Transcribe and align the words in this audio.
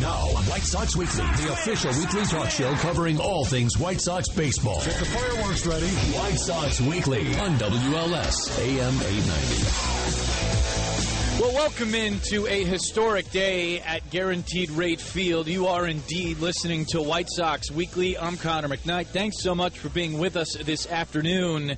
Now, 0.00 0.28
White 0.48 0.62
Sox 0.62 0.96
Weekly, 0.96 1.26
the 1.44 1.52
official 1.52 1.92
weekly 1.92 2.24
talk 2.24 2.48
show 2.48 2.72
covering 2.76 3.20
all 3.20 3.44
things 3.44 3.76
White 3.76 4.00
Sox 4.00 4.30
baseball. 4.30 4.80
Get 4.82 4.94
the 4.94 5.04
fireworks 5.04 5.66
ready. 5.66 5.86
White 5.86 6.38
Sox 6.38 6.80
Weekly 6.80 7.36
on 7.36 7.58
WLS 7.58 8.58
AM 8.60 8.94
890. 8.94 11.42
Well, 11.42 11.52
welcome 11.52 11.94
into 11.94 12.46
a 12.46 12.64
historic 12.64 13.30
day 13.30 13.80
at 13.80 14.08
Guaranteed 14.08 14.70
Rate 14.70 15.02
Field. 15.02 15.48
You 15.48 15.66
are 15.66 15.86
indeed 15.86 16.38
listening 16.38 16.86
to 16.86 17.02
White 17.02 17.28
Sox 17.28 17.70
Weekly. 17.70 18.16
I'm 18.16 18.38
Connor 18.38 18.68
McKnight. 18.68 19.08
Thanks 19.08 19.42
so 19.42 19.54
much 19.54 19.78
for 19.78 19.90
being 19.90 20.18
with 20.18 20.34
us 20.34 20.56
this 20.64 20.86
afternoon. 20.86 21.76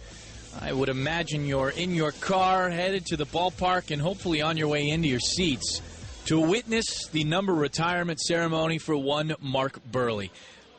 I 0.61 0.73
would 0.73 0.91
imagine 0.91 1.45
you're 1.45 1.70
in 1.70 1.93
your 1.93 2.12
car, 2.12 2.70
headed 2.70 3.04
to 3.07 3.16
the 3.16 3.27
ballpark, 3.27 3.91
and 3.91 4.00
hopefully 4.00 4.43
on 4.43 4.57
your 4.57 4.68
way 4.68 4.91
into 4.91 5.09
your 5.09 5.18
seats 5.18 5.82
to 6.27 6.41
witness 6.41 7.07
the 7.09 7.25
number 7.25 7.52
retirement 7.52 8.20
ceremony 8.20 8.79
for 8.79 8.96
one 8.96 9.34
Mark 9.41 9.81
Buehrle. 9.90 10.31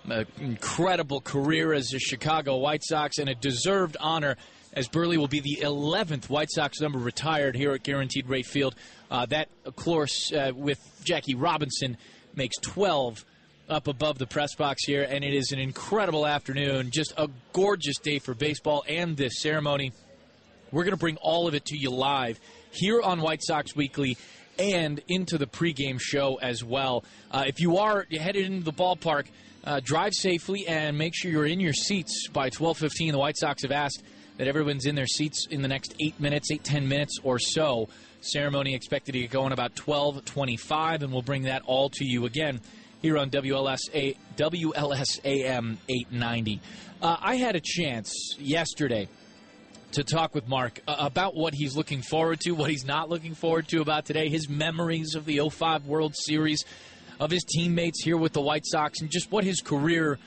An 0.06 0.26
incredible 0.40 1.22
career 1.22 1.74
as 1.74 1.94
a 1.94 2.00
Chicago 2.00 2.58
White 2.58 2.84
Sox 2.84 3.18
and 3.18 3.30
a 3.30 3.36
deserved 3.36 3.98
honor 4.00 4.38
as 4.74 4.88
Buehrle 4.88 5.18
will 5.18 5.28
be 5.28 5.40
the 5.40 5.60
11th 5.62 6.30
White 6.30 6.50
Sox 6.50 6.80
number 6.80 6.98
retired 6.98 7.56
here 7.56 7.72
at 7.74 7.84
Guaranteed 7.84 8.28
Rate 8.28 8.46
Field. 8.46 8.76
Uh, 9.12 9.26
that, 9.28 9.50
of 9.66 9.76
course, 9.76 10.32
uh, 10.32 10.52
with 10.56 10.80
Jackie 11.04 11.36
Robinson, 11.36 11.98
makes 12.36 12.58
12 12.62 13.24
up 13.70 13.88
above 13.88 14.18
the 14.18 14.28
press 14.28 14.56
box 14.56 14.84
here, 14.86 15.06
and 15.10 15.24
it 15.24 15.34
is 15.34 15.52
an 15.52 15.60
incredible 15.60 16.26
afternoon. 16.26 16.90
Just 16.92 17.14
a 17.18 17.30
gorgeous 17.54 17.98
day 18.00 18.20
for 18.20 18.34
baseball 18.34 18.84
and 18.88 19.16
this 19.16 19.42
ceremony. 19.42 19.94
We're 20.72 20.84
going 20.84 20.92
to 20.92 20.98
bring 20.98 21.18
all 21.18 21.48
of 21.48 21.54
it 21.54 21.66
to 21.66 21.78
you 21.78 21.92
live 21.92 22.40
here 22.72 23.02
on 23.02 23.22
White 23.22 23.44
Sox 23.44 23.76
Weekly 23.76 24.18
and 24.58 25.02
into 25.08 25.38
the 25.38 25.48
pregame 25.48 26.00
show 26.00 26.36
as 26.42 26.64
well. 26.64 27.04
Uh, 27.32 27.44
if 27.48 27.60
you 27.60 27.78
are 27.78 28.06
headed 28.12 28.46
into 28.46 28.64
the 28.64 28.74
ballpark, 28.74 29.26
uh, 29.64 29.80
drive 29.84 30.14
safely 30.14 30.68
and 30.68 30.98
make 30.98 31.14
sure 31.16 31.32
you're 31.32 31.46
in 31.46 31.60
your 31.60 31.74
seats 31.74 32.28
by 32.30 32.50
12:15. 32.50 33.12
The 33.12 33.18
White 33.18 33.38
Sox 33.38 33.64
have 33.64 33.72
asked 33.72 34.04
that 34.38 34.48
everyone's 34.48 34.86
in 34.86 34.96
their 34.96 35.08
seats 35.08 35.48
in 35.50 35.62
the 35.62 35.68
next 35.68 35.96
eight 36.00 36.20
minutes, 36.20 36.52
eight 36.52 36.64
ten 36.64 36.88
minutes 36.88 37.20
or 37.24 37.40
so. 37.40 37.90
Ceremony 38.22 38.74
expected 38.74 39.14
to 39.14 39.20
get 39.20 39.32
going 39.32 39.52
about 39.52 39.76
12:25, 39.76 41.04
and 41.04 41.12
we'll 41.12 41.22
bring 41.22 41.44
that 41.44 41.62
all 41.66 41.90
to 41.90 42.06
you 42.06 42.26
again 42.26 42.62
here 43.02 43.18
on 43.18 43.30
WLS 43.30 43.82
A- 43.94 44.16
WLS 44.38 45.20
AM 45.26 45.78
890. 45.90 46.62
Uh, 47.02 47.18
I 47.20 47.36
had 47.36 47.56
a 47.56 47.62
chance 47.62 48.14
yesterday 48.40 49.10
to 49.94 50.04
talk 50.04 50.34
with 50.34 50.48
Mark 50.48 50.82
uh, 50.88 50.96
about 50.98 51.36
what 51.36 51.54
he's 51.54 51.76
looking 51.76 52.02
forward 52.02 52.40
to, 52.42 52.52
what 52.52 52.70
he's 52.70 52.84
not 52.84 53.10
looking 53.10 53.36
forward 53.36 53.68
to 53.68 53.80
about 53.82 54.06
today, 54.06 54.28
his 54.28 54.50
memories 54.50 55.14
of 55.14 55.26
the 55.26 55.40
05 55.48 55.86
World 55.86 56.16
Series, 56.16 56.66
of 57.20 57.30
his 57.30 57.44
teammates 57.44 58.04
here 58.04 58.18
with 58.18 58.34
the 58.34 58.42
White 58.42 58.66
Sox, 58.66 59.02
and 59.02 59.12
just 59.12 59.32
what 59.32 59.44
his 59.44 59.62
career, 59.62 60.18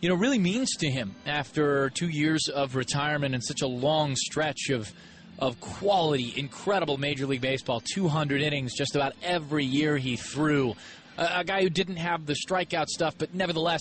you 0.00 0.08
know, 0.08 0.16
really 0.16 0.40
means 0.40 0.74
to 0.78 0.90
him 0.90 1.14
after 1.24 1.90
two 1.90 2.08
years 2.08 2.48
of 2.48 2.74
retirement 2.74 3.34
and 3.34 3.44
such 3.44 3.62
a 3.62 3.66
long 3.66 4.16
stretch 4.16 4.70
of 4.70 4.92
of 5.38 5.60
quality, 5.60 6.32
incredible 6.36 6.98
Major 6.98 7.26
League 7.26 7.40
Baseball, 7.40 7.80
200 7.80 8.42
innings 8.42 8.74
just 8.76 8.94
about 8.94 9.14
every 9.22 9.64
year 9.64 9.96
he 9.96 10.16
threw. 10.16 10.74
A, 11.16 11.38
a 11.38 11.44
guy 11.44 11.62
who 11.62 11.70
didn't 11.70 11.96
have 11.96 12.26
the 12.26 12.34
strikeout 12.34 12.86
stuff, 12.86 13.16
but 13.18 13.34
nevertheless 13.34 13.80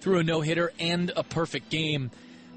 threw 0.00 0.18
a 0.18 0.22
no 0.22 0.40
hitter 0.40 0.72
and 0.78 1.10
a 1.16 1.22
perfect 1.24 1.70
game 1.70 2.10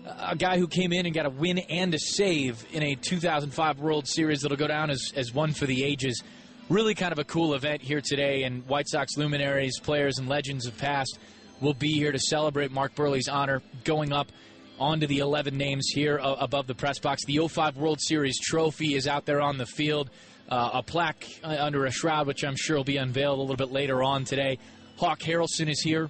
a 0.06 0.36
guy 0.36 0.58
who 0.58 0.68
came 0.68 0.92
in 0.92 1.06
and 1.06 1.16
got 1.16 1.26
a 1.26 1.30
win 1.30 1.58
and 1.58 1.94
a 1.94 2.00
save 2.00 2.66
in 2.72 2.84
a 2.84 2.96
2005 2.96 3.80
World 3.80 4.08
Series 4.08 4.42
that'll 4.42 4.58
go 4.58 4.68
down 4.68 4.90
as, 4.90 5.12
as 5.16 5.34
one 5.34 5.54
for 5.54 5.66
the 5.66 5.84
ages. 5.84 6.22
Really 6.70 6.96
kind 6.96 7.12
of 7.12 7.20
a 7.20 7.24
cool 7.24 7.54
event 7.54 7.82
here 7.82 8.02
today, 8.02 8.44
and 8.44 8.66
White 8.68 8.88
Sox 8.88 9.18
luminaries, 9.18 9.80
players, 9.80 10.18
and 10.18 10.28
legends 10.28 10.66
of 10.66 10.78
past 10.78 11.20
will 11.62 11.74
be 11.74 11.94
here 11.94 12.12
to 12.12 12.20
celebrate 12.20 12.72
Mark 12.72 12.96
Buehrle's 12.96 13.28
honor 13.28 13.62
going 13.84 14.12
up 14.12 14.32
onto 14.80 15.08
the 15.08 15.20
11 15.20 15.58
names 15.58 15.88
here 15.94 16.20
above 16.22 16.68
the 16.68 16.76
press 16.76 17.00
box. 17.00 17.26
The 17.26 17.48
05 17.48 17.78
World 17.78 18.00
Series 18.02 18.40
trophy 18.40 18.96
is 18.96 19.08
out 19.08 19.26
there 19.26 19.42
on 19.42 19.58
the 19.58 19.66
field. 19.66 20.10
Uh, 20.50 20.72
a 20.74 20.84
plaque 20.84 21.26
under 21.44 21.86
a 21.86 21.92
shroud, 21.92 22.28
which 22.28 22.44
I'm 22.44 22.56
sure 22.58 22.78
will 22.78 22.84
be 22.84 22.98
unveiled 22.98 23.38
a 23.38 23.42
little 23.42 23.56
bit 23.56 23.72
later 23.72 24.04
on 24.04 24.26
today. 24.26 24.58
Hawk 24.98 25.20
Harrelson 25.20 25.70
is 25.70 25.82
here 25.82 26.10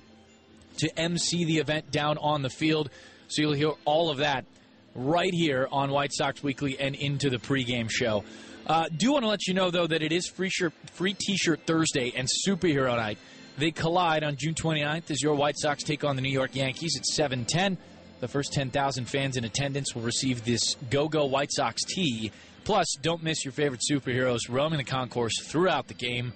to 0.77 0.99
MC 0.99 1.45
the 1.45 1.57
event 1.57 1.91
down 1.91 2.17
on 2.17 2.41
the 2.41 2.49
field. 2.49 2.89
So 3.33 3.41
you'll 3.41 3.53
hear 3.53 3.71
all 3.85 4.11
of 4.11 4.17
that 4.17 4.45
right 4.93 5.33
here 5.33 5.67
on 5.71 5.89
White 5.89 6.13
Sox 6.13 6.43
Weekly 6.43 6.79
and 6.79 6.93
into 6.93 7.31
the 7.31 7.37
pregame 7.37 7.89
show. 7.89 8.23
Uh, 8.67 8.87
do 8.95 9.11
want 9.11 9.23
to 9.23 9.29
let 9.29 9.47
you 9.47 9.55
know, 9.55 9.71
though, 9.71 9.87
that 9.87 10.03
it 10.03 10.11
is 10.11 10.27
free, 10.27 10.51
shirt, 10.51 10.71
free 10.91 11.15
T-shirt 11.15 11.61
Thursday 11.65 12.13
and 12.15 12.27
Superhero 12.47 12.95
Night. 12.95 13.17
They 13.57 13.71
collide 13.71 14.23
on 14.23 14.35
June 14.37 14.53
29th 14.53 15.09
as 15.09 15.21
your 15.21 15.33
White 15.33 15.57
Sox 15.57 15.83
take 15.83 16.03
on 16.03 16.15
the 16.15 16.21
New 16.21 16.31
York 16.31 16.55
Yankees 16.55 16.95
at 16.95 17.05
7:10. 17.05 17.77
The 18.19 18.27
first 18.27 18.53
10,000 18.53 19.05
fans 19.05 19.35
in 19.35 19.43
attendance 19.43 19.93
will 19.93 20.03
receive 20.03 20.45
this 20.45 20.75
Go-Go 20.89 21.25
White 21.25 21.51
Sox 21.51 21.83
tee. 21.83 22.31
Plus, 22.63 22.95
don't 23.01 23.21
miss 23.21 23.43
your 23.43 23.51
favorite 23.51 23.81
superheroes 23.89 24.41
roaming 24.47 24.77
the 24.77 24.85
concourse 24.85 25.33
throughout 25.43 25.87
the 25.87 25.93
game. 25.93 26.33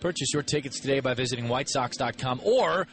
Purchase 0.00 0.32
your 0.32 0.42
tickets 0.42 0.80
today 0.80 1.00
by 1.00 1.14
visiting 1.14 1.46
whitesox.com 1.46 2.40
or 2.42 2.86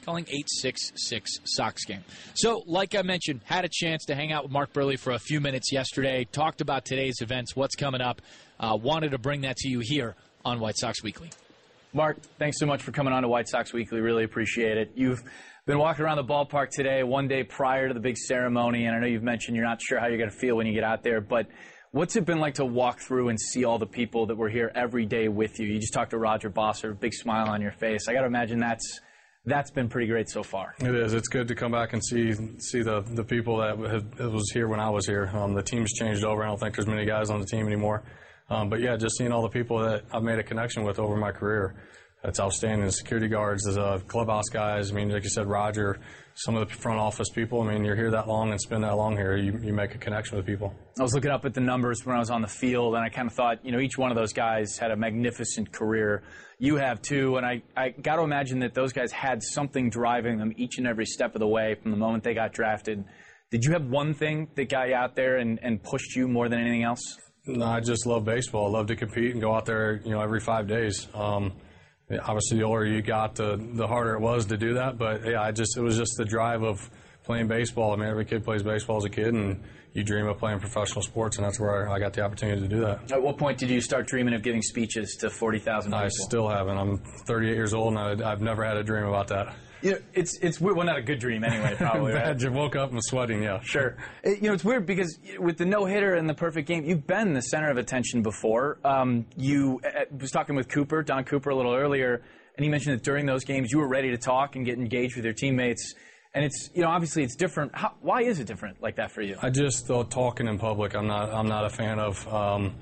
calling 0.00 0.24
866 0.24 1.40
Sox 1.44 1.84
game. 1.84 2.04
So, 2.34 2.62
like 2.66 2.94
I 2.94 3.02
mentioned, 3.02 3.40
had 3.44 3.64
a 3.64 3.68
chance 3.70 4.04
to 4.06 4.14
hang 4.14 4.32
out 4.32 4.44
with 4.44 4.52
Mark 4.52 4.72
Buehrle 4.72 4.98
for 4.98 5.12
a 5.12 5.18
few 5.18 5.40
minutes 5.40 5.72
yesterday, 5.72 6.24
talked 6.24 6.60
about 6.60 6.84
today's 6.84 7.20
events, 7.20 7.54
what's 7.54 7.76
coming 7.76 8.00
up. 8.00 8.20
Uh, 8.58 8.76
wanted 8.80 9.12
to 9.12 9.18
bring 9.18 9.42
that 9.42 9.56
to 9.56 9.68
you 9.68 9.80
here 9.80 10.14
on 10.44 10.60
White 10.60 10.76
Sox 10.76 11.02
Weekly. 11.02 11.30
Mark, 11.92 12.18
thanks 12.38 12.58
so 12.58 12.66
much 12.66 12.82
for 12.82 12.92
coming 12.92 13.12
on 13.12 13.22
to 13.22 13.28
White 13.28 13.48
Sox 13.48 13.72
Weekly. 13.72 14.00
Really 14.00 14.24
appreciate 14.24 14.76
it. 14.76 14.92
You've 14.94 15.22
been 15.66 15.78
walking 15.78 16.04
around 16.04 16.16
the 16.16 16.24
ballpark 16.24 16.70
today, 16.70 17.02
one 17.02 17.28
day 17.28 17.42
prior 17.42 17.88
to 17.88 17.94
the 17.94 18.00
big 18.00 18.16
ceremony, 18.16 18.86
and 18.86 18.94
I 18.94 19.00
know 19.00 19.06
you've 19.06 19.22
mentioned 19.22 19.56
you're 19.56 19.66
not 19.66 19.80
sure 19.82 19.98
how 19.98 20.06
you're 20.06 20.18
going 20.18 20.30
to 20.30 20.36
feel 20.36 20.56
when 20.56 20.66
you 20.66 20.72
get 20.72 20.84
out 20.84 21.02
there, 21.02 21.20
but 21.20 21.46
what's 21.92 22.16
it 22.16 22.24
been 22.24 22.38
like 22.38 22.54
to 22.54 22.64
walk 22.64 23.00
through 23.00 23.28
and 23.28 23.40
see 23.40 23.64
all 23.64 23.78
the 23.78 23.86
people 23.86 24.26
that 24.26 24.36
were 24.36 24.48
here 24.48 24.70
every 24.74 25.06
day 25.06 25.28
with 25.28 25.58
you? 25.58 25.66
You 25.66 25.80
just 25.80 25.92
talked 25.92 26.10
to 26.10 26.18
Roger 26.18 26.50
Bossard, 26.50 27.00
big 27.00 27.12
smile 27.12 27.48
on 27.48 27.60
your 27.60 27.72
face. 27.72 28.08
I 28.08 28.12
got 28.12 28.20
to 28.20 28.26
imagine 28.26 28.58
that's 28.58 29.00
that's 29.44 29.70
been 29.70 29.88
pretty 29.88 30.06
great 30.06 30.28
so 30.28 30.42
far. 30.42 30.74
It 30.80 30.94
is. 30.94 31.14
It's 31.14 31.28
good 31.28 31.48
to 31.48 31.54
come 31.54 31.72
back 31.72 31.92
and 31.92 32.04
see 32.04 32.32
see 32.58 32.82
the, 32.82 33.02
the 33.14 33.24
people 33.24 33.58
that 33.58 33.78
was 33.78 34.50
here 34.52 34.68
when 34.68 34.80
I 34.80 34.90
was 34.90 35.06
here. 35.06 35.30
Um, 35.34 35.54
the 35.54 35.62
team's 35.62 35.92
changed 35.92 36.24
over. 36.24 36.42
I 36.44 36.48
don't 36.48 36.58
think 36.58 36.76
there's 36.76 36.86
many 36.86 37.06
guys 37.06 37.30
on 37.30 37.40
the 37.40 37.46
team 37.46 37.66
anymore. 37.66 38.02
Um, 38.50 38.68
but 38.68 38.80
yeah, 38.80 38.96
just 38.96 39.16
seeing 39.16 39.32
all 39.32 39.42
the 39.42 39.48
people 39.48 39.78
that 39.78 40.04
I've 40.12 40.22
made 40.22 40.38
a 40.38 40.42
connection 40.42 40.84
with 40.84 40.98
over 40.98 41.16
my 41.16 41.30
career. 41.30 41.76
That's 42.22 42.38
outstanding. 42.38 42.84
The 42.84 42.92
security 42.92 43.28
guards, 43.28 43.64
the 43.64 43.80
uh, 43.80 43.98
clubhouse 44.00 44.48
guys. 44.50 44.90
I 44.90 44.94
mean, 44.94 45.08
like 45.08 45.24
you 45.24 45.30
said, 45.30 45.46
Roger, 45.46 45.98
some 46.34 46.54
of 46.56 46.68
the 46.68 46.74
front 46.74 46.98
office 46.98 47.30
people. 47.30 47.62
I 47.62 47.72
mean, 47.72 47.84
you're 47.84 47.96
here 47.96 48.10
that 48.10 48.28
long 48.28 48.50
and 48.50 48.60
spend 48.60 48.84
that 48.84 48.96
long 48.96 49.16
here, 49.16 49.36
you, 49.36 49.58
you 49.62 49.72
make 49.72 49.94
a 49.94 49.98
connection 49.98 50.36
with 50.36 50.46
people. 50.46 50.74
I 50.98 51.02
was 51.02 51.14
looking 51.14 51.30
up 51.30 51.44
at 51.44 51.54
the 51.54 51.60
numbers 51.60 52.04
when 52.04 52.16
I 52.16 52.18
was 52.18 52.30
on 52.30 52.42
the 52.42 52.48
field, 52.48 52.94
and 52.94 53.02
I 53.02 53.08
kind 53.08 53.26
of 53.26 53.34
thought, 53.34 53.64
you 53.64 53.72
know, 53.72 53.80
each 53.80 53.96
one 53.96 54.10
of 54.10 54.16
those 54.16 54.32
guys 54.32 54.76
had 54.76 54.90
a 54.90 54.96
magnificent 54.96 55.72
career 55.72 56.22
you 56.60 56.76
have 56.76 57.00
too, 57.00 57.36
and 57.36 57.46
I, 57.46 57.62
I 57.74 57.88
got 57.88 58.16
to 58.16 58.22
imagine 58.22 58.58
that 58.60 58.74
those 58.74 58.92
guys 58.92 59.10
had 59.10 59.42
something 59.42 59.88
driving 59.88 60.38
them 60.38 60.52
each 60.56 60.76
and 60.76 60.86
every 60.86 61.06
step 61.06 61.34
of 61.34 61.40
the 61.40 61.48
way 61.48 61.74
from 61.82 61.90
the 61.90 61.96
moment 61.96 62.22
they 62.22 62.34
got 62.34 62.52
drafted. 62.52 63.02
Did 63.50 63.64
you 63.64 63.72
have 63.72 63.86
one 63.86 64.12
thing 64.12 64.48
that 64.56 64.68
got 64.68 64.88
you 64.88 64.94
out 64.94 65.16
there 65.16 65.38
and, 65.38 65.58
and 65.62 65.82
pushed 65.82 66.14
you 66.14 66.28
more 66.28 66.50
than 66.50 66.60
anything 66.60 66.84
else? 66.84 67.00
No, 67.46 67.64
I 67.64 67.80
just 67.80 68.06
love 68.06 68.26
baseball. 68.26 68.66
I 68.66 68.78
love 68.78 68.86
to 68.88 68.96
compete 68.96 69.32
and 69.32 69.40
go 69.40 69.54
out 69.54 69.64
there, 69.64 70.02
you 70.04 70.10
know, 70.10 70.20
every 70.20 70.40
five 70.40 70.68
days. 70.68 71.08
Um, 71.14 71.54
obviously, 72.18 72.58
the 72.58 72.64
older 72.64 72.84
you 72.84 73.02
got, 73.02 73.34
the 73.34 73.56
the 73.56 73.86
harder 73.86 74.14
it 74.14 74.20
was 74.20 74.46
to 74.46 74.56
do 74.56 74.74
that. 74.74 74.98
But 74.98 75.24
yeah, 75.24 75.42
I 75.42 75.52
just 75.52 75.76
it 75.76 75.82
was 75.82 75.96
just 75.96 76.16
the 76.16 76.24
drive 76.24 76.62
of 76.62 76.90
playing 77.24 77.48
baseball. 77.48 77.92
I 77.92 77.96
mean, 77.96 78.08
every 78.08 78.24
kid 78.24 78.44
plays 78.44 78.62
baseball 78.62 78.96
as 78.96 79.04
a 79.04 79.10
kid, 79.10 79.34
and 79.34 79.62
you 79.92 80.04
dream 80.04 80.26
of 80.26 80.38
playing 80.38 80.60
professional 80.60 81.02
sports, 81.02 81.36
and 81.36 81.44
that's 81.44 81.60
where 81.60 81.88
I 81.88 81.98
got 81.98 82.12
the 82.12 82.22
opportunity 82.22 82.62
to 82.62 82.68
do 82.68 82.80
that. 82.80 83.12
At 83.12 83.22
what 83.22 83.38
point 83.38 83.58
did 83.58 83.70
you 83.70 83.80
start 83.80 84.06
dreaming 84.06 84.34
of 84.34 84.42
giving 84.42 84.62
speeches 84.62 85.16
to 85.20 85.30
40,000 85.30 85.90
people? 85.90 86.04
I 86.04 86.08
still 86.08 86.48
haven't. 86.48 86.78
I'm 86.78 86.98
38 87.26 87.54
years 87.54 87.74
old, 87.74 87.94
and 87.94 88.22
I, 88.22 88.30
have 88.30 88.40
never 88.40 88.64
had 88.64 88.76
a 88.76 88.82
dream 88.82 89.04
about 89.04 89.28
that. 89.28 89.54
You 89.82 89.92
know, 89.92 89.98
it's 90.12 90.38
it's 90.38 90.60
weird. 90.60 90.76
Well, 90.76 90.86
not 90.86 90.98
a 90.98 91.02
good 91.02 91.18
dream 91.18 91.44
anyway. 91.44 91.74
Probably. 91.78 92.12
Bad. 92.12 92.26
Right? 92.28 92.42
You 92.42 92.52
woke 92.52 92.76
up 92.76 92.88
and 92.88 92.96
was 92.96 93.08
sweating. 93.08 93.42
Yeah. 93.42 93.60
Sure. 93.62 93.96
It, 94.22 94.42
you 94.42 94.48
know, 94.48 94.54
it's 94.54 94.64
weird 94.64 94.86
because 94.86 95.18
with 95.38 95.58
the 95.58 95.64
no 95.64 95.84
hitter 95.84 96.14
and 96.14 96.28
the 96.28 96.34
perfect 96.34 96.68
game, 96.68 96.84
you've 96.84 97.06
been 97.06 97.32
the 97.32 97.42
center 97.42 97.70
of 97.70 97.78
attention 97.78 98.22
before. 98.22 98.78
Um, 98.84 99.26
you 99.36 99.80
uh, 99.84 100.04
was 100.18 100.30
talking 100.30 100.56
with 100.56 100.68
Cooper, 100.68 101.02
Don 101.02 101.24
Cooper, 101.24 101.50
a 101.50 101.56
little 101.56 101.74
earlier, 101.74 102.22
and 102.56 102.64
he 102.64 102.70
mentioned 102.70 102.98
that 102.98 103.04
during 103.04 103.26
those 103.26 103.44
games 103.44 103.70
you 103.72 103.78
were 103.78 103.88
ready 103.88 104.10
to 104.10 104.18
talk 104.18 104.56
and 104.56 104.64
get 104.64 104.78
engaged 104.78 105.16
with 105.16 105.24
your 105.24 105.34
teammates. 105.34 105.94
And 106.34 106.44
it's 106.44 106.70
you 106.74 106.82
know 106.82 106.88
obviously 106.88 107.22
it's 107.24 107.36
different. 107.36 107.74
How, 107.74 107.94
why 108.00 108.22
is 108.22 108.38
it 108.38 108.46
different 108.46 108.82
like 108.82 108.96
that 108.96 109.10
for 109.10 109.22
you? 109.22 109.36
I 109.42 109.50
just 109.50 109.86
thought 109.86 110.10
talking 110.10 110.46
in 110.46 110.58
public. 110.58 110.94
I'm 110.94 111.06
not 111.06 111.32
I'm 111.32 111.48
not 111.48 111.64
a 111.64 111.70
fan 111.70 111.98
of. 111.98 112.26
Um, 112.28 112.74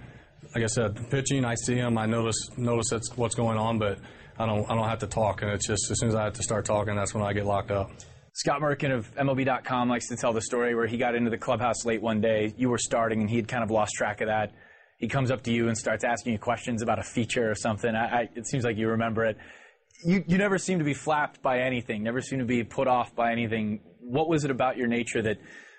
like 0.54 0.64
I 0.64 0.68
said, 0.68 1.10
pitching. 1.10 1.44
I 1.44 1.54
see 1.54 1.74
him. 1.74 1.98
I 1.98 2.06
notice 2.06 2.36
notice 2.56 2.88
that's 2.90 3.16
what's 3.16 3.34
going 3.34 3.58
on, 3.58 3.78
but 3.78 3.98
I 4.38 4.46
don't 4.46 4.70
I 4.70 4.74
don't 4.74 4.88
have 4.88 5.00
to 5.00 5.06
talk. 5.06 5.42
And 5.42 5.50
it's 5.50 5.66
just 5.66 5.90
as 5.90 5.98
soon 5.98 6.08
as 6.08 6.14
I 6.14 6.24
have 6.24 6.34
to 6.34 6.42
start 6.42 6.64
talking, 6.64 6.94
that's 6.96 7.14
when 7.14 7.24
I 7.24 7.32
get 7.32 7.46
locked 7.46 7.70
up. 7.70 7.90
Scott 8.32 8.60
Merkin 8.60 8.94
of 8.94 9.12
MLB.com 9.16 9.88
likes 9.88 10.08
to 10.08 10.16
tell 10.16 10.32
the 10.32 10.42
story 10.42 10.74
where 10.74 10.86
he 10.86 10.96
got 10.96 11.14
into 11.16 11.30
the 11.30 11.38
clubhouse 11.38 11.84
late 11.84 12.00
one 12.00 12.20
day. 12.20 12.54
You 12.56 12.68
were 12.68 12.78
starting, 12.78 13.20
and 13.20 13.28
he 13.28 13.36
had 13.36 13.48
kind 13.48 13.64
of 13.64 13.70
lost 13.70 13.94
track 13.94 14.20
of 14.20 14.28
that. 14.28 14.52
He 14.98 15.08
comes 15.08 15.30
up 15.30 15.42
to 15.44 15.52
you 15.52 15.68
and 15.68 15.76
starts 15.76 16.04
asking 16.04 16.34
you 16.34 16.38
questions 16.38 16.82
about 16.82 16.98
a 16.98 17.02
feature 17.02 17.50
or 17.50 17.54
something. 17.54 17.94
I, 17.94 18.04
I, 18.04 18.28
it 18.36 18.46
seems 18.46 18.64
like 18.64 18.76
you 18.76 18.88
remember 18.88 19.24
it 19.24 19.36
you, 20.04 20.24
you 20.26 20.38
never 20.38 20.58
seem 20.58 20.78
to 20.78 20.84
be 20.84 20.94
flapped 20.94 21.42
by 21.42 21.60
anything, 21.60 22.02
never 22.02 22.20
seem 22.20 22.38
to 22.38 22.44
be 22.44 22.62
put 22.64 22.86
off 22.86 23.14
by 23.14 23.32
anything. 23.32 23.80
What 24.00 24.28
was 24.28 24.44
it 24.44 24.50
about 24.50 24.76
your 24.76 24.86
nature 24.86 25.22
that 25.22 25.38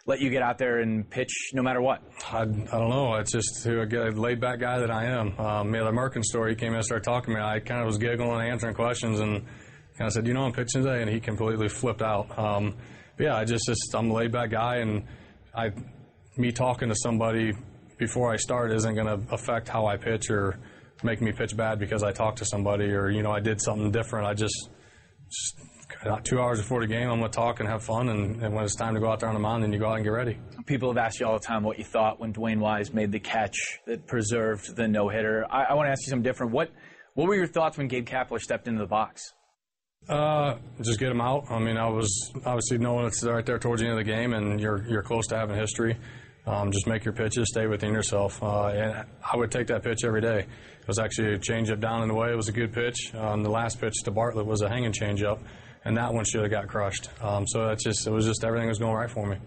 let 0.10 0.20
you 0.20 0.32
get 0.32 0.42
out 0.42 0.58
there 0.58 0.80
and 0.80 1.08
pitch 1.08 1.52
no 1.54 1.62
matter 1.62 1.82
what? 1.82 2.02
I, 2.32 2.42
I 2.42 2.46
don't 2.46 2.90
know. 2.90 3.14
It's 3.16 3.32
just 3.32 3.64
who 3.64 3.80
a 3.80 3.86
laid 4.12 4.42
back 4.42 4.60
guy 4.60 4.80
that 4.80 4.90
I 4.90 5.06
am. 5.06 5.40
Um, 5.40 5.74
yeah, 5.74 5.84
the 5.84 5.92
Merkin 5.92 6.24
story, 6.24 6.54
he 6.54 6.56
came 6.56 6.70
in 6.70 6.78
and 6.78 6.84
started 6.84 7.04
talking 7.04 7.36
to 7.36 7.40
me. 7.40 7.46
I 7.46 7.60
kind 7.60 7.80
of 7.80 7.86
was 7.86 8.00
giggling 8.00 8.32
and 8.32 8.42
answering 8.42 8.74
questions 8.74 9.20
and 9.20 9.46
of 10.08 10.12
said, 10.12 10.26
you 10.26 10.34
know, 10.34 10.42
I'm 10.42 10.52
pitching 10.52 10.84
today. 10.84 11.02
And 11.02 11.10
he 11.10 11.20
completely 11.20 11.70
flipped 11.70 12.02
out. 12.02 12.38
Um, 12.38 12.76
yeah, 13.20 13.36
I 13.36 13.46
just, 13.46 13.68
just, 13.68 13.94
I'm 13.94 14.10
a 14.10 14.14
laid 14.14 14.32
back 14.32 14.50
guy 14.50 14.78
and 14.78 15.04
I, 15.56 15.72
me 16.38 16.52
talking 16.52 16.90
to 16.90 16.96
somebody 16.96 17.54
before 18.00 18.34
I 18.34 18.38
start 18.38 18.72
isn't 18.72 18.96
going 18.96 19.08
to 19.08 19.32
affect 19.32 19.70
how 19.70 19.86
I 19.86 19.98
pitch 19.98 20.32
or 20.32 20.58
make 21.04 21.22
me 21.22 21.32
pitch 21.32 21.56
bad 21.56 21.78
because 21.78 22.02
I 22.02 22.14
talked 22.14 22.40
to 22.40 22.46
somebody 22.46 22.86
or, 22.86 23.12
you 23.12 23.22
know, 23.22 23.32
I 23.32 23.42
did 23.42 23.62
something 23.62 23.92
different. 23.92 24.26
I 24.26 24.34
just, 24.34 24.70
just 25.30 25.56
two 26.24 26.40
hours 26.40 26.60
before 26.60 26.82
the 26.82 26.88
game, 26.88 27.10
I'm 27.10 27.20
going 27.20 27.32
to 27.32 27.36
talk 27.36 27.60
and 27.60 27.68
have 27.68 27.84
fun. 27.84 28.10
And, 28.10 28.42
and, 28.44 28.54
when 28.54 28.64
it's 28.64 28.76
time 28.76 28.94
to 28.94 29.00
go 29.00 29.12
out 29.12 29.20
there 29.20 29.30
on 29.30 29.36
the 29.36 29.42
mound, 29.42 29.64
then 29.64 29.74
you 29.74 29.80
go 29.80 29.90
out 29.90 29.96
and 29.96 30.04
get 30.04 30.12
ready. 30.12 30.38
People 30.66 30.90
have 30.90 30.98
asked 30.98 31.20
you 31.20 31.26
all 31.26 31.38
the 31.38 31.46
time 31.46 31.64
what 31.64 31.78
you 31.78 31.84
thought 31.84 32.20
when 32.20 32.34
DeWayne 32.34 32.60
Wise 32.60 32.94
made 32.94 33.12
the 33.12 33.20
catch 33.20 33.80
that 33.86 34.08
preserved 34.08 34.76
the 34.76 34.88
no 34.88 35.10
hitter. 35.10 35.46
I, 35.50 35.66
I 35.66 35.74
want 35.74 35.88
to 35.88 35.92
ask 35.92 36.02
you 36.06 36.10
something 36.10 36.24
different. 36.24 36.54
What, 36.54 36.72
what 37.16 37.28
were 37.28 37.36
your 37.36 37.48
thoughts 37.48 37.78
when 37.78 37.88
Gabe 37.88 38.06
Kapler 38.06 38.40
stepped 38.40 38.68
into 38.68 38.80
the 38.80 38.88
box? 38.88 39.34
Uh, 40.08 40.56
just 40.82 41.00
get 41.00 41.12
him 41.12 41.22
out. 41.22 41.52
I 41.52 41.60
mean, 41.60 41.78
I 41.78 41.88
was 41.88 42.32
obviously 42.46 42.78
knowing 42.78 43.06
it's 43.06 43.24
right 43.24 43.46
there 43.46 43.60
towards 43.60 43.82
the 43.82 43.88
end 43.88 44.00
of 44.00 44.06
the 44.06 44.12
game, 44.12 44.34
and 44.34 44.60
you're 44.60 44.84
you're 44.88 45.04
close 45.04 45.28
to 45.28 45.38
having 45.38 45.56
history. 45.56 45.98
Um, 46.48 46.72
just 46.72 46.88
make 46.88 47.06
your 47.06 47.14
pitches, 47.14 47.50
stay 47.50 47.68
within 47.68 47.94
yourself. 47.94 48.42
Uh, 48.42 48.68
and 48.68 49.06
I 49.22 49.38
would 49.38 49.52
take 49.52 49.68
that 49.68 49.84
pitch 49.84 50.00
every 50.04 50.22
day. 50.22 50.40
It 50.40 50.88
was 50.88 50.98
actually 50.98 51.36
a 51.36 51.38
changeup 51.38 51.80
down 51.80 52.02
in 52.02 52.08
the 52.08 52.16
way. 52.16 52.32
It 52.32 52.36
was 52.36 52.48
a 52.48 52.52
good 52.52 52.74
pitch. 52.74 53.14
Um, 53.14 53.44
the 53.44 53.52
last 53.52 53.80
pitch 53.80 53.94
to 54.06 54.12
Bartlett 54.12 54.48
was 54.48 54.62
a 54.62 54.70
hanging 54.70 54.92
changeup, 54.92 55.40
and 55.86 55.98
that 55.98 56.14
one 56.14 56.26
should 56.26 56.42
have 56.42 56.52
got 56.52 56.68
crushed. 56.68 57.10
Um, 57.22 57.46
so 57.48 57.68
that's 57.68 57.84
just 57.84 58.06
it 58.08 58.12
was 58.12 58.26
just 58.26 58.44
everything 58.44 58.68
was 58.68 58.80
going 58.80 58.96
right 58.96 59.10
for 59.10 59.28
me. 59.28 59.38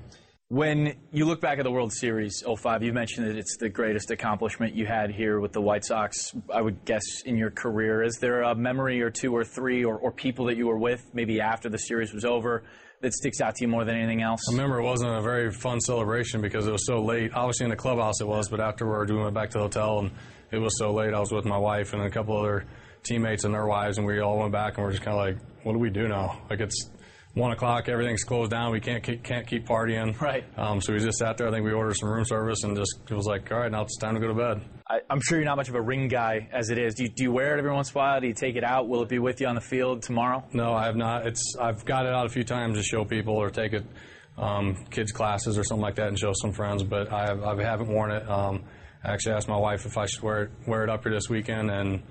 When 0.48 0.96
you 1.10 1.24
look 1.24 1.40
back 1.40 1.56
at 1.56 1.64
the 1.64 1.70
World 1.70 1.94
Series 1.94 2.42
05, 2.46 2.82
you 2.82 2.92
mentioned 2.92 3.26
that 3.26 3.36
it's 3.36 3.56
the 3.56 3.70
greatest 3.70 4.10
accomplishment 4.10 4.74
you 4.74 4.84
had 4.84 5.10
here 5.10 5.40
with 5.40 5.52
the 5.52 5.62
White 5.62 5.82
Sox, 5.82 6.30
I 6.52 6.60
would 6.60 6.84
guess, 6.84 7.22
in 7.24 7.38
your 7.38 7.50
career. 7.50 8.02
Is 8.02 8.18
there 8.20 8.42
a 8.42 8.54
memory 8.54 9.00
or 9.00 9.08
two 9.08 9.34
or 9.34 9.44
three 9.44 9.82
or, 9.82 9.96
or 9.96 10.12
people 10.12 10.44
that 10.46 10.58
you 10.58 10.66
were 10.66 10.76
with 10.76 11.02
maybe 11.14 11.40
after 11.40 11.70
the 11.70 11.78
series 11.78 12.12
was 12.12 12.26
over 12.26 12.64
that 13.00 13.14
sticks 13.14 13.40
out 13.40 13.54
to 13.54 13.64
you 13.64 13.68
more 13.68 13.86
than 13.86 13.96
anything 13.96 14.20
else? 14.20 14.42
I 14.50 14.52
remember 14.52 14.78
it 14.78 14.84
wasn't 14.84 15.16
a 15.16 15.22
very 15.22 15.50
fun 15.50 15.80
celebration 15.80 16.42
because 16.42 16.66
it 16.66 16.72
was 16.72 16.84
so 16.84 17.02
late. 17.02 17.32
Obviously 17.32 17.64
in 17.64 17.70
the 17.70 17.76
clubhouse 17.76 18.20
it 18.20 18.28
was, 18.28 18.50
but 18.50 18.60
afterward 18.60 19.10
we 19.10 19.16
went 19.16 19.32
back 19.32 19.48
to 19.52 19.58
the 19.58 19.64
hotel 19.64 20.00
and 20.00 20.10
it 20.50 20.58
was 20.58 20.78
so 20.78 20.92
late. 20.92 21.14
I 21.14 21.20
was 21.20 21.32
with 21.32 21.46
my 21.46 21.56
wife 21.56 21.94
and 21.94 22.02
a 22.02 22.10
couple 22.10 22.36
other 22.36 22.66
teammates 23.02 23.44
and 23.44 23.54
their 23.54 23.66
wives, 23.66 23.98
and 23.98 24.06
we 24.06 24.20
all 24.20 24.38
went 24.38 24.52
back 24.52 24.76
and 24.76 24.84
we're 24.84 24.92
just 24.92 25.02
kind 25.02 25.18
of 25.18 25.24
like, 25.24 25.64
what 25.64 25.72
do 25.72 25.78
we 25.78 25.90
do 25.90 26.08
now? 26.08 26.40
Like 26.50 26.60
it's 26.60 26.90
one 27.34 27.52
o'clock, 27.52 27.88
everything's 27.88 28.24
closed 28.24 28.50
down. 28.50 28.72
We 28.72 28.80
can't 28.80 29.02
keep, 29.02 29.22
can't 29.22 29.46
keep 29.46 29.66
partying. 29.66 30.20
Right. 30.20 30.44
Um, 30.58 30.80
so 30.80 30.92
we 30.92 30.98
just 30.98 31.18
sat 31.18 31.38
there. 31.38 31.48
I 31.48 31.50
think 31.50 31.64
we 31.64 31.72
ordered 31.72 31.94
some 31.94 32.10
room 32.10 32.24
service 32.24 32.62
and 32.64 32.76
just 32.76 32.98
it 33.08 33.14
was 33.14 33.26
like, 33.26 33.50
all 33.50 33.58
right, 33.58 33.70
now 33.70 33.82
it's 33.82 33.96
time 33.96 34.14
to 34.14 34.20
go 34.20 34.28
to 34.28 34.34
bed. 34.34 34.60
I, 34.88 35.00
am 35.08 35.20
sure 35.22 35.38
you're 35.38 35.46
not 35.46 35.56
much 35.56 35.68
of 35.68 35.74
a 35.74 35.80
ring 35.80 36.08
guy 36.08 36.48
as 36.52 36.70
it 36.70 36.78
is. 36.78 36.94
Do 36.94 37.04
you, 37.04 37.08
do 37.08 37.22
you 37.24 37.32
wear 37.32 37.56
it 37.56 37.58
every 37.58 37.72
once 37.72 37.90
in 37.90 37.98
a 37.98 37.98
while? 37.98 38.20
Do 38.20 38.26
you 38.26 38.34
take 38.34 38.56
it 38.56 38.64
out? 38.64 38.88
Will 38.88 39.02
it 39.02 39.08
be 39.08 39.18
with 39.18 39.40
you 39.40 39.46
on 39.46 39.54
the 39.54 39.60
field 39.60 40.02
tomorrow? 40.02 40.44
No, 40.52 40.74
I 40.74 40.84
have 40.84 40.96
not. 40.96 41.26
It's 41.26 41.56
I've 41.58 41.84
got 41.84 42.04
it 42.04 42.12
out 42.12 42.26
a 42.26 42.28
few 42.28 42.44
times 42.44 42.76
to 42.76 42.82
show 42.82 43.04
people 43.04 43.34
or 43.34 43.48
take 43.50 43.72
it 43.72 43.84
um, 44.36 44.84
kids 44.90 45.12
classes 45.12 45.58
or 45.58 45.64
something 45.64 45.82
like 45.82 45.96
that 45.96 46.08
and 46.08 46.18
show 46.18 46.32
some 46.34 46.52
friends, 46.52 46.82
but 46.82 47.12
I, 47.12 47.26
have, 47.26 47.42
I 47.42 47.62
haven't 47.62 47.88
worn 47.88 48.10
it. 48.10 48.28
Um, 48.28 48.64
I 49.04 49.12
actually 49.12 49.34
asked 49.34 49.48
my 49.48 49.56
wife 49.56 49.86
if 49.86 49.98
I 49.98 50.06
should 50.06 50.22
wear 50.22 50.44
it, 50.44 50.50
wear 50.66 50.84
it 50.84 50.90
up 50.90 51.02
here 51.02 51.12
this 51.12 51.28
weekend 51.28 51.70
and 51.70 52.02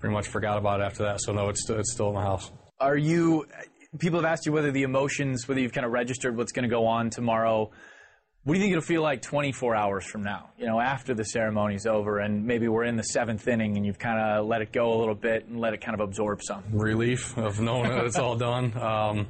pretty 0.00 0.14
much 0.14 0.28
forgot 0.28 0.58
about 0.58 0.80
it 0.80 0.84
after 0.84 1.04
that. 1.04 1.20
So 1.20 1.32
no, 1.32 1.48
it's 1.48 1.62
still, 1.62 1.78
it's 1.78 1.92
still 1.92 2.08
in 2.08 2.14
the 2.14 2.22
house. 2.22 2.50
Are 2.80 2.96
you? 2.96 3.46
People 3.98 4.20
have 4.20 4.24
asked 4.24 4.46
you 4.46 4.52
whether 4.52 4.72
the 4.72 4.82
emotions, 4.82 5.46
whether 5.46 5.60
you've 5.60 5.72
kind 5.72 5.84
of 5.84 5.92
registered 5.92 6.36
what's 6.36 6.52
going 6.52 6.62
to 6.62 6.68
go 6.68 6.86
on 6.86 7.10
tomorrow. 7.10 7.70
What 8.44 8.54
do 8.54 8.58
you 8.58 8.64
think 8.64 8.72
it'll 8.72 8.82
feel 8.82 9.02
like 9.02 9.20
24 9.20 9.76
hours 9.76 10.06
from 10.06 10.22
now? 10.22 10.50
You 10.56 10.66
know, 10.66 10.80
after 10.80 11.12
the 11.12 11.24
ceremony's 11.24 11.84
over, 11.84 12.20
and 12.20 12.46
maybe 12.46 12.68
we're 12.68 12.84
in 12.84 12.96
the 12.96 13.02
seventh 13.02 13.46
inning, 13.46 13.76
and 13.76 13.84
you've 13.84 13.98
kind 13.98 14.18
of 14.18 14.46
let 14.46 14.62
it 14.62 14.72
go 14.72 14.94
a 14.94 14.98
little 14.98 15.14
bit 15.14 15.46
and 15.46 15.60
let 15.60 15.74
it 15.74 15.82
kind 15.82 15.94
of 15.94 16.00
absorb 16.00 16.40
some 16.42 16.64
relief 16.72 17.36
of 17.36 17.60
knowing 17.60 17.90
that 17.90 18.06
it's 18.06 18.18
all 18.18 18.36
done. 18.36 18.72
Um, 18.78 19.26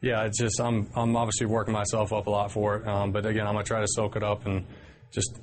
yeah, 0.00 0.24
it's 0.24 0.38
just 0.38 0.60
I'm 0.60 0.88
I'm 0.94 1.16
obviously 1.16 1.46
working 1.46 1.74
myself 1.74 2.12
up 2.12 2.28
a 2.28 2.30
lot 2.30 2.52
for 2.52 2.76
it, 2.76 2.86
um, 2.86 3.10
but 3.10 3.26
again, 3.26 3.46
I'm 3.46 3.54
gonna 3.54 3.64
try 3.64 3.80
to 3.80 3.88
soak 3.88 4.14
it 4.14 4.22
up 4.22 4.46
and 4.46 4.64
just 5.10 5.40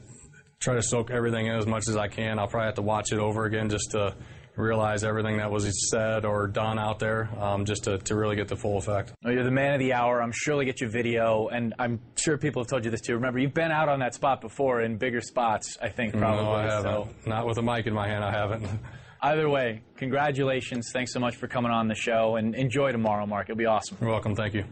try 0.62 0.76
to 0.76 0.82
soak 0.82 1.12
everything 1.12 1.48
in 1.48 1.56
as 1.56 1.68
much 1.68 1.90
as 1.90 1.98
I 1.98 2.08
can. 2.08 2.40
I'll 2.40 2.48
probably 2.48 2.68
have 2.68 2.76
to 2.76 2.82
watch 2.84 3.12
it 3.12 3.20
over 3.20 3.44
again 3.46 3.70
just 3.70 3.92
to 3.92 4.16
realize 4.56 5.04
everything 5.04 5.38
that 5.38 5.50
was 5.52 5.68
said 5.90 6.26
or 6.26 6.48
done 6.48 6.78
out 6.78 7.00
there 7.00 7.30
um, 7.40 7.66
just 7.66 7.86
to, 7.86 7.98
to 8.00 8.16
really 8.16 8.36
get 8.36 8.48
the 8.48 8.56
full 8.56 8.78
effect. 8.78 9.14
Well, 9.24 9.34
you're 9.34 9.44
the 9.44 9.52
man 9.52 9.74
of 9.74 9.80
the 9.80 9.94
hour. 9.94 10.22
I'm 10.22 10.32
sure 10.32 10.58
they 10.58 10.66
get 10.66 10.82
you 10.82 10.90
video, 10.90 11.48
and 11.48 11.74
I'm 11.80 12.00
sure 12.16 12.38
people 12.38 12.62
have 12.62 12.70
told 12.70 12.86
you 12.86 12.92
this 12.92 13.02
too. 13.02 13.16
Remember, 13.16 13.40
you've 13.40 13.54
been 13.54 13.72
out 13.72 13.90
on 13.90 14.00
that 14.00 14.14
spot 14.14 14.42
before 14.42 14.82
in 14.82 14.98
bigger 14.98 15.22
spots, 15.22 15.78
I 15.82 15.90
think, 15.90 16.16
probably. 16.16 16.44
No, 16.44 16.52
I 16.52 16.64
haven't. 16.64 16.84
So. 16.84 17.30
Not 17.30 17.48
with 17.48 17.58
a 17.58 17.64
mic 17.64 17.88
in 17.88 17.94
my 17.94 18.08
hand, 18.08 18.24
I 18.24 18.32
haven't. 18.32 18.68
Either 19.22 19.50
way, 19.50 19.82
congratulations. 19.96 20.90
Thanks 20.92 21.14
so 21.14 21.20
much 21.20 21.38
for 21.38 21.48
coming 21.48 21.72
on 21.72 21.88
the 21.88 21.96
show, 21.96 22.36
and 22.36 22.54
enjoy 22.56 22.92
tomorrow, 22.92 23.26
Mark. 23.26 23.50
It'll 23.50 23.58
be 23.58 23.66
awesome. 23.66 23.98
You're 24.02 24.10
welcome. 24.10 24.36
Thank 24.36 24.54
you. 24.54 24.66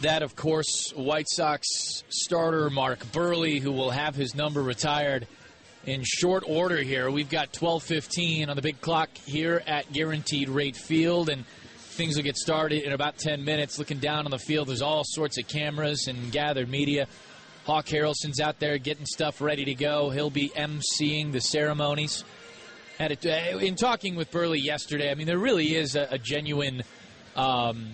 That, 0.00 0.22
of 0.22 0.36
course, 0.36 0.92
White 0.94 1.28
Sox 1.28 2.04
starter 2.08 2.70
Mark 2.70 3.00
Buehrle, 3.12 3.60
who 3.60 3.72
will 3.72 3.90
have 3.90 4.14
his 4.14 4.34
number 4.34 4.62
retired 4.62 5.26
in 5.88 6.02
short 6.04 6.44
order 6.46 6.76
here. 6.76 7.10
We've 7.10 7.30
got 7.30 7.52
12:15 7.52 8.50
on 8.50 8.56
the 8.56 8.62
big 8.62 8.80
clock 8.80 9.08
here 9.24 9.62
at 9.66 9.90
Guaranteed 9.92 10.50
Rate 10.50 10.76
Field, 10.76 11.30
and 11.30 11.46
things 11.96 12.16
will 12.16 12.22
get 12.22 12.36
started 12.36 12.82
in 12.82 12.92
about 12.92 13.16
10 13.16 13.44
minutes. 13.44 13.78
Looking 13.78 13.98
down 13.98 14.26
on 14.26 14.30
the 14.30 14.38
field, 14.38 14.68
there's 14.68 14.82
all 14.82 15.02
sorts 15.04 15.38
of 15.38 15.48
cameras 15.48 16.06
and 16.06 16.30
gathered 16.30 16.68
media. 16.68 17.06
Hawk 17.64 17.86
Harrelson's 17.86 18.38
out 18.40 18.58
there 18.60 18.76
getting 18.78 19.06
stuff 19.06 19.40
ready 19.40 19.64
to 19.64 19.74
go. 19.74 20.10
He'll 20.10 20.30
be 20.30 20.50
emceeing 20.50 21.32
the 21.32 21.40
ceremonies. 21.40 22.22
Uh, 23.00 23.08
in 23.60 23.74
talking 23.74 24.14
with 24.14 24.30
Buehrle 24.30 24.62
yesterday, 24.62 25.10
I 25.10 25.14
mean, 25.14 25.26
there 25.26 25.38
really 25.38 25.74
is 25.74 25.96
a, 25.96 26.08
a 26.10 26.18
genuine, 26.18 26.82
um, 27.34 27.90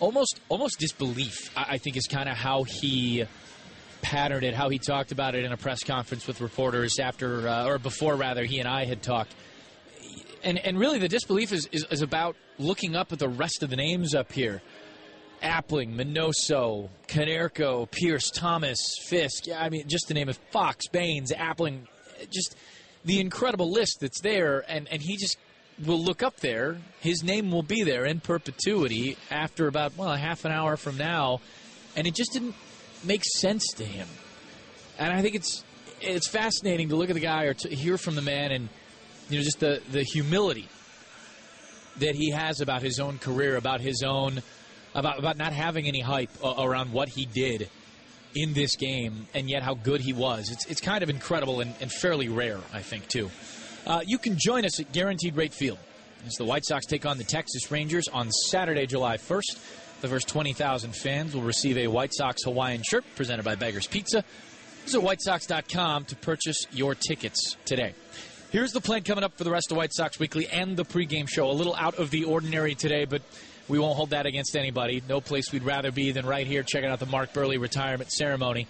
almost 0.00 0.40
almost 0.48 0.78
disbelief. 0.80 1.56
I, 1.56 1.74
I 1.74 1.78
think 1.78 1.96
is 1.96 2.06
kind 2.06 2.28
of 2.28 2.36
how 2.36 2.64
he 2.64 3.26
patterned 4.02 4.44
it, 4.44 4.52
how 4.52 4.68
he 4.68 4.78
talked 4.78 5.12
about 5.12 5.34
it 5.34 5.44
in 5.44 5.52
a 5.52 5.56
press 5.56 5.82
conference 5.82 6.26
with 6.26 6.40
reporters 6.40 6.98
after, 6.98 7.48
uh, 7.48 7.66
or 7.66 7.78
before 7.78 8.16
rather, 8.16 8.44
he 8.44 8.58
and 8.58 8.68
I 8.68 8.84
had 8.84 9.02
talked. 9.02 9.34
And, 10.44 10.58
and 10.58 10.78
really, 10.78 10.98
the 10.98 11.08
disbelief 11.08 11.52
is, 11.52 11.68
is, 11.72 11.86
is 11.90 12.02
about 12.02 12.36
looking 12.58 12.96
up 12.96 13.12
at 13.12 13.18
the 13.18 13.28
rest 13.28 13.62
of 13.62 13.70
the 13.70 13.76
names 13.76 14.14
up 14.14 14.32
here. 14.32 14.60
Appling, 15.42 15.94
Minoso, 15.94 16.88
Konerko, 17.08 17.90
Pierce, 17.90 18.30
Thomas, 18.30 18.78
Fisk. 19.08 19.44
I 19.54 19.70
mean, 19.70 19.88
just 19.88 20.08
to 20.08 20.14
name 20.14 20.28
it, 20.28 20.38
Fox, 20.50 20.86
Baines, 20.88 21.32
Appling, 21.32 21.86
just 22.32 22.56
the 23.04 23.20
incredible 23.20 23.70
list 23.70 23.98
that's 24.00 24.20
there. 24.20 24.64
And, 24.68 24.88
and 24.88 25.00
he 25.00 25.16
just 25.16 25.38
will 25.84 26.02
look 26.02 26.22
up 26.22 26.40
there. 26.40 26.78
His 27.00 27.22
name 27.22 27.50
will 27.50 27.62
be 27.62 27.82
there 27.82 28.04
in 28.04 28.20
perpetuity 28.20 29.16
after 29.30 29.66
about, 29.66 29.96
well, 29.96 30.12
a 30.12 30.18
half 30.18 30.44
an 30.44 30.52
hour 30.52 30.76
from 30.76 30.96
now. 30.96 31.40
And 31.96 32.06
it 32.06 32.14
just 32.14 32.32
didn't 32.32 32.54
makes 33.04 33.40
sense 33.40 33.66
to 33.76 33.84
him. 33.84 34.08
And 34.98 35.12
I 35.12 35.22
think 35.22 35.34
it's 35.34 35.64
it's 36.00 36.28
fascinating 36.28 36.88
to 36.88 36.96
look 36.96 37.10
at 37.10 37.14
the 37.14 37.20
guy 37.20 37.44
or 37.44 37.54
to 37.54 37.68
hear 37.68 37.96
from 37.96 38.14
the 38.14 38.22
man 38.22 38.50
and 38.50 38.68
you 39.28 39.38
know 39.38 39.44
just 39.44 39.60
the 39.60 39.80
the 39.90 40.02
humility 40.02 40.68
that 41.98 42.14
he 42.14 42.30
has 42.30 42.60
about 42.60 42.82
his 42.82 42.98
own 42.98 43.18
career, 43.18 43.56
about 43.56 43.80
his 43.80 44.02
own 44.02 44.42
about 44.94 45.18
about 45.18 45.36
not 45.36 45.52
having 45.52 45.86
any 45.86 46.00
hype 46.00 46.30
around 46.44 46.92
what 46.92 47.08
he 47.08 47.26
did 47.26 47.68
in 48.34 48.54
this 48.54 48.76
game, 48.76 49.26
and 49.34 49.50
yet 49.50 49.62
how 49.62 49.74
good 49.74 50.00
he 50.00 50.12
was. 50.12 50.50
It's 50.50 50.66
it's 50.66 50.80
kind 50.80 51.02
of 51.02 51.10
incredible 51.10 51.60
and, 51.60 51.74
and 51.80 51.90
fairly 51.90 52.28
rare, 52.28 52.60
I 52.72 52.80
think, 52.80 53.08
too. 53.08 53.30
Uh, 53.86 54.00
you 54.06 54.18
can 54.18 54.36
join 54.38 54.64
us 54.64 54.78
at 54.80 54.92
Guaranteed 54.92 55.36
Rate 55.36 55.52
Field 55.52 55.78
as 56.26 56.34
the 56.34 56.44
White 56.44 56.64
Sox 56.64 56.86
take 56.86 57.04
on 57.04 57.18
the 57.18 57.24
Texas 57.24 57.70
Rangers 57.70 58.06
on 58.08 58.30
Saturday, 58.30 58.86
July 58.86 59.16
1st. 59.16 59.58
The 60.02 60.08
first 60.08 60.26
20,000 60.26 60.96
fans 60.96 61.32
will 61.32 61.42
receive 61.42 61.78
a 61.78 61.86
White 61.86 62.12
Sox 62.12 62.42
Hawaiian 62.42 62.82
shirt 62.82 63.04
presented 63.14 63.44
by 63.44 63.54
Beggar's 63.54 63.86
Pizza. 63.86 64.24
Visit 64.82 65.00
WhiteSox.com 65.00 66.06
to 66.06 66.16
purchase 66.16 66.66
your 66.72 66.96
tickets 66.96 67.56
today. 67.64 67.94
Here's 68.50 68.72
the 68.72 68.80
plan 68.80 69.04
coming 69.04 69.22
up 69.22 69.38
for 69.38 69.44
the 69.44 69.52
rest 69.52 69.70
of 69.70 69.76
White 69.76 69.94
Sox 69.94 70.18
Weekly 70.18 70.48
and 70.48 70.76
the 70.76 70.84
pregame 70.84 71.28
show. 71.28 71.48
A 71.48 71.52
little 71.52 71.76
out 71.76 72.00
of 72.00 72.10
the 72.10 72.24
ordinary 72.24 72.74
today, 72.74 73.04
but 73.04 73.22
we 73.68 73.78
won't 73.78 73.94
hold 73.94 74.10
that 74.10 74.26
against 74.26 74.56
anybody. 74.56 75.00
No 75.08 75.20
place 75.20 75.52
we'd 75.52 75.62
rather 75.62 75.92
be 75.92 76.10
than 76.10 76.26
right 76.26 76.48
here 76.48 76.64
checking 76.64 76.90
out 76.90 76.98
the 76.98 77.06
Mark 77.06 77.32
Buehrle 77.32 77.60
retirement 77.60 78.10
ceremony. 78.10 78.66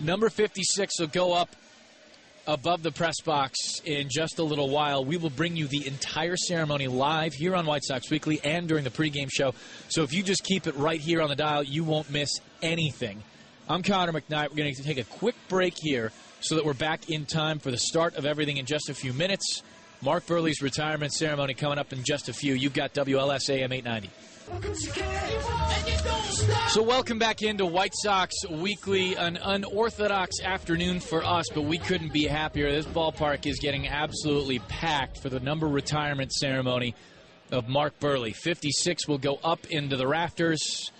Number 0.00 0.28
56 0.28 0.98
will 0.98 1.06
go 1.06 1.34
up 1.34 1.54
above 2.48 2.82
the 2.82 2.90
press 2.90 3.20
box 3.20 3.58
in 3.84 4.08
just 4.10 4.38
a 4.38 4.42
little 4.42 4.70
while. 4.70 5.04
We 5.04 5.18
will 5.18 5.30
bring 5.30 5.54
you 5.54 5.68
the 5.68 5.86
entire 5.86 6.36
ceremony 6.36 6.88
live 6.88 7.34
here 7.34 7.54
on 7.54 7.66
White 7.66 7.84
Sox 7.84 8.10
Weekly 8.10 8.40
and 8.42 8.66
during 8.66 8.84
the 8.84 8.90
pregame 8.90 9.28
show. 9.30 9.54
So 9.90 10.02
if 10.02 10.14
you 10.14 10.22
just 10.22 10.42
keep 10.44 10.66
it 10.66 10.74
right 10.74 10.98
here 10.98 11.20
on 11.20 11.28
the 11.28 11.36
dial, 11.36 11.62
you 11.62 11.84
won't 11.84 12.10
miss 12.10 12.30
anything. 12.62 13.22
I'm 13.68 13.82
Connor 13.82 14.12
McKnight. 14.12 14.48
We're 14.48 14.56
going 14.56 14.74
to 14.74 14.82
take 14.82 14.96
a 14.96 15.04
quick 15.04 15.34
break 15.48 15.74
here 15.76 16.10
so 16.40 16.54
that 16.54 16.64
we're 16.64 16.72
back 16.72 17.10
in 17.10 17.26
time 17.26 17.58
for 17.58 17.70
the 17.70 17.76
start 17.76 18.16
of 18.16 18.24
everything 18.24 18.56
in 18.56 18.64
just 18.64 18.88
a 18.88 18.94
few 18.94 19.12
minutes. 19.12 19.62
Mark 20.00 20.24
Buehrle's 20.26 20.62
retirement 20.62 21.12
ceremony 21.12 21.52
coming 21.52 21.76
up 21.76 21.92
in 21.92 22.02
just 22.02 22.30
a 22.30 22.32
few. 22.32 22.54
You've 22.54 22.72
got 22.72 22.94
WLS 22.94 23.50
AM 23.50 23.72
890. 23.72 24.10
So, 26.68 26.82
welcome 26.82 27.18
back 27.18 27.42
into 27.42 27.66
White 27.66 27.94
Sox 27.94 28.34
Weekly, 28.48 29.14
an 29.14 29.36
unorthodox 29.36 30.40
afternoon 30.42 31.00
for 31.00 31.24
us, 31.24 31.46
but 31.54 31.62
we 31.62 31.78
couldn't 31.78 32.12
be 32.12 32.24
happier. 32.24 32.70
This 32.70 32.86
ballpark 32.86 33.46
is 33.46 33.58
getting 33.58 33.88
absolutely 33.88 34.58
packed 34.60 35.20
for 35.20 35.28
the 35.28 35.40
number 35.40 35.66
retirement 35.66 36.32
ceremony 36.32 36.94
of 37.50 37.68
Mark 37.68 37.98
Buehrle. 38.00 38.34
56 38.34 39.08
will 39.08 39.18
go 39.18 39.38
up 39.42 39.66
into 39.66 39.96
the 39.96 40.06
rafters 40.06 40.92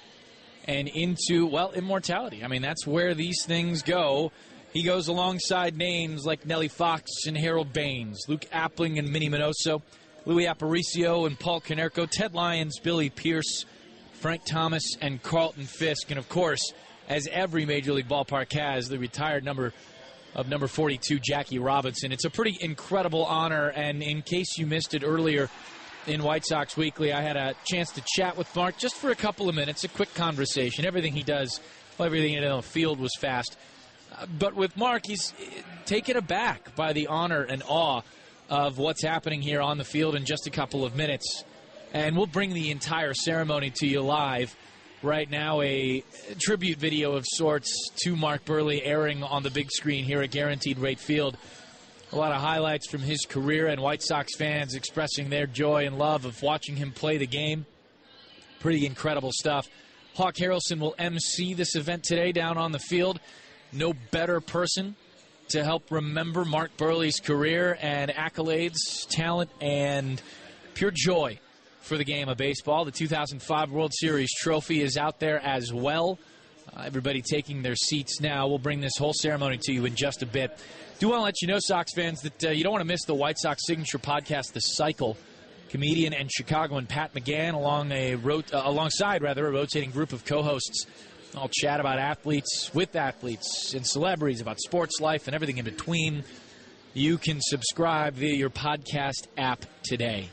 and 0.65 0.89
into, 0.89 1.47
well, 1.47 1.73
immortality. 1.73 2.45
I 2.45 2.49
mean, 2.49 2.63
that's 2.63 2.87
where 2.87 3.15
these 3.15 3.45
things 3.45 3.83
go. 3.83 4.33
He 4.73 4.83
goes 4.83 5.09
alongside 5.09 5.77
names 5.77 6.27
like 6.27 6.45
Nellie 6.45 6.69
Fox 6.69 7.11
and 7.27 7.37
Harold 7.37 7.73
Baines, 7.73 8.25
Luke 8.29 8.47
Appling 8.53 8.99
and 8.99 9.11
Minnie 9.11 9.31
Minoso, 9.31 9.83
Luis 10.29 10.47
Aparicio 10.47 11.27
and 11.27 11.39
Paul 11.39 11.63
Konerko, 11.63 12.07
Ted 12.07 12.35
Lyons, 12.35 12.79
Billy 12.81 13.09
Pierce, 13.09 13.65
Frank 14.13 14.45
Thomas, 14.45 14.85
and 15.01 15.23
Carlton 15.23 15.65
Fisk. 15.65 16.11
And 16.11 16.19
of 16.19 16.29
course, 16.29 16.75
as 17.09 17.27
every 17.33 17.65
Major 17.65 17.95
League 17.95 18.11
ballpark 18.11 18.53
has, 18.53 18.91
the 18.91 18.99
retired 18.99 19.43
number 19.43 19.73
of 20.35 20.47
number 20.47 20.67
42, 20.67 21.19
Jackie 21.21 21.59
Robinson. 21.59 22.13
It's 22.13 22.27
a 22.27 22.31
pretty 22.31 22.59
incredible 22.61 23.25
honor. 23.25 23.69
And 23.69 24.03
in 24.03 24.21
case 24.21 24.59
you 24.59 24.67
missed 24.67 24.93
it 24.93 25.03
earlier 25.03 25.49
in 26.07 26.23
White 26.23 26.45
Sox 26.45 26.77
Weekly, 26.77 27.11
I 27.11 27.23
had 27.23 27.39
a 27.39 27.55
chance 27.65 27.91
to 27.93 28.03
chat 28.15 28.37
with 28.37 28.55
Mark 28.55 28.77
just 28.77 28.97
for 28.97 29.11
a 29.11 29.17
couple 29.17 29.49
of 29.49 29.55
minutes, 29.55 29.85
a 29.85 29.89
quick 29.89 30.13
conversation. 30.13 30.85
Everything 30.85 31.15
he 31.15 31.23
does, 31.23 31.59
everything 31.99 32.35
in 32.35 32.45
the 32.45 32.61
field 32.61 33.01
was 33.01 33.13
fast. 33.19 33.57
Uh, 34.15 34.27
but 34.39 34.55
with 34.55 34.77
Mark, 34.77 35.07
he's 35.07 35.33
taken 35.87 36.19
aback 36.19 36.77
by 36.77 36.93
the 36.93 37.07
honor 37.07 37.45
and 37.45 37.63
awe 37.67 38.03
of 38.49 38.79
what's 38.79 39.03
happening 39.03 39.43
here 39.43 39.61
on 39.61 39.79
the 39.79 39.85
field 39.85 40.15
in 40.15 40.25
just 40.25 40.47
a 40.47 40.51
couple 40.51 40.85
of 40.85 40.97
minutes. 40.97 41.45
And 41.93 42.17
we'll 42.17 42.27
bring 42.27 42.55
the 42.55 42.71
entire 42.71 43.15
ceremony 43.15 43.71
to 43.77 43.87
you 43.87 44.01
live. 44.01 44.55
Right 45.03 45.31
now, 45.31 45.61
a 45.61 46.03
tribute 46.41 46.79
video 46.79 47.13
of 47.13 47.25
sorts 47.27 47.91
to 48.03 48.17
Mark 48.17 48.45
Buehrle 48.45 48.81
airing 48.83 49.23
on 49.23 49.43
the 49.43 49.51
big 49.51 49.71
screen 49.71 50.05
here 50.05 50.23
at 50.23 50.31
Guaranteed 50.31 50.79
Rate 50.79 50.99
Field. 50.99 51.37
A 52.11 52.17
lot 52.17 52.33
of 52.33 52.41
highlights 52.41 52.91
from 52.91 53.01
his 53.01 53.25
career 53.29 53.67
and 53.67 53.81
White 53.81 54.03
Sox 54.03 54.35
fans 54.37 54.75
expressing 54.75 55.29
their 55.29 55.47
joy 55.47 55.87
and 55.87 55.99
love 55.99 56.25
of 56.25 56.43
watching 56.43 56.75
him 56.75 56.91
play 56.91 57.17
the 57.17 57.27
game. 57.27 57.67
Pretty 58.61 58.87
incredible 58.87 59.31
stuff. 59.33 59.69
Hawk 60.17 60.35
Harrelson 60.35 60.81
will 60.81 60.95
MC 60.99 61.55
this 61.55 61.77
event 61.77 62.03
today 62.03 62.33
down 62.33 62.59
on 62.59 62.73
the 62.73 62.79
field. 62.79 63.21
No 63.73 63.93
better 64.11 64.41
person 64.41 64.97
to 65.49 65.65
help 65.65 65.91
remember 65.91 66.45
Mark 66.45 66.77
Buehrle's 66.77 67.21
career 67.21 67.79
and 67.81 68.11
accolades, 68.11 69.07
talent, 69.09 69.51
and 69.61 70.21
pure 70.75 70.91
joy 70.93 71.39
for 71.81 71.97
the 71.97 72.05
game 72.05 72.29
of 72.29 72.37
baseball. 72.37 72.85
The 72.85 72.91
2005 72.91 73.71
World 73.71 73.93
Series 73.95 74.31
trophy 74.35 74.83
is 74.83 74.97
out 74.97 75.21
there 75.21 75.41
as 75.41 75.73
well. 75.73 76.19
Uh, 76.77 76.83
everybody 76.85 77.23
taking 77.23 77.63
their 77.63 77.77
seats 77.77 78.21
now. 78.21 78.47
We'll 78.47 78.59
bring 78.59 78.81
this 78.81 78.97
whole 78.99 79.15
ceremony 79.15 79.59
to 79.63 79.73
you 79.73 79.87
in 79.87 79.95
just 79.97 80.23
a 80.23 80.27
bit. 80.27 80.59
Do 80.99 81.09
want 81.09 81.21
to 81.21 81.25
let 81.25 81.41
you 81.41 81.49
know, 81.49 81.59
Sox 81.61 81.95
fans, 81.95 82.21
that 82.23 82.45
uh, 82.45 82.51
you 82.51 82.63
don't 82.63 82.73
want 82.73 82.83
to 82.83 82.89
miss 82.89 83.05
the 83.05 83.15
White 83.15 83.39
Sox 83.39 83.63
signature 83.67 83.99
podcast, 83.99 84.53
The 84.53 84.61
Cycle. 84.61 85.17
Comedian 85.69 86.15
and 86.15 86.31
Chicagoan 86.33 86.87
Pat 86.87 87.13
McGann, 87.15 87.55
along 87.55 87.93
a 87.93 88.15
rot- 88.15 88.55
uh, 88.55 88.63
alongside 88.65 89.23
rather 89.23 89.47
a 89.47 89.51
rotating 89.51 89.91
group 89.91 90.13
of 90.13 90.25
co-hosts, 90.25 90.87
I'll 91.37 91.51
chat 91.51 91.81
about 91.81 91.99
athletes 91.99 92.71
with 92.75 92.97
athletes 92.97 93.75
and 93.75 93.87
celebrities, 93.87 94.41
about 94.41 94.59
sports 94.61 95.01
life 95.01 95.29
and 95.29 95.35
everything 95.35 95.59
in 95.59 95.65
between. 95.65 96.25
You 96.95 97.19
can 97.19 97.41
subscribe 97.41 98.15
via 98.15 98.35
your 98.35 98.51
podcast 98.51 99.27
app 99.37 99.65
today. 99.83 100.31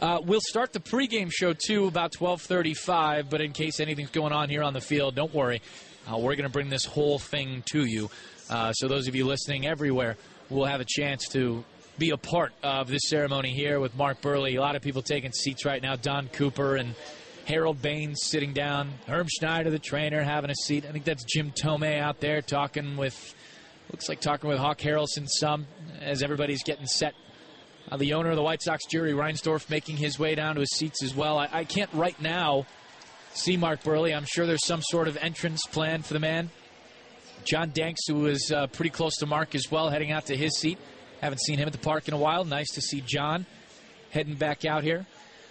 Uh, 0.00 0.20
we'll 0.24 0.40
start 0.40 0.72
the 0.72 0.80
pregame 0.80 1.30
show 1.32 1.52
too 1.52 1.86
about 1.86 2.12
12:35. 2.12 3.28
But 3.28 3.40
in 3.40 3.52
case 3.52 3.80
anything's 3.80 4.10
going 4.10 4.32
on 4.32 4.48
here 4.48 4.62
on 4.62 4.72
the 4.72 4.80
field, 4.80 5.14
don't 5.14 5.34
worry. 5.34 5.62
Uh, 6.06 6.18
we're 6.18 6.36
going 6.36 6.48
to 6.48 6.52
bring 6.52 6.68
this 6.68 6.84
whole 6.84 7.18
thing 7.18 7.62
to 7.72 7.84
you. 7.84 8.08
Uh, 8.48 8.72
so 8.72 8.88
those 8.88 9.08
of 9.08 9.14
you 9.16 9.26
listening 9.26 9.66
everywhere 9.66 10.16
will 10.48 10.66
have 10.66 10.80
a 10.80 10.86
chance 10.86 11.26
to 11.28 11.64
be 11.98 12.10
a 12.10 12.16
part 12.16 12.52
of 12.62 12.88
this 12.88 13.08
ceremony 13.08 13.52
here 13.52 13.80
with 13.80 13.96
Mark 13.96 14.20
Buehrle. 14.20 14.54
A 14.54 14.60
lot 14.60 14.76
of 14.76 14.82
people 14.82 15.02
taking 15.02 15.32
seats 15.32 15.64
right 15.64 15.82
now. 15.82 15.96
Don 15.96 16.28
Cooper 16.28 16.76
and 16.76 16.94
Harold 17.46 17.80
Baines 17.80 18.22
sitting 18.24 18.52
down. 18.52 18.90
Herm 19.06 19.28
Schneider, 19.28 19.70
the 19.70 19.78
trainer, 19.78 20.20
having 20.22 20.50
a 20.50 20.54
seat. 20.54 20.84
I 20.84 20.90
think 20.90 21.04
that's 21.04 21.24
Jim 21.24 21.52
Thome 21.52 22.00
out 22.00 22.20
there 22.20 22.42
talking 22.42 22.96
with, 22.96 23.34
looks 23.92 24.08
like 24.08 24.20
talking 24.20 24.50
with 24.50 24.58
Hawk 24.58 24.78
Harrelson 24.78 25.28
some 25.28 25.66
as 26.00 26.24
everybody's 26.24 26.64
getting 26.64 26.86
set. 26.86 27.14
Uh, 27.88 27.96
the 27.98 28.14
owner 28.14 28.30
of 28.30 28.36
the 28.36 28.42
White 28.42 28.62
Sox, 28.62 28.84
Jerry 28.86 29.12
Reinsdorf, 29.12 29.70
making 29.70 29.96
his 29.96 30.18
way 30.18 30.34
down 30.34 30.56
to 30.56 30.60
his 30.60 30.72
seats 30.72 31.04
as 31.04 31.14
well. 31.14 31.38
I, 31.38 31.48
I 31.52 31.64
can't 31.64 31.92
right 31.92 32.20
now 32.20 32.66
see 33.32 33.56
Mark 33.56 33.80
Buehrle. 33.84 34.16
I'm 34.16 34.26
sure 34.26 34.44
there's 34.44 34.66
some 34.66 34.82
sort 34.82 35.06
of 35.06 35.16
entrance 35.16 35.62
plan 35.70 36.02
for 36.02 36.14
the 36.14 36.20
man. 36.20 36.50
John 37.44 37.70
Danks, 37.72 38.08
who 38.08 38.26
is 38.26 38.50
uh, 38.52 38.66
pretty 38.66 38.90
close 38.90 39.18
to 39.18 39.26
Mark 39.26 39.54
as 39.54 39.70
well, 39.70 39.88
heading 39.88 40.10
out 40.10 40.26
to 40.26 40.36
his 40.36 40.58
seat. 40.58 40.78
Haven't 41.20 41.40
seen 41.42 41.58
him 41.58 41.68
at 41.68 41.72
the 41.72 41.78
park 41.78 42.08
in 42.08 42.14
a 42.14 42.18
while. 42.18 42.44
Nice 42.44 42.72
to 42.72 42.80
see 42.80 43.02
John 43.02 43.46
heading 44.10 44.34
back 44.34 44.64
out 44.64 44.82
here. 44.82 45.06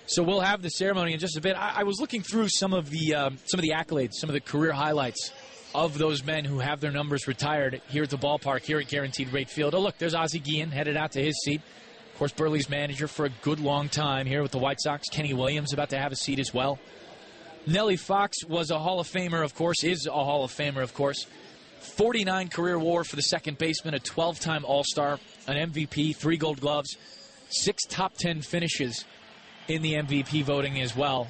So 0.07 0.21
we'll 0.21 0.41
have 0.41 0.61
the 0.61 0.69
ceremony 0.69 1.13
in 1.13 1.19
just 1.19 1.35
a 1.35 1.41
bit. 1.41 1.55
I, 1.55 1.77
I 1.77 1.83
was 1.83 1.99
looking 1.99 2.21
through 2.21 2.47
some 2.49 2.73
of 2.73 2.91
the 2.91 3.15
um, 3.15 3.37
some 3.45 3.59
of 3.59 3.63
the 3.63 3.71
accolades, 3.71 4.13
some 4.13 4.29
of 4.29 4.35
the 4.35 4.39
career 4.39 4.71
highlights 4.71 5.31
of 5.73 5.97
those 5.97 6.23
men 6.23 6.45
who 6.45 6.59
have 6.59 6.79
their 6.79 6.91
numbers 6.91 7.27
retired 7.27 7.81
here 7.89 8.03
at 8.03 8.09
the 8.09 8.17
ballpark, 8.17 8.61
here 8.61 8.79
at 8.79 8.87
Guaranteed 8.87 9.33
Rate 9.33 9.49
Field. 9.49 9.73
Oh, 9.73 9.79
look, 9.79 9.97
there's 9.97 10.13
Ozzie 10.13 10.39
Guillen 10.39 10.69
headed 10.69 10.95
out 10.95 11.13
to 11.13 11.23
his 11.23 11.35
seat. 11.43 11.61
Of 12.13 12.19
course, 12.19 12.31
Buehrle's 12.31 12.69
manager 12.69 13.07
for 13.07 13.25
a 13.25 13.29
good 13.41 13.59
long 13.59 13.89
time 13.89 14.25
here 14.25 14.41
with 14.41 14.51
the 14.51 14.57
White 14.59 14.79
Sox. 14.79 15.09
Kenny 15.09 15.33
Williams 15.33 15.73
about 15.73 15.89
to 15.89 15.97
have 15.97 16.11
a 16.11 16.15
seat 16.15 16.39
as 16.39 16.53
well. 16.53 16.79
Nellie 17.67 17.97
Fox 17.97 18.37
was 18.47 18.69
a 18.69 18.77
Hall 18.77 18.99
of 18.99 19.07
Famer, 19.07 19.43
of 19.43 19.55
course, 19.55 19.83
is 19.83 20.05
a 20.05 20.11
Hall 20.11 20.43
of 20.43 20.51
Famer, 20.51 20.83
of 20.83 20.93
course. 20.93 21.25
49 21.79 22.47
career 22.49 22.79
war 22.79 23.03
for 23.03 23.15
the 23.15 23.23
second 23.23 23.57
baseman, 23.57 23.95
a 23.95 23.99
12 23.99 24.39
time 24.39 24.63
All 24.65 24.83
Star, 24.85 25.19
an 25.47 25.71
MVP, 25.71 26.15
three 26.15 26.37
gold 26.37 26.61
gloves, 26.61 26.95
six 27.49 27.83
top 27.83 28.13
10 28.17 28.41
finishes 28.41 29.03
in 29.67 29.81
the 29.81 29.93
MVP 29.93 30.43
voting 30.43 30.81
as 30.81 30.95
well. 30.95 31.27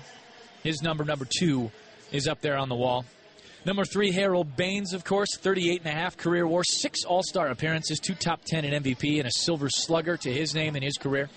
His 0.63 0.81
number, 0.81 1.03
number 1.05 1.27
two, 1.39 1.71
is 2.11 2.27
up 2.27 2.41
there 2.41 2.57
on 2.57 2.69
the 2.69 2.75
wall. 2.75 3.05
Number 3.65 3.83
three, 3.83 4.11
Harold 4.11 4.55
Baines, 4.55 4.93
of 4.93 5.03
course, 5.03 5.37
38 5.37 5.81
and 5.83 5.87
a 5.87 5.99
half 5.99 6.17
career 6.17 6.47
war, 6.47 6.63
six 6.63 7.03
All 7.03 7.23
Star 7.23 7.47
appearances, 7.47 7.99
two 7.99 8.13
top 8.13 8.41
10 8.45 8.63
in 8.63 8.83
MVP, 8.83 9.17
and 9.17 9.27
a 9.27 9.31
Silver 9.31 9.69
Slugger 9.69 10.17
to 10.17 10.31
his 10.31 10.53
name 10.53 10.75
in 10.75 10.83
his 10.83 10.97
career. 10.97 11.29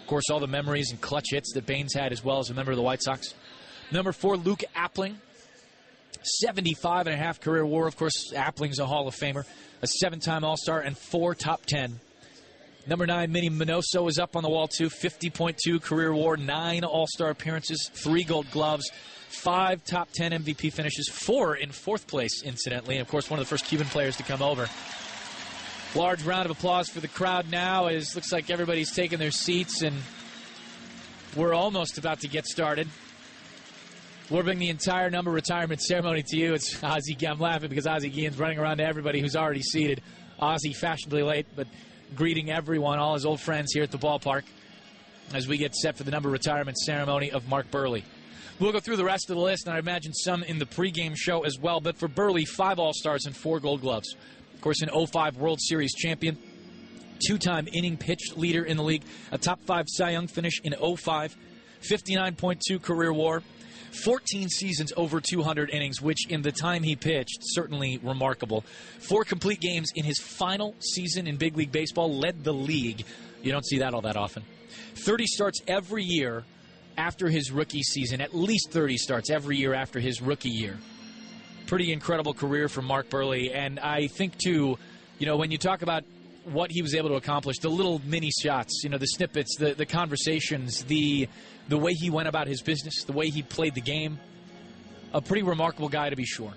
Of 0.00 0.06
course, 0.06 0.24
all 0.30 0.40
the 0.40 0.46
memories 0.46 0.90
and 0.90 1.00
clutch 1.00 1.26
hits 1.30 1.52
that 1.52 1.66
Baines 1.66 1.94
had 1.94 2.12
as 2.12 2.24
well 2.24 2.38
as 2.38 2.48
a 2.48 2.54
member 2.54 2.72
of 2.72 2.76
the 2.76 2.82
White 2.82 3.02
Sox. 3.02 3.34
Number 3.90 4.12
four, 4.12 4.36
Luke 4.36 4.62
Appling, 4.74 5.16
75 6.22 7.06
and 7.06 7.14
a 7.14 7.18
half 7.18 7.40
career 7.40 7.66
war. 7.66 7.86
Of 7.86 7.96
course, 7.96 8.32
Appling's 8.32 8.78
a 8.78 8.86
Hall 8.86 9.06
of 9.06 9.14
Famer, 9.14 9.44
a 9.82 9.86
seven 9.86 10.20
time 10.20 10.42
All 10.42 10.56
Star, 10.56 10.80
and 10.80 10.96
four 10.96 11.34
top 11.34 11.66
10 11.66 12.00
Number 12.86 13.06
nine, 13.06 13.32
Minnie 13.32 13.48
Minoso 13.48 14.08
is 14.10 14.18
up 14.18 14.36
on 14.36 14.42
the 14.42 14.50
wall 14.50 14.68
too. 14.68 14.90
50.2 14.90 15.80
career 15.80 16.12
war, 16.12 16.36
nine 16.36 16.84
All 16.84 17.06
Star 17.06 17.30
appearances, 17.30 17.90
three 17.94 18.24
Gold 18.24 18.50
Gloves, 18.50 18.90
five 19.28 19.82
top 19.84 20.10
10 20.12 20.32
MVP 20.32 20.70
finishes, 20.70 21.08
four 21.08 21.56
in 21.56 21.72
fourth 21.72 22.06
place, 22.06 22.42
incidentally. 22.42 22.96
And 22.96 23.02
of 23.02 23.08
course, 23.08 23.30
one 23.30 23.40
of 23.40 23.46
the 23.46 23.48
first 23.48 23.64
Cuban 23.64 23.86
players 23.86 24.16
to 24.18 24.22
come 24.22 24.42
over. 24.42 24.68
Large 25.94 26.24
round 26.24 26.44
of 26.44 26.50
applause 26.50 26.88
for 26.88 27.00
the 27.00 27.08
crowd 27.08 27.50
now 27.50 27.86
as 27.86 28.14
looks 28.14 28.32
like 28.32 28.50
everybody's 28.50 28.92
taking 28.92 29.18
their 29.18 29.30
seats 29.30 29.80
and 29.80 29.96
we're 31.36 31.54
almost 31.54 31.96
about 31.96 32.20
to 32.20 32.28
get 32.28 32.46
started. 32.46 32.88
We'll 34.28 34.42
bring 34.42 34.58
the 34.58 34.70
entire 34.70 35.08
number 35.10 35.30
retirement 35.30 35.80
ceremony 35.80 36.22
to 36.26 36.36
you. 36.36 36.54
It's 36.54 36.82
Ozzie. 36.82 37.16
I'm 37.26 37.38
laughing 37.38 37.68
because 37.68 37.86
Ozzie 37.86 38.10
Guillen's 38.10 38.38
running 38.38 38.58
around 38.58 38.78
to 38.78 38.84
everybody 38.84 39.20
who's 39.20 39.36
already 39.36 39.62
seated. 39.62 40.02
Ozzie 40.38 40.72
fashionably 40.72 41.22
late, 41.22 41.46
but 41.54 41.66
greeting 42.14 42.50
everyone, 42.50 42.98
all 42.98 43.14
his 43.14 43.24
old 43.24 43.40
friends 43.40 43.72
here 43.72 43.82
at 43.82 43.90
the 43.90 43.98
ballpark 43.98 44.42
as 45.32 45.48
we 45.48 45.56
get 45.56 45.74
set 45.74 45.96
for 45.96 46.04
the 46.04 46.10
number 46.10 46.28
retirement 46.28 46.76
ceremony 46.78 47.30
of 47.30 47.48
Mark 47.48 47.70
Buehrle. 47.70 48.02
We'll 48.60 48.72
go 48.72 48.80
through 48.80 48.96
the 48.96 49.04
rest 49.04 49.30
of 49.30 49.36
the 49.36 49.42
list, 49.42 49.66
and 49.66 49.74
I 49.74 49.78
imagine 49.78 50.12
some 50.12 50.42
in 50.44 50.58
the 50.58 50.66
pregame 50.66 51.16
show 51.16 51.44
as 51.44 51.58
well. 51.58 51.80
But 51.80 51.96
for 51.98 52.08
Buehrle, 52.08 52.46
five 52.46 52.78
All 52.78 52.92
Stars 52.92 53.26
and 53.26 53.36
four 53.36 53.58
Gold 53.58 53.80
Gloves. 53.80 54.14
Of 54.54 54.60
course, 54.60 54.80
an 54.80 54.90
05 55.06 55.36
World 55.36 55.60
Series 55.60 55.92
champion, 55.94 56.38
two 57.26 57.36
time 57.36 57.68
inning 57.72 57.96
pitched 57.96 58.36
leader 58.36 58.64
in 58.64 58.76
the 58.76 58.82
league, 58.82 59.02
a 59.32 59.38
top 59.38 59.60
five 59.64 59.86
Cy 59.88 60.10
Young 60.10 60.28
finish 60.28 60.60
in 60.62 60.72
05, 60.74 61.36
59.2 61.82 62.80
career 62.80 63.12
war, 63.12 63.42
14 64.02 64.48
seasons 64.48 64.92
over 64.96 65.20
200 65.20 65.70
innings, 65.70 66.02
which 66.02 66.28
in 66.28 66.42
the 66.42 66.52
time 66.52 66.82
he 66.82 66.96
pitched, 66.96 67.38
certainly 67.40 67.98
remarkable. 68.02 68.64
Four 69.00 69.24
complete 69.24 69.60
games 69.60 69.90
in 69.94 70.04
his 70.04 70.18
final 70.18 70.74
season 70.80 71.26
in 71.26 71.36
big 71.36 71.56
league 71.56 71.72
baseball 71.72 72.12
led 72.12 72.44
the 72.44 72.52
league. 72.52 73.04
You 73.42 73.52
don't 73.52 73.64
see 73.64 73.78
that 73.78 73.94
all 73.94 74.02
that 74.02 74.16
often. 74.16 74.42
30 74.96 75.26
starts 75.26 75.60
every 75.68 76.02
year 76.02 76.44
after 76.96 77.28
his 77.28 77.50
rookie 77.50 77.82
season, 77.82 78.20
at 78.20 78.34
least 78.34 78.70
30 78.70 78.96
starts 78.96 79.30
every 79.30 79.56
year 79.56 79.74
after 79.74 80.00
his 80.00 80.22
rookie 80.22 80.50
year. 80.50 80.78
Pretty 81.66 81.92
incredible 81.92 82.34
career 82.34 82.68
for 82.68 82.82
Mark 82.82 83.08
Buehrle. 83.10 83.54
And 83.54 83.80
I 83.80 84.06
think, 84.06 84.36
too, 84.36 84.78
you 85.18 85.26
know, 85.26 85.36
when 85.36 85.50
you 85.50 85.58
talk 85.58 85.82
about 85.82 86.04
what 86.44 86.70
he 86.70 86.82
was 86.82 86.94
able 86.94 87.08
to 87.08 87.14
accomplish, 87.14 87.58
the 87.58 87.70
little 87.70 88.00
mini 88.04 88.30
shots, 88.30 88.82
you 88.84 88.90
know, 88.90 88.98
the 88.98 89.06
snippets, 89.06 89.56
the, 89.56 89.74
the 89.74 89.86
conversations, 89.86 90.84
the 90.84 91.28
the 91.68 91.78
way 91.78 91.92
he 91.92 92.10
went 92.10 92.28
about 92.28 92.46
his 92.46 92.62
business, 92.62 93.04
the 93.04 93.12
way 93.12 93.28
he 93.28 93.42
played 93.42 93.74
the 93.74 93.80
game. 93.80 94.18
A 95.12 95.20
pretty 95.20 95.42
remarkable 95.42 95.88
guy 95.88 96.10
to 96.10 96.16
be 96.16 96.24
sure. 96.24 96.52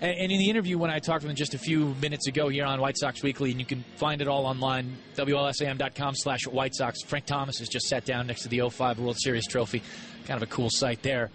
And, 0.00 0.10
and 0.10 0.32
in 0.32 0.38
the 0.38 0.50
interview 0.50 0.76
when 0.76 0.90
I 0.90 0.98
talked 0.98 1.22
with 1.22 1.30
him 1.30 1.36
just 1.36 1.54
a 1.54 1.58
few 1.58 1.94
minutes 2.00 2.26
ago 2.26 2.48
here 2.48 2.64
on 2.64 2.80
White 2.80 2.98
Sox 2.98 3.22
Weekly, 3.22 3.52
and 3.52 3.60
you 3.60 3.66
can 3.66 3.84
find 3.96 4.20
it 4.20 4.28
all 4.28 4.46
online, 4.46 4.96
WLSAM.com 5.16 6.14
slash 6.16 6.46
White 6.46 6.74
Sox. 6.74 7.02
Frank 7.02 7.26
Thomas 7.26 7.58
has 7.58 7.68
just 7.68 7.86
sat 7.86 8.04
down 8.04 8.26
next 8.26 8.42
to 8.42 8.48
the 8.48 8.68
05 8.68 8.98
World 8.98 9.16
Series 9.18 9.46
trophy. 9.46 9.82
Kind 10.26 10.42
of 10.42 10.48
a 10.48 10.52
cool 10.52 10.68
sight 10.70 11.02
there. 11.02 11.30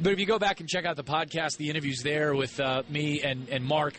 But 0.00 0.14
if 0.14 0.18
you 0.18 0.26
go 0.26 0.38
back 0.38 0.60
and 0.60 0.68
check 0.68 0.84
out 0.84 0.96
the 0.96 1.04
podcast, 1.04 1.58
the 1.58 1.70
interviews 1.70 2.02
there 2.02 2.34
with 2.34 2.58
uh, 2.58 2.82
me 2.88 3.22
and, 3.22 3.48
and 3.50 3.64
Mark 3.64 3.94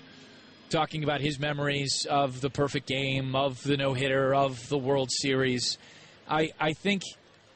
talking 0.70 1.04
about 1.04 1.22
his 1.22 1.40
memories 1.40 2.08
of 2.10 2.42
the 2.42 2.50
perfect 2.50 2.88
game, 2.88 3.36
of 3.36 3.62
the 3.64 3.78
no 3.78 3.94
hitter, 3.94 4.34
of 4.34 4.68
the 4.70 4.78
World 4.78 5.10
Series, 5.12 5.78
I, 6.28 6.50
I 6.60 6.74
think, 6.74 7.04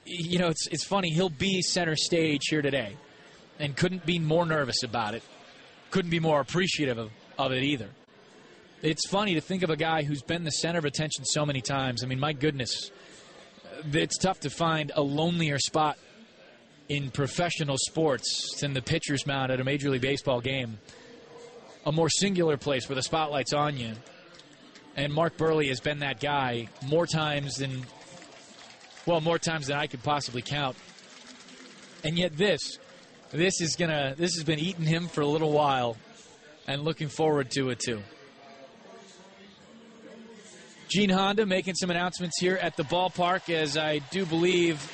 you 0.08 0.40
know, 0.40 0.48
it's, 0.48 0.68
it's 0.68 0.86
funny. 0.86 1.10
He'll 1.10 1.30
be 1.30 1.62
center 1.62 1.96
stage 1.96 2.44
here 2.50 2.62
today 2.62 2.96
and 3.60 3.76
couldn't 3.76 4.06
be 4.06 4.20
more 4.20 4.46
nervous 4.46 4.84
about 4.84 5.14
it, 5.14 5.24
couldn't 5.92 6.12
be 6.12 6.20
more 6.20 6.40
appreciative 6.40 6.98
of, 6.98 7.12
of 7.38 7.52
it 7.52 7.64
either. 7.64 7.90
It's 8.82 9.08
funny 9.08 9.34
to 9.34 9.42
think 9.42 9.64
of 9.64 9.70
a 9.70 9.76
guy 9.76 10.04
who's 10.04 10.22
been 10.22 10.44
the 10.44 10.52
center 10.52 10.80
of 10.80 10.86
attention 10.86 11.26
so 11.26 11.46
many 11.46 11.62
times. 11.62 12.04
I 12.04 12.08
mean, 12.08 12.20
my 12.20 12.34
goodness, 12.34 12.92
it's 13.92 14.18
tough 14.18 14.40
to 14.42 14.50
find 14.50 14.92
a 14.96 15.02
lonelier 15.02 15.58
spot 15.60 15.98
in 16.88 17.10
professional 17.12 17.78
sports 17.78 18.60
than 18.62 18.74
the 18.74 18.82
pitcher's 18.82 19.26
mound 19.26 19.52
at 19.52 19.60
a 19.60 19.64
Major 19.64 19.90
League 19.90 20.02
Baseball 20.02 20.42
game. 20.42 20.78
A 21.86 21.92
more 21.92 22.10
singular 22.10 22.58
place 22.58 22.88
where 22.88 22.96
the 22.96 23.02
spotlight's 23.02 23.54
on 23.54 23.78
you. 23.78 23.94
And 24.96 25.14
Mark 25.14 25.38
Buehrle 25.38 25.68
has 25.68 25.80
been 25.80 26.00
that 26.00 26.20
guy 26.20 26.68
more 26.86 27.08
times 27.08 27.56
than, 27.56 27.86
well, 29.08 29.22
more 29.22 29.40
times 29.40 29.68
than 29.68 29.78
I 29.78 29.88
could 29.88 30.04
possibly 30.04 30.44
count. 30.44 30.76
And 32.04 32.18
yet 32.18 32.38
this, 32.38 32.78
this 33.32 33.62
is 33.62 33.76
gonna, 33.76 34.14
this 34.18 34.36
has 34.36 34.44
been 34.44 34.60
eating 34.60 34.86
him 34.86 35.08
for 35.08 35.22
a 35.22 35.26
little 35.28 35.52
while, 35.52 35.98
and 36.68 36.84
looking 36.84 37.08
forward 37.08 37.50
to 37.52 37.70
it 37.70 37.80
too. 37.80 38.04
Gene 40.90 41.10
Honda 41.10 41.46
making 41.46 41.76
some 41.76 41.90
announcements 41.90 42.40
here 42.40 42.56
at 42.62 42.78
the 42.78 42.84
ballpark, 42.84 43.54
as 43.54 43.78
I 43.78 44.00
do 44.12 44.26
believe 44.26 44.94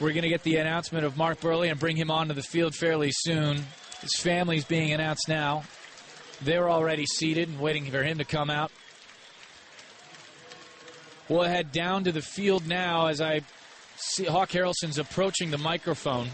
we're 0.00 0.10
going 0.10 0.22
to 0.22 0.28
get 0.28 0.42
the 0.42 0.56
announcement 0.56 1.04
of 1.04 1.16
Mark 1.16 1.40
Buehrle 1.40 1.70
and 1.70 1.78
bring 1.78 1.96
him 1.96 2.10
onto 2.10 2.34
the 2.34 2.42
field 2.42 2.74
fairly 2.74 3.10
soon. 3.12 3.64
His 4.00 4.16
family's 4.18 4.64
being 4.64 4.92
announced 4.92 5.28
now. 5.28 5.62
They're 6.42 6.68
already 6.68 7.06
seated 7.06 7.48
and 7.48 7.60
waiting 7.60 7.90
for 7.90 8.02
him 8.02 8.18
to 8.18 8.24
come 8.24 8.50
out. 8.50 8.72
We'll 11.28 11.42
head 11.42 11.72
down 11.72 12.04
to 12.04 12.12
the 12.12 12.20
field 12.20 12.66
now 12.66 13.06
as 13.06 13.20
I 13.20 13.42
see 13.96 14.24
Hawk 14.24 14.50
Harrelson's 14.50 14.98
approaching 14.98 15.50
the 15.50 15.58
microphone. 15.58 16.28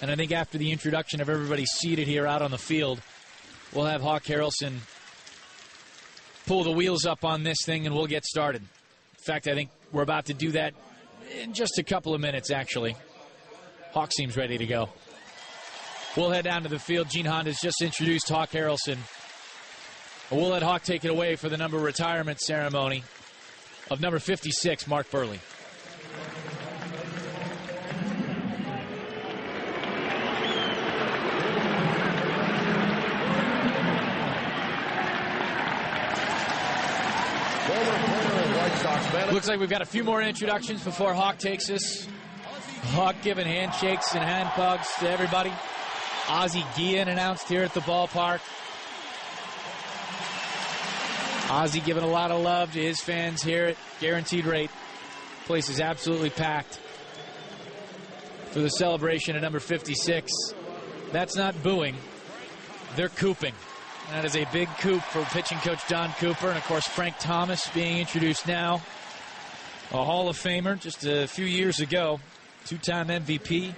And 0.00 0.10
I 0.10 0.16
think 0.16 0.32
after 0.32 0.58
the 0.58 0.72
introduction 0.72 1.20
of 1.20 1.28
everybody 1.28 1.64
seated 1.66 2.08
here 2.08 2.26
out 2.26 2.42
on 2.42 2.50
the 2.50 2.58
field, 2.58 3.00
we'll 3.72 3.84
have 3.84 4.02
Hawk 4.02 4.24
Harrelson 4.24 4.78
pull 6.46 6.64
the 6.64 6.70
wheels 6.70 7.04
up 7.04 7.24
on 7.24 7.42
this 7.42 7.58
thing 7.64 7.86
and 7.86 7.94
we'll 7.94 8.06
get 8.06 8.24
started. 8.24 8.62
In 8.62 9.24
fact, 9.24 9.48
I 9.48 9.54
think 9.54 9.70
we're 9.92 10.02
about 10.02 10.26
to 10.26 10.34
do 10.34 10.52
that 10.52 10.74
in 11.40 11.52
just 11.52 11.78
a 11.78 11.82
couple 11.82 12.14
of 12.14 12.20
minutes, 12.20 12.50
actually. 12.50 12.96
Hawk 13.92 14.12
seems 14.12 14.36
ready 14.36 14.58
to 14.58 14.66
go. 14.66 14.88
We'll 16.16 16.30
head 16.30 16.44
down 16.44 16.62
to 16.62 16.68
the 16.68 16.78
field. 16.78 17.10
Gene 17.10 17.26
Honda's 17.26 17.58
just 17.60 17.82
introduced 17.82 18.28
Hawk 18.28 18.50
Harrelson. 18.50 18.98
We'll 20.30 20.48
let 20.48 20.62
Hawk 20.62 20.82
take 20.82 21.04
it 21.04 21.10
away 21.10 21.36
for 21.36 21.48
the 21.48 21.56
number 21.56 21.78
retirement 21.78 22.40
ceremony 22.40 23.02
of 23.90 24.00
number 24.00 24.18
56, 24.18 24.86
Mark 24.86 25.10
Buehrle. 25.10 25.38
Looks 39.32 39.48
like 39.48 39.60
we've 39.60 39.68
got 39.68 39.82
a 39.82 39.86
few 39.86 40.02
more 40.02 40.22
introductions 40.22 40.82
before 40.82 41.12
Hawk 41.12 41.38
takes 41.38 41.68
us. 41.68 42.08
Hawk 42.92 43.16
giving 43.22 43.46
handshakes 43.46 44.14
and 44.14 44.24
hand 44.24 44.48
hugs 44.48 44.88
to 45.00 45.10
everybody. 45.10 45.52
Ozzie 46.28 46.64
Guillen 46.76 47.08
announced 47.08 47.48
here 47.48 47.62
at 47.62 47.74
the 47.74 47.80
ballpark. 47.80 48.40
Ozzie 51.48 51.80
giving 51.80 52.02
a 52.02 52.08
lot 52.08 52.30
of 52.30 52.42
love 52.42 52.72
to 52.72 52.80
his 52.80 53.00
fans 53.00 53.42
here 53.42 53.66
at 53.66 53.76
Guaranteed 54.00 54.46
Rate. 54.46 54.70
Place 55.44 55.68
is 55.68 55.80
absolutely 55.80 56.30
packed 56.30 56.80
for 58.50 58.58
the 58.58 58.68
celebration 58.68 59.36
at 59.36 59.42
number 59.42 59.60
56. 59.60 60.32
That's 61.12 61.36
not 61.36 61.62
booing. 61.62 61.94
They're 62.96 63.10
cooping. 63.10 63.54
That 64.10 64.24
is 64.24 64.36
a 64.36 64.44
big 64.52 64.68
coup 64.78 64.98
for 64.98 65.22
pitching 65.26 65.58
coach 65.58 65.86
Don 65.88 66.10
Cooper. 66.14 66.48
And 66.48 66.56
of 66.56 66.64
course, 66.64 66.86
Frank 66.86 67.16
Thomas 67.18 67.68
being 67.68 67.98
introduced 67.98 68.46
now. 68.46 68.82
A 69.92 70.04
Hall 70.04 70.28
of 70.28 70.36
Famer 70.36 70.80
just 70.80 71.04
a 71.04 71.26
few 71.28 71.46
years 71.46 71.80
ago. 71.80 72.18
Two 72.64 72.78
time 72.78 73.08
MVP. 73.08 73.72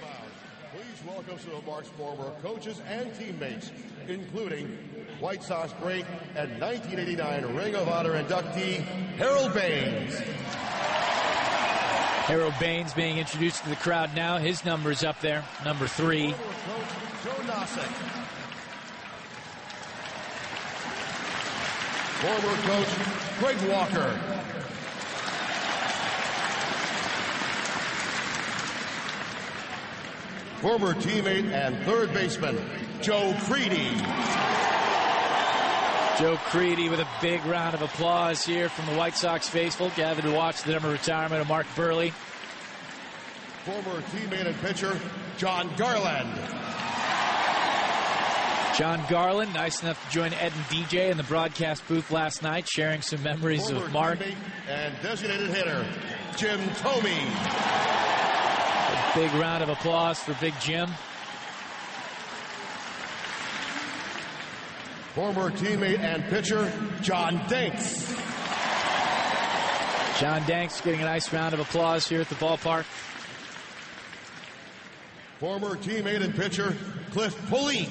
Welcome 1.19 1.39
some 1.39 1.55
of 1.57 1.65
Mark's 1.67 1.89
former 1.89 2.31
coaches 2.41 2.79
and 2.87 3.13
teammates, 3.13 3.73
including 4.07 4.67
White 5.19 5.43
Sox 5.43 5.73
great 5.81 6.05
and 6.37 6.49
1989 6.61 7.55
Ring 7.57 7.75
of 7.75 7.89
Honor 7.89 8.11
inductee 8.23 8.77
Harold 9.17 9.53
Baines. 9.53 10.17
Harold 12.25 12.53
Baines 12.57 12.93
being 12.93 13.17
introduced 13.17 13.63
to 13.63 13.69
the 13.69 13.75
crowd 13.75 14.15
now. 14.15 14.37
His 14.37 14.63
number 14.63 14.91
is 14.91 15.03
up 15.03 15.19
there, 15.19 15.43
number 15.65 15.87
three. 15.87 16.31
Former 16.31 16.53
coach 16.77 16.87
Joe 17.25 17.51
Nosek. 17.51 17.91
Former 22.21 22.55
coach 22.61 22.87
Greg 23.39 23.69
Walker. 23.69 24.48
Former 30.61 30.93
teammate 30.93 31.51
and 31.53 31.77
third 31.85 32.13
baseman 32.13 32.59
Joe 33.01 33.33
Crede. 33.43 33.97
Joe 36.19 36.35
Crede 36.47 36.89
with 36.89 36.99
a 36.99 37.07
big 37.21 37.45
round 37.45 37.75
of 37.75 37.81
applause 37.81 38.43
here 38.43 38.67
from 38.67 38.85
the 38.87 38.99
White 38.99 39.15
Sox 39.15 39.47
faithful 39.47 39.89
gathered 39.95 40.25
to 40.25 40.33
watch 40.33 40.63
the 40.63 40.73
number 40.73 40.89
retirement 40.89 41.39
of 41.41 41.47
Mark 41.47 41.65
Buehrle. 41.75 42.11
Former 43.63 44.01
teammate 44.01 44.47
and 44.47 44.59
pitcher 44.59 44.99
Jon 45.37 45.71
Garland. 45.77 46.29
Jon 48.77 49.01
Garland, 49.09 49.53
nice 49.53 49.81
enough 49.81 50.03
to 50.05 50.11
join 50.11 50.33
Ed 50.33 50.51
and 50.53 50.65
DJ 50.65 51.09
in 51.09 51.15
the 51.15 51.23
broadcast 51.23 51.87
booth 51.87 52.11
last 52.11 52.43
night, 52.43 52.67
sharing 52.67 53.01
some 53.01 53.23
memories 53.23 53.69
Former 53.69 53.85
of 53.85 53.93
Mark. 53.93 54.19
and 54.67 54.93
designated 55.01 55.49
hitter 55.51 55.85
Jim 56.35 56.59
Thome. 56.81 58.28
Big 59.15 59.33
round 59.33 59.63
of 59.63 59.69
applause 59.69 60.19
for 60.19 60.33
Big 60.35 60.53
Jim. 60.61 60.87
Former 65.15 65.49
teammate 65.49 65.99
and 65.99 66.23
pitcher 66.25 66.71
John 67.01 67.41
Danks. 67.49 68.15
John 70.19 70.45
Danks 70.45 70.79
getting 70.81 71.01
a 71.01 71.05
nice 71.05 71.33
round 71.33 71.53
of 71.55 71.59
applause 71.59 72.07
here 72.07 72.21
at 72.21 72.29
the 72.29 72.35
ballpark. 72.35 72.85
Former 75.39 75.75
teammate 75.75 76.21
and 76.21 76.35
pitcher 76.35 76.75
Cliff 77.11 77.35
Politte. 77.49 77.89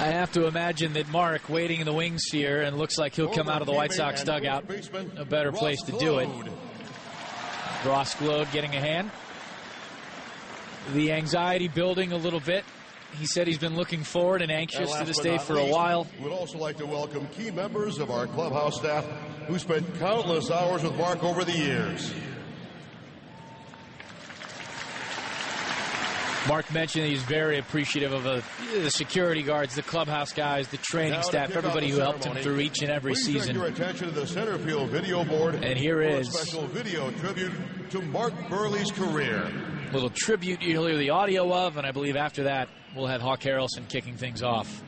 I 0.00 0.12
have 0.12 0.32
to 0.32 0.46
imagine 0.46 0.94
that 0.94 1.10
Mark 1.10 1.50
waiting 1.50 1.80
in 1.80 1.84
the 1.84 1.92
wings 1.92 2.24
here 2.32 2.62
and 2.62 2.78
looks 2.78 2.96
like 2.96 3.14
he'll 3.14 3.28
come 3.28 3.50
out 3.50 3.60
of 3.60 3.66
the 3.66 3.74
White 3.74 3.92
Sox 3.92 4.24
dugout. 4.24 4.64
A 5.18 5.26
better 5.26 5.52
place 5.52 5.82
to 5.82 5.92
do 5.98 6.20
it. 6.20 6.28
Ross 7.84 8.14
Gload 8.16 8.48
getting 8.52 8.74
a 8.76 8.80
hand. 8.80 9.10
The 10.92 11.12
anxiety 11.12 11.68
building 11.68 12.12
a 12.12 12.16
little 12.16 12.40
bit. 12.40 12.64
He 13.18 13.26
said 13.26 13.46
he's 13.46 13.58
been 13.58 13.74
looking 13.74 14.04
forward 14.04 14.42
and 14.42 14.50
And 14.50 14.60
anxious 14.60 14.92
to 14.94 15.04
this 15.04 15.18
day 15.18 15.38
for 15.38 15.56
a 15.56 15.66
while. 15.66 16.06
We'd 16.22 16.30
also 16.30 16.58
like 16.58 16.76
to 16.76 16.86
welcome 16.86 17.26
key 17.28 17.50
members 17.50 17.98
of 17.98 18.10
our 18.10 18.26
clubhouse 18.26 18.76
staff 18.76 19.04
who 19.46 19.58
spent 19.58 19.98
countless 19.98 20.50
hours 20.50 20.82
with 20.82 20.96
Mark 20.96 21.24
over 21.24 21.44
the 21.44 21.56
years. 21.56 22.12
Mark 26.48 26.72
mentioned 26.72 27.06
he's 27.06 27.22
very 27.22 27.58
appreciative 27.58 28.12
of 28.12 28.26
uh, 28.26 28.40
the 28.82 28.90
security 28.90 29.42
guards, 29.42 29.74
the 29.74 29.82
clubhouse 29.82 30.32
guys, 30.32 30.68
the 30.68 30.78
training 30.78 31.22
staff, 31.22 31.54
everybody 31.54 31.90
who 31.90 31.98
helped 32.00 32.24
him 32.24 32.34
through 32.36 32.60
each 32.60 32.80
and 32.82 32.90
every 32.90 33.12
Please 33.12 33.26
season. 33.26 33.54
your 33.54 33.66
attention 33.66 34.08
to 34.08 34.14
the 34.14 34.26
center 34.26 34.58
field 34.58 34.88
video 34.88 35.22
board. 35.24 35.56
And 35.62 35.78
here 35.78 36.00
is- 36.00 36.28
a 36.28 36.32
special 36.32 36.66
video 36.66 37.10
tribute 37.12 37.52
to 37.90 38.00
Mark 38.02 38.32
Buehrle's 38.48 38.90
career. 38.90 39.50
Little 39.92 40.10
tribute 40.10 40.62
you'll 40.62 40.86
hear 40.86 40.96
the 40.96 41.10
audio 41.10 41.52
of, 41.52 41.76
and 41.76 41.86
I 41.86 41.92
believe 41.92 42.16
after 42.16 42.44
that 42.44 42.68
we'll 42.96 43.06
have 43.06 43.20
Hawk 43.20 43.40
Harrelson 43.40 43.88
kicking 43.88 44.16
things 44.16 44.42
off. 44.42 44.82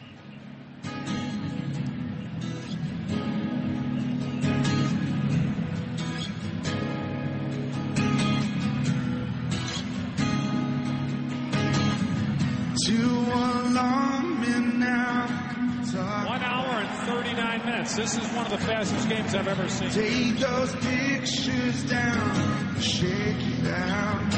Nine 17.63 17.73
minutes. 17.73 17.95
This 17.97 18.17
is 18.17 18.29
one 18.33 18.47
of 18.47 18.51
the 18.51 18.59
fastest 18.59 19.09
games 19.09 19.35
I've 19.35 19.47
ever 19.47 19.69
seen. 19.69 19.91
Take 19.91 20.39
those 20.39 20.75
pictures 20.77 21.85
down, 21.85 22.81
shake 22.81 23.37
it 23.39 23.67
out. 23.69 24.31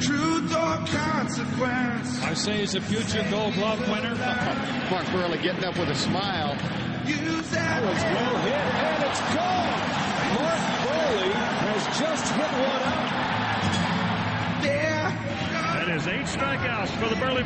Truth 0.00 0.54
or 0.54 0.86
consequence. 0.86 2.22
I 2.22 2.34
say 2.34 2.58
he's 2.58 2.74
a 2.76 2.80
future 2.80 3.26
Gold 3.30 3.54
Glove 3.54 3.80
winner. 3.88 4.14
Mark 4.90 5.06
Buehrle 5.06 5.42
getting 5.42 5.64
up 5.64 5.76
with 5.76 5.88
a 5.88 5.94
smile. 5.94 6.56
Use 7.04 7.50
that. 7.50 7.82
was 7.82 8.02
well 8.02 8.36
hit, 8.42 8.54
and 8.54 9.04
it's 9.04 9.20
gone. 9.34 9.80
Mark 10.38 10.60
Buehrle 10.86 11.32
has 11.66 11.98
just 11.98 12.32
hit 12.32 12.52
one 12.52 12.82
out. 12.86 13.10
There 14.62 15.10
That 15.52 15.88
is 15.96 16.06
eight 16.06 16.26
strikeouts 16.26 16.90
for 17.00 17.08
the 17.08 17.16
Buehrle 17.16 17.42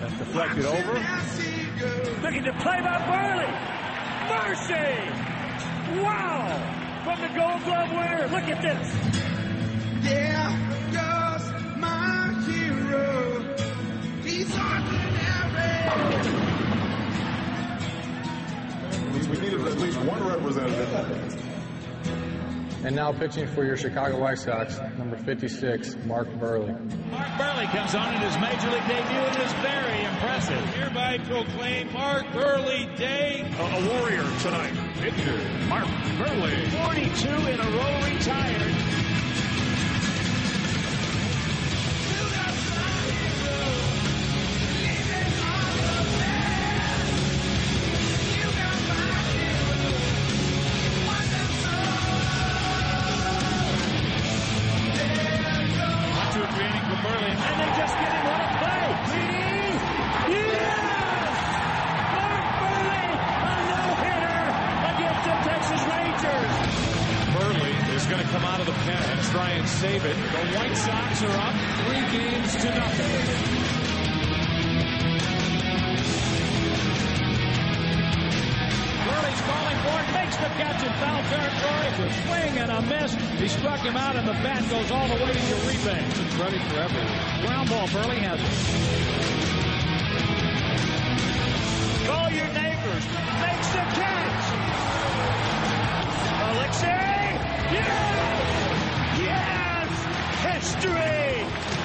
That's 0.00 0.18
deflected 0.18 0.64
over. 0.64 1.49
Looking 1.80 2.44
to 2.44 2.52
play 2.60 2.78
by 2.82 2.98
Buehrle. 3.08 3.48
Mercy! 4.28 5.00
Wow! 6.02 6.44
From 7.04 7.20
the 7.22 7.28
Gold 7.28 7.64
Glove 7.64 7.90
winner. 7.90 8.28
Look 8.28 8.44
at 8.44 8.60
this. 8.60 8.92
There 10.04 10.50
goes 10.92 11.44
my 11.78 12.34
hero. 12.44 13.40
He's 14.22 14.52
ordinary. 14.54 15.80
We 19.30 19.38
needed 19.38 19.60
at 19.66 19.78
least 19.78 19.98
one 20.00 20.22
representative. 20.22 21.39
And 22.82 22.96
now 22.96 23.12
pitching 23.12 23.46
for 23.48 23.64
your 23.64 23.76
Chicago 23.76 24.18
White 24.18 24.38
Sox, 24.38 24.78
number 24.96 25.16
56, 25.16 25.96
Mark 26.06 26.28
Buehrle. 26.28 26.68
Mark 27.10 27.28
Buehrle 27.38 27.70
comes 27.72 27.94
on 27.94 28.14
in 28.14 28.20
his 28.22 28.34
major 28.38 28.70
league 28.70 28.88
debut 28.88 29.18
and 29.18 29.42
is 29.42 29.52
very 29.60 30.04
impressive. 30.04 30.74
Hereby 30.74 31.18
proclaim 31.18 31.92
Mark 31.92 32.24
Buehrle 32.28 32.96
Day. 32.96 33.46
A, 33.58 33.62
a 33.62 34.00
warrior 34.00 34.24
tonight. 34.40 34.72
Pitcher 34.94 35.36
Mark 35.68 35.84
Buehrle. 36.16 36.68
42 36.86 37.28
in 37.28 37.60
a 37.60 37.70
row 37.70 38.14
retired. 38.14 39.09
The 80.40 80.48
catch 80.56 80.82
in 80.82 80.92
foul 80.94 81.22
territory. 81.28 81.86
It's 81.88 82.00
a 82.00 82.10
swing 82.24 82.58
and 82.58 82.70
a 82.72 82.80
miss. 82.82 83.12
He 83.38 83.48
struck 83.48 83.80
him 83.80 83.96
out, 83.96 84.16
and 84.16 84.26
the 84.26 84.32
bat 84.32 84.66
goes 84.70 84.90
all 84.90 85.06
the 85.06 85.16
way 85.22 85.32
to 85.32 85.38
Uribe. 85.38 86.00
It's 86.08 86.34
ready 86.36 86.58
for 86.58 86.76
everyone. 86.80 87.40
Ground 87.44 87.68
ball, 87.68 87.86
Buehrle 87.88 88.16
has 88.24 88.40
it. 88.40 88.50
Call 92.06 92.30
your 92.30 92.48
neighbors. 92.56 93.04
Makes 93.44 93.68
the 93.68 93.84
catch. 94.00 94.46
Alexei. 96.56 97.36
Yes! 97.76 99.20
Yes! 99.20 99.90
History! 100.42 101.79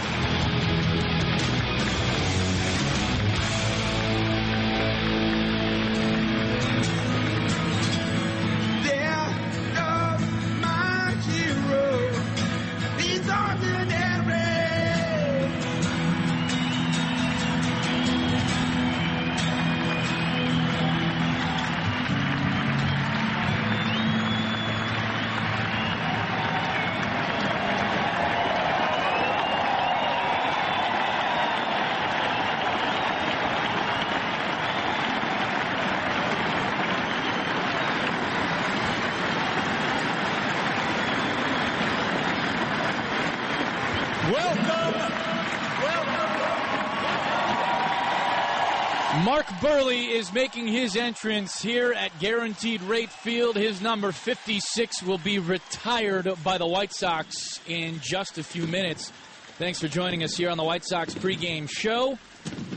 Is 50.25 50.33
making 50.33 50.67
his 50.67 50.95
entrance 50.95 51.61
here 51.61 51.93
at 51.93 52.19
Guaranteed 52.19 52.81
Rate 52.81 53.11
Field. 53.11 53.55
His 53.55 53.79
number 53.79 54.11
56 54.11 55.03
will 55.03 55.19
be 55.19 55.37
retired 55.37 56.27
by 56.43 56.57
the 56.57 56.65
White 56.65 56.93
Sox 56.93 57.59
in 57.67 57.99
just 57.99 58.39
a 58.39 58.43
few 58.43 58.65
minutes. 58.65 59.11
Thanks 59.59 59.79
for 59.79 59.87
joining 59.87 60.23
us 60.23 60.35
here 60.35 60.49
on 60.49 60.57
the 60.57 60.63
White 60.63 60.83
Sox 60.83 61.13
pregame 61.13 61.69
show. 61.69 62.17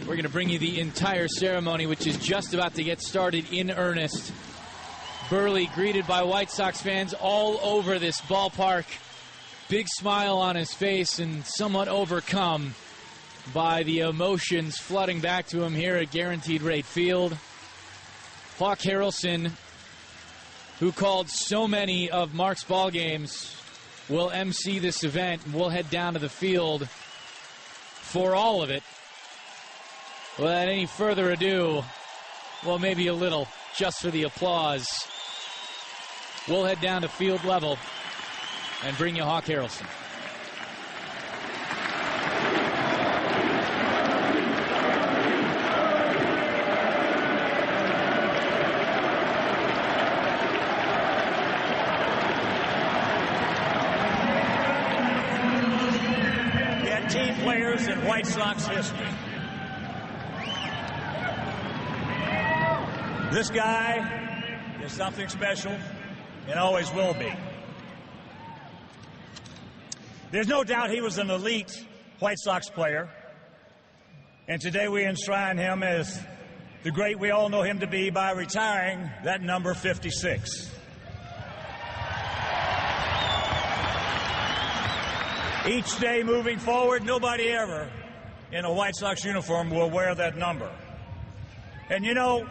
We're 0.00 0.16
going 0.16 0.24
to 0.24 0.28
bring 0.28 0.50
you 0.50 0.58
the 0.58 0.78
entire 0.78 1.26
ceremony, 1.26 1.86
which 1.86 2.06
is 2.06 2.18
just 2.18 2.52
about 2.52 2.74
to 2.74 2.84
get 2.84 3.00
started 3.00 3.50
in 3.50 3.70
earnest. 3.70 4.30
Buehrle 5.30 5.72
greeted 5.74 6.06
by 6.06 6.24
White 6.24 6.50
Sox 6.50 6.82
fans 6.82 7.14
all 7.14 7.58
over 7.62 7.98
this 7.98 8.20
ballpark. 8.22 8.84
Big 9.70 9.86
smile 9.88 10.36
on 10.36 10.54
his 10.54 10.74
face 10.74 11.18
and 11.18 11.46
somewhat 11.46 11.88
overcome 11.88 12.74
by 13.52 13.82
the 13.82 14.00
emotions 14.00 14.78
flooding 14.78 15.20
back 15.20 15.46
to 15.48 15.62
him 15.62 15.74
here 15.74 15.96
at 15.96 16.10
Guaranteed 16.10 16.62
Rate 16.62 16.84
Field. 16.84 17.36
Hawk 18.58 18.78
Harrelson, 18.80 19.52
who 20.80 20.92
called 20.92 21.28
so 21.28 21.68
many 21.68 22.10
of 22.10 22.34
Mark's 22.34 22.64
ball 22.64 22.90
games, 22.90 23.56
will 24.08 24.30
MC 24.30 24.78
this 24.78 25.04
event. 25.04 25.42
We'll 25.52 25.68
head 25.68 25.90
down 25.90 26.14
to 26.14 26.18
the 26.18 26.28
field 26.28 26.88
for 26.88 28.34
all 28.34 28.62
of 28.62 28.70
it. 28.70 28.82
Without 30.38 30.68
any 30.68 30.86
further 30.86 31.30
ado, 31.30 31.82
well, 32.64 32.78
maybe 32.78 33.06
a 33.08 33.14
little, 33.14 33.48
just 33.76 34.00
for 34.00 34.10
the 34.10 34.24
applause, 34.24 34.88
we'll 36.48 36.64
head 36.64 36.80
down 36.80 37.02
to 37.02 37.08
field 37.08 37.44
level 37.44 37.78
and 38.84 38.96
bring 38.96 39.16
you 39.16 39.22
Hawk 39.22 39.44
Harrelson. 39.44 39.86
Yet 56.84 57.10
in 57.86 58.04
White 58.04 58.26
Sox 58.26 58.66
history. 58.66 59.06
This 63.30 63.50
guy 63.50 64.80
is 64.82 64.92
something 64.92 65.28
special 65.28 65.76
and 66.48 66.58
always 66.58 66.92
will 66.92 67.14
be. 67.14 67.32
There's 70.30 70.48
no 70.48 70.64
doubt 70.64 70.90
he 70.90 71.00
was 71.00 71.18
an 71.18 71.30
elite 71.30 71.86
White 72.18 72.38
Sox 72.38 72.68
player. 72.68 73.08
And 74.48 74.60
today 74.60 74.88
we 74.88 75.04
enshrine 75.04 75.58
him 75.58 75.82
as 75.82 76.20
the 76.82 76.90
great 76.90 77.18
we 77.18 77.30
all 77.30 77.48
know 77.48 77.62
him 77.62 77.80
to 77.80 77.86
be 77.86 78.10
by 78.10 78.32
retiring 78.32 79.10
that 79.24 79.42
number 79.42 79.74
56. 79.74 80.77
Each 85.68 85.98
day 85.98 86.22
moving 86.22 86.58
forward, 86.58 87.04
nobody 87.04 87.50
ever 87.50 87.90
in 88.52 88.64
a 88.64 88.72
White 88.72 88.96
Sox 88.96 89.22
uniform 89.22 89.68
will 89.68 89.90
wear 89.90 90.14
that 90.14 90.34
number. 90.34 90.70
And 91.90 92.06
you 92.06 92.14
know, 92.14 92.46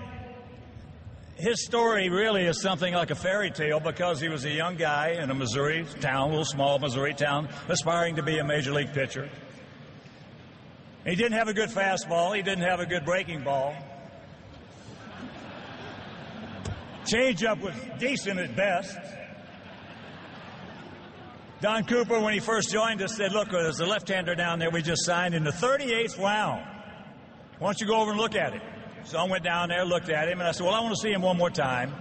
his 1.36 1.66
story 1.66 2.10
really 2.10 2.44
is 2.44 2.62
something 2.62 2.94
like 2.94 3.10
a 3.10 3.16
fairy 3.16 3.50
tale 3.50 3.80
because 3.80 4.22
he 4.22 4.30
was 4.30 4.46
a 4.46 4.52
young 4.52 4.76
guy 4.76 5.18
in 5.20 5.32
a 5.32 5.34
Missouri 5.34 5.84
town, 6.00 6.28
a 6.28 6.30
little 6.30 6.46
small 6.46 6.78
Missouri 6.78 7.16
town, 7.16 7.50
aspiring 7.70 8.18
to 8.18 8.24
be 8.24 8.38
a 8.38 8.44
major 8.44 8.72
league 8.72 8.94
pitcher. 8.94 9.28
He 11.04 11.16
didn't 11.16 11.38
have 11.40 11.48
a 11.48 11.54
good 11.56 11.70
fastball, 11.70 12.36
he 12.36 12.44
didn't 12.44 12.66
have 12.66 12.82
a 12.82 12.86
good 12.86 13.04
breaking 13.04 13.44
ball. 13.44 13.76
Changeup 17.06 17.62
was 17.62 17.74
decent 17.98 18.40
at 18.40 18.56
best. 18.56 18.96
Don 21.60 21.86
Cooper, 21.86 22.20
when 22.20 22.34
he 22.34 22.40
first 22.40 22.72
joined 22.72 23.02
us, 23.02 23.16
said, 23.16 23.32
Look, 23.32 23.50
there's 23.50 23.80
a 23.80 23.86
left 23.86 24.08
hander 24.08 24.36
down 24.36 24.60
there 24.60 24.70
we 24.70 24.84
just 24.84 25.04
signed 25.06 25.34
in 25.34 25.44
the 25.44 25.52
38th 25.52 26.20
round. 26.20 26.64
Why 27.58 27.70
don't 27.70 27.82
you 27.82 27.88
go 27.88 28.00
over 28.00 28.12
and 28.12 28.20
look 28.20 28.36
at 28.36 28.54
it? 28.54 28.62
So 29.06 29.18
I 29.18 29.24
went 29.24 29.44
down 29.44 29.70
there, 29.70 29.84
looked 29.84 30.10
at 30.10 30.28
him, 30.28 30.40
and 30.40 30.48
I 30.48 30.52
said, 30.52 30.66
Well, 30.66 30.76
I 30.76 30.82
want 30.82 30.96
to 30.96 31.02
see 31.02 31.12
him 31.12 31.24
one 31.24 31.38
more 31.38 31.50
time. 31.50 31.96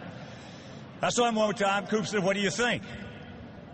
I 1.00 1.08
saw 1.08 1.26
him 1.26 1.36
one 1.36 1.46
more 1.46 1.54
time. 1.54 1.86
Cooper 1.86 2.04
said, 2.04 2.22
What 2.22 2.34
do 2.34 2.42
you 2.42 2.50
think? 2.50 2.82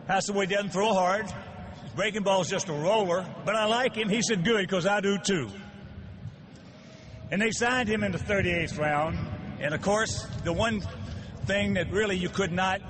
I 0.08 0.20
said, 0.20 0.36
Well, 0.36 0.46
he 0.46 0.54
doesn't 0.54 0.70
throw 0.70 0.94
hard. 0.94 1.26
His 1.26 1.92
breaking 1.96 2.22
ball 2.22 2.42
is 2.42 2.48
just 2.48 2.68
a 2.68 2.72
roller, 2.72 3.26
but 3.44 3.56
I 3.56 3.64
like 3.64 3.96
him. 3.96 4.08
He 4.08 4.22
said, 4.22 4.44
Good, 4.44 4.60
because 4.60 4.86
I 4.86 5.00
do 5.00 5.18
too. 5.18 5.48
And 7.32 7.42
they 7.42 7.50
signed 7.50 7.88
him 7.88 8.04
in 8.04 8.12
the 8.12 8.18
38th 8.18 8.78
round. 8.78 9.18
And 9.58 9.74
of 9.74 9.82
course, 9.82 10.26
the 10.44 10.52
one 10.52 10.80
thing 11.46 11.74
that 11.74 11.90
really 11.90 12.16
you 12.16 12.28
could 12.28 12.52
not 12.52 12.80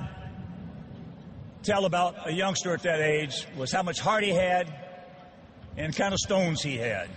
tell 1.62 1.85
about 1.85 2.29
a 2.29 2.33
youngster 2.33 2.72
at 2.75 2.83
that 2.83 3.01
age 3.01 3.46
was 3.57 3.72
how 3.72 3.83
much 3.83 4.01
heart 4.01 4.25
he 4.25 4.31
had 4.31 4.72
and 5.77 5.94
kind 5.94 6.12
of 6.12 6.18
stones 6.18 6.62
he 6.62 6.77
had. 6.77 7.09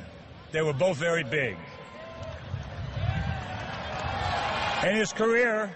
They 0.51 0.61
were 0.61 0.73
both 0.73 0.97
very 0.97 1.23
big. 1.23 1.57
And 4.83 4.97
his 4.97 5.11
career, 5.11 5.75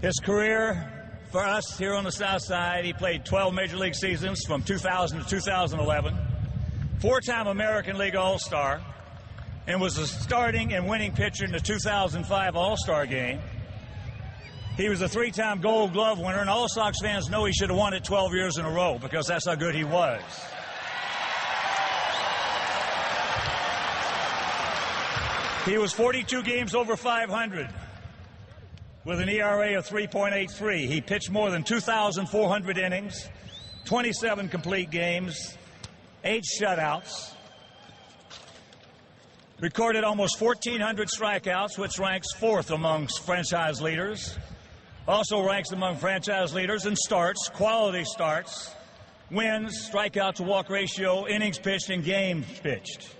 his 0.00 0.18
career 0.20 0.90
for 1.30 1.44
us 1.44 1.76
here 1.76 1.94
on 1.94 2.04
the 2.04 2.12
South 2.12 2.42
Side, 2.42 2.84
he 2.84 2.92
played 2.92 3.24
12 3.24 3.52
Major 3.52 3.76
League 3.76 3.94
seasons 3.94 4.44
from 4.46 4.62
2000 4.62 5.20
to 5.20 5.28
2011, 5.28 6.16
four 7.00 7.20
time 7.20 7.48
American 7.48 7.98
League 7.98 8.16
All 8.16 8.38
Star, 8.38 8.80
and 9.66 9.80
was 9.80 9.98
a 9.98 10.06
starting 10.06 10.72
and 10.72 10.88
winning 10.88 11.12
pitcher 11.12 11.44
in 11.44 11.52
the 11.52 11.60
2005 11.60 12.56
All 12.56 12.76
Star 12.76 13.04
game. 13.04 13.40
He 14.76 14.88
was 14.88 15.00
a 15.02 15.08
three 15.08 15.30
time 15.30 15.60
gold 15.60 15.92
glove 15.92 16.18
winner, 16.18 16.40
and 16.40 16.50
all 16.50 16.66
Sox 16.68 16.98
fans 17.00 17.28
know 17.28 17.44
he 17.44 17.52
should 17.52 17.70
have 17.70 17.78
won 17.78 17.94
it 17.94 18.02
12 18.02 18.34
years 18.34 18.58
in 18.58 18.64
a 18.64 18.70
row 18.70 18.98
because 18.98 19.26
that's 19.26 19.46
how 19.46 19.54
good 19.54 19.74
he 19.74 19.84
was. 19.84 20.20
He 25.64 25.78
was 25.78 25.92
42 25.92 26.42
games 26.42 26.74
over 26.74 26.96
500 26.96 27.68
with 29.04 29.20
an 29.20 29.28
ERA 29.28 29.78
of 29.78 29.86
3.83. 29.86 30.88
He 30.88 31.00
pitched 31.00 31.30
more 31.30 31.50
than 31.50 31.62
2,400 31.62 32.76
innings, 32.76 33.28
27 33.84 34.48
complete 34.48 34.90
games, 34.90 35.56
eight 36.24 36.44
shutouts, 36.60 37.32
recorded 39.60 40.02
almost 40.02 40.40
1,400 40.40 41.08
strikeouts, 41.08 41.78
which 41.78 41.98
ranks 41.98 42.26
fourth 42.34 42.72
amongst 42.72 43.24
franchise 43.24 43.80
leaders. 43.80 44.36
Also 45.06 45.46
ranks 45.46 45.70
among 45.72 45.96
franchise 45.96 46.54
leaders 46.54 46.86
in 46.86 46.96
starts, 46.96 47.48
quality 47.48 48.04
starts, 48.04 48.74
wins, 49.30 49.88
strikeout 49.90 50.34
to 50.36 50.42
walk 50.42 50.70
ratio, 50.70 51.26
innings 51.26 51.58
pitched, 51.58 51.90
and 51.90 52.02
games 52.02 52.46
pitched. 52.62 53.14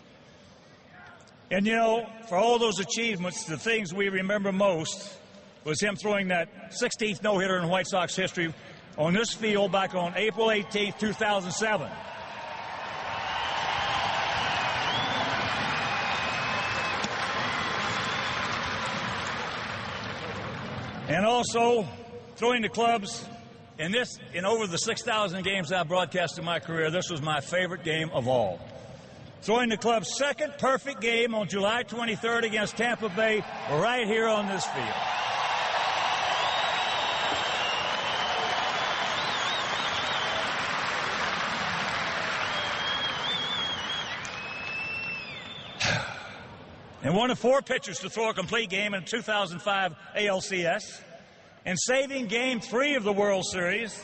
And 1.51 1.67
you 1.67 1.75
know, 1.75 2.09
for 2.29 2.37
all 2.37 2.59
those 2.59 2.79
achievements, 2.79 3.45
the 3.45 3.59
things 3.59 3.93
we 3.93 4.09
remember 4.09 4.51
most 4.51 5.15
was 5.65 5.81
him 5.81 5.95
throwing 5.95 6.29
that 6.29 6.73
16th 6.73 7.23
no 7.23 7.39
hitter 7.39 7.59
in 7.59 7.69
White 7.69 7.87
Sox 7.87 8.17
history 8.17 8.53
on 8.97 9.13
this 9.13 9.35
field 9.35 9.71
back 9.71 9.95
on 9.95 10.15
April 10.17 10.49
18th, 10.49 10.99
2007. 10.99 11.91
And 21.09 21.27
also 21.27 21.87
throwing 22.37 22.63
the 22.63 22.69
clubs 22.69 23.25
in 23.79 23.93
this 23.93 24.19
in 24.33 24.45
over 24.45 24.67
the 24.67 24.79
6,000 24.79 25.45
games 25.45 25.71
I've 25.71 25.89
broadcast 25.89 26.39
in 26.39 26.45
my 26.45 26.61
career, 26.61 26.91
this 26.91 27.11
was 27.11 27.21
my 27.21 27.41
favorite 27.41 27.85
game 27.85 28.11
of 28.13 28.27
all. 28.27 28.59
Throwing 29.43 29.69
the 29.69 29.77
club's 29.77 30.17
second 30.17 30.55
perfect 30.59 31.03
game 31.03 31.35
on 31.35 31.49
July 31.49 31.85
23rd 31.85 32.45
against 32.45 32.79
Tampa 32.79 33.11
Bay 33.11 33.45
right 33.71 34.07
here 34.07 34.27
on 34.27 34.49
this 34.49 34.65
field. 34.65 34.95
And 47.05 47.15
one 47.15 47.31
of 47.31 47.39
four 47.39 47.61
pitchers 47.61 47.99
to 48.01 48.09
throw 48.09 48.31
a 48.31 48.35
complete 48.35 48.71
game 48.71 48.95
in 48.95 49.05
2005 49.05 49.95
ALCS, 50.17 51.01
and 51.67 51.79
saving 51.79 52.27
game 52.27 52.61
three 52.61 52.95
of 52.95 53.05
the 53.05 53.13
World 53.13 53.45
Series 53.45 54.03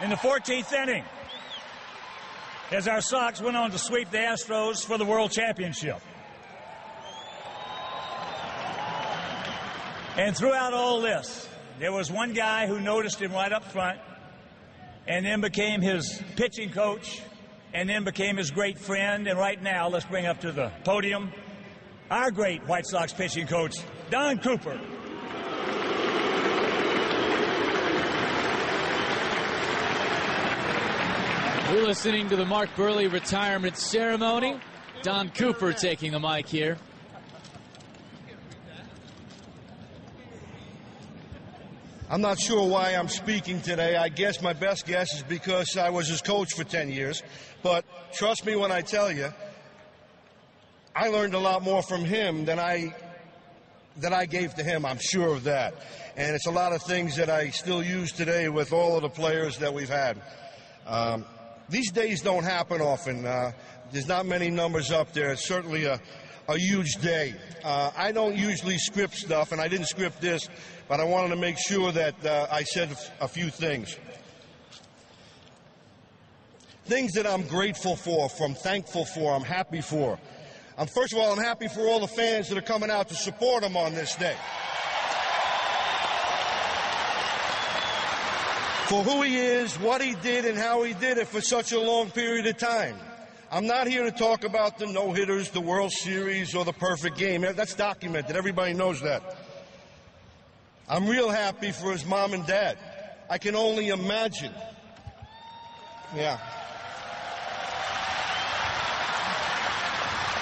in 0.00 0.10
the 0.10 0.16
14th 0.16 0.72
inning 0.72 1.04
as 2.70 2.88
our 2.88 3.00
Sox 3.00 3.40
went 3.40 3.56
on 3.56 3.72
to 3.72 3.78
sweep 3.78 4.10
the 4.10 4.18
Astros 4.18 4.84
for 4.84 4.98
the 4.98 5.04
World 5.04 5.32
Championship. 5.32 6.00
And 10.16 10.36
throughout 10.36 10.72
all 10.72 11.00
this, 11.00 11.48
there 11.78 11.92
was 11.92 12.10
one 12.10 12.32
guy 12.32 12.66
who 12.66 12.80
noticed 12.80 13.20
him 13.20 13.32
right 13.32 13.52
up 13.52 13.64
front 13.64 13.98
and 15.06 15.26
then 15.26 15.40
became 15.40 15.82
his 15.82 16.22
pitching 16.36 16.70
coach 16.70 17.20
and 17.74 17.88
then 17.88 18.04
became 18.04 18.36
his 18.36 18.50
great 18.50 18.78
friend. 18.78 19.26
And 19.26 19.38
right 19.38 19.60
now, 19.62 19.88
let's 19.88 20.06
bring 20.06 20.26
up 20.26 20.40
to 20.40 20.52
the 20.52 20.72
podium 20.84 21.32
our 22.10 22.30
great 22.30 22.66
White 22.66 22.86
Sox 22.86 23.12
pitching 23.12 23.46
coach, 23.46 23.76
Don 24.10 24.38
Cooper. 24.38 24.78
We're 31.70 31.84
listening 31.84 32.28
to 32.28 32.36
the 32.36 32.44
Mark 32.44 32.70
Buehrle 32.76 33.12
retirement 33.12 33.76
ceremony. 33.76 34.60
Don 35.02 35.30
Cooper 35.30 35.72
taking 35.72 36.12
the 36.12 36.20
mic 36.20 36.46
here. 36.46 36.78
I'm 42.08 42.20
not 42.20 42.38
sure 42.38 42.68
why 42.68 42.92
I'm 42.92 43.08
speaking 43.08 43.60
today. 43.60 43.96
I 43.96 44.08
guess 44.10 44.40
my 44.40 44.52
best 44.52 44.86
guess 44.86 45.12
is 45.12 45.24
because 45.24 45.76
I 45.76 45.90
was 45.90 46.06
his 46.06 46.22
coach 46.22 46.54
for 46.54 46.62
10 46.62 46.88
years. 46.88 47.24
But 47.64 47.84
trust 48.12 48.46
me 48.46 48.54
when 48.54 48.70
I 48.70 48.80
tell 48.80 49.10
you, 49.10 49.32
I 50.96 51.08
learned 51.08 51.34
a 51.34 51.38
lot 51.38 51.62
more 51.62 51.82
from 51.82 52.06
him 52.06 52.46
than 52.46 52.58
I 52.58 52.94
that 53.98 54.14
I 54.14 54.24
gave 54.24 54.54
to 54.54 54.64
him. 54.64 54.86
I'm 54.86 54.98
sure 54.98 55.34
of 55.34 55.44
that. 55.44 55.74
And 56.16 56.34
it's 56.34 56.46
a 56.46 56.50
lot 56.50 56.72
of 56.72 56.82
things 56.82 57.16
that 57.16 57.28
I 57.28 57.50
still 57.50 57.82
use 57.82 58.12
today 58.12 58.48
with 58.48 58.72
all 58.72 58.96
of 58.96 59.02
the 59.02 59.10
players 59.10 59.58
that 59.58 59.74
we've 59.74 59.90
had. 59.90 60.18
Um, 60.86 61.26
these 61.68 61.90
days 61.90 62.22
don't 62.22 62.44
happen 62.44 62.80
often. 62.80 63.26
Uh, 63.26 63.52
there's 63.92 64.08
not 64.08 64.24
many 64.24 64.48
numbers 64.48 64.90
up 64.90 65.12
there. 65.12 65.32
It's 65.32 65.46
certainly 65.46 65.84
a, 65.84 66.00
a 66.48 66.58
huge 66.58 66.94
day. 67.02 67.34
Uh, 67.62 67.90
I 67.94 68.10
don't 68.12 68.36
usually 68.36 68.78
script 68.78 69.16
stuff, 69.16 69.52
and 69.52 69.60
I 69.60 69.68
didn't 69.68 69.88
script 69.88 70.22
this, 70.22 70.48
but 70.88 70.98
I 70.98 71.04
wanted 71.04 71.28
to 71.28 71.36
make 71.36 71.58
sure 71.58 71.92
that 71.92 72.24
uh, 72.24 72.46
I 72.50 72.62
said 72.62 72.96
a 73.20 73.28
few 73.28 73.50
things. 73.50 73.98
Things 76.86 77.12
that 77.12 77.26
I'm 77.26 77.42
grateful 77.42 77.96
for, 77.96 78.30
from 78.30 78.54
thankful 78.54 79.04
for, 79.04 79.34
I'm 79.34 79.42
happy 79.42 79.82
for. 79.82 80.18
Um, 80.78 80.86
first 80.86 81.12
of 81.12 81.18
all, 81.18 81.32
I'm 81.32 81.42
happy 81.42 81.68
for 81.68 81.80
all 81.80 82.00
the 82.00 82.08
fans 82.08 82.48
that 82.50 82.58
are 82.58 82.62
coming 82.62 82.90
out 82.90 83.08
to 83.08 83.14
support 83.14 83.62
him 83.62 83.76
on 83.76 83.94
this 83.94 84.14
day. 84.16 84.36
For 88.88 89.02
who 89.02 89.22
he 89.22 89.36
is, 89.36 89.74
what 89.80 90.02
he 90.02 90.14
did, 90.16 90.44
and 90.44 90.56
how 90.56 90.82
he 90.82 90.92
did 90.94 91.18
it 91.18 91.26
for 91.26 91.40
such 91.40 91.72
a 91.72 91.80
long 91.80 92.10
period 92.10 92.46
of 92.46 92.58
time. 92.58 92.96
I'm 93.50 93.66
not 93.66 93.86
here 93.86 94.04
to 94.04 94.10
talk 94.10 94.44
about 94.44 94.78
the 94.78 94.86
no 94.86 95.12
hitters, 95.12 95.50
the 95.50 95.60
World 95.60 95.92
Series, 95.92 96.54
or 96.54 96.64
the 96.64 96.72
perfect 96.72 97.16
game. 97.16 97.40
That's 97.40 97.74
documented. 97.74 98.36
Everybody 98.36 98.74
knows 98.74 99.00
that. 99.00 99.36
I'm 100.88 101.08
real 101.08 101.30
happy 101.30 101.72
for 101.72 101.90
his 101.90 102.04
mom 102.04 102.32
and 102.32 102.46
dad. 102.46 102.78
I 103.30 103.38
can 103.38 103.56
only 103.56 103.88
imagine. 103.88 104.52
Yeah. 106.14 106.38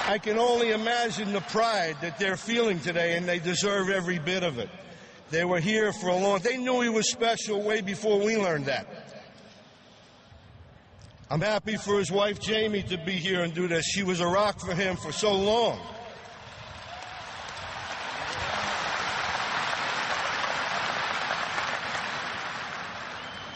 I 0.06 0.18
can 0.18 0.38
only 0.38 0.72
imagine 0.72 1.32
the 1.32 1.40
pride 1.40 1.96
that 2.02 2.18
they're 2.18 2.36
feeling 2.36 2.78
today, 2.78 3.16
and 3.16 3.26
they 3.26 3.38
deserve 3.38 3.88
every 3.88 4.18
bit 4.18 4.42
of 4.42 4.58
it. 4.58 4.68
They 5.30 5.46
were 5.46 5.60
here 5.60 5.92
for 5.94 6.08
a 6.08 6.16
long 6.16 6.40
They 6.40 6.58
knew 6.58 6.82
he 6.82 6.90
was 6.90 7.10
special 7.10 7.62
way 7.62 7.80
before 7.80 8.20
we 8.20 8.36
learned 8.36 8.66
that. 8.66 8.86
I'm 11.30 11.40
happy 11.40 11.76
for 11.76 11.98
his 11.98 12.12
wife 12.12 12.38
Jamie 12.38 12.82
to 12.82 12.98
be 12.98 13.12
here 13.12 13.42
and 13.42 13.54
do 13.54 13.66
this. 13.66 13.86
She 13.86 14.02
was 14.02 14.20
a 14.20 14.26
rock 14.26 14.60
for 14.60 14.74
him 14.74 14.96
for 14.96 15.10
so 15.10 15.32
long. 15.32 15.80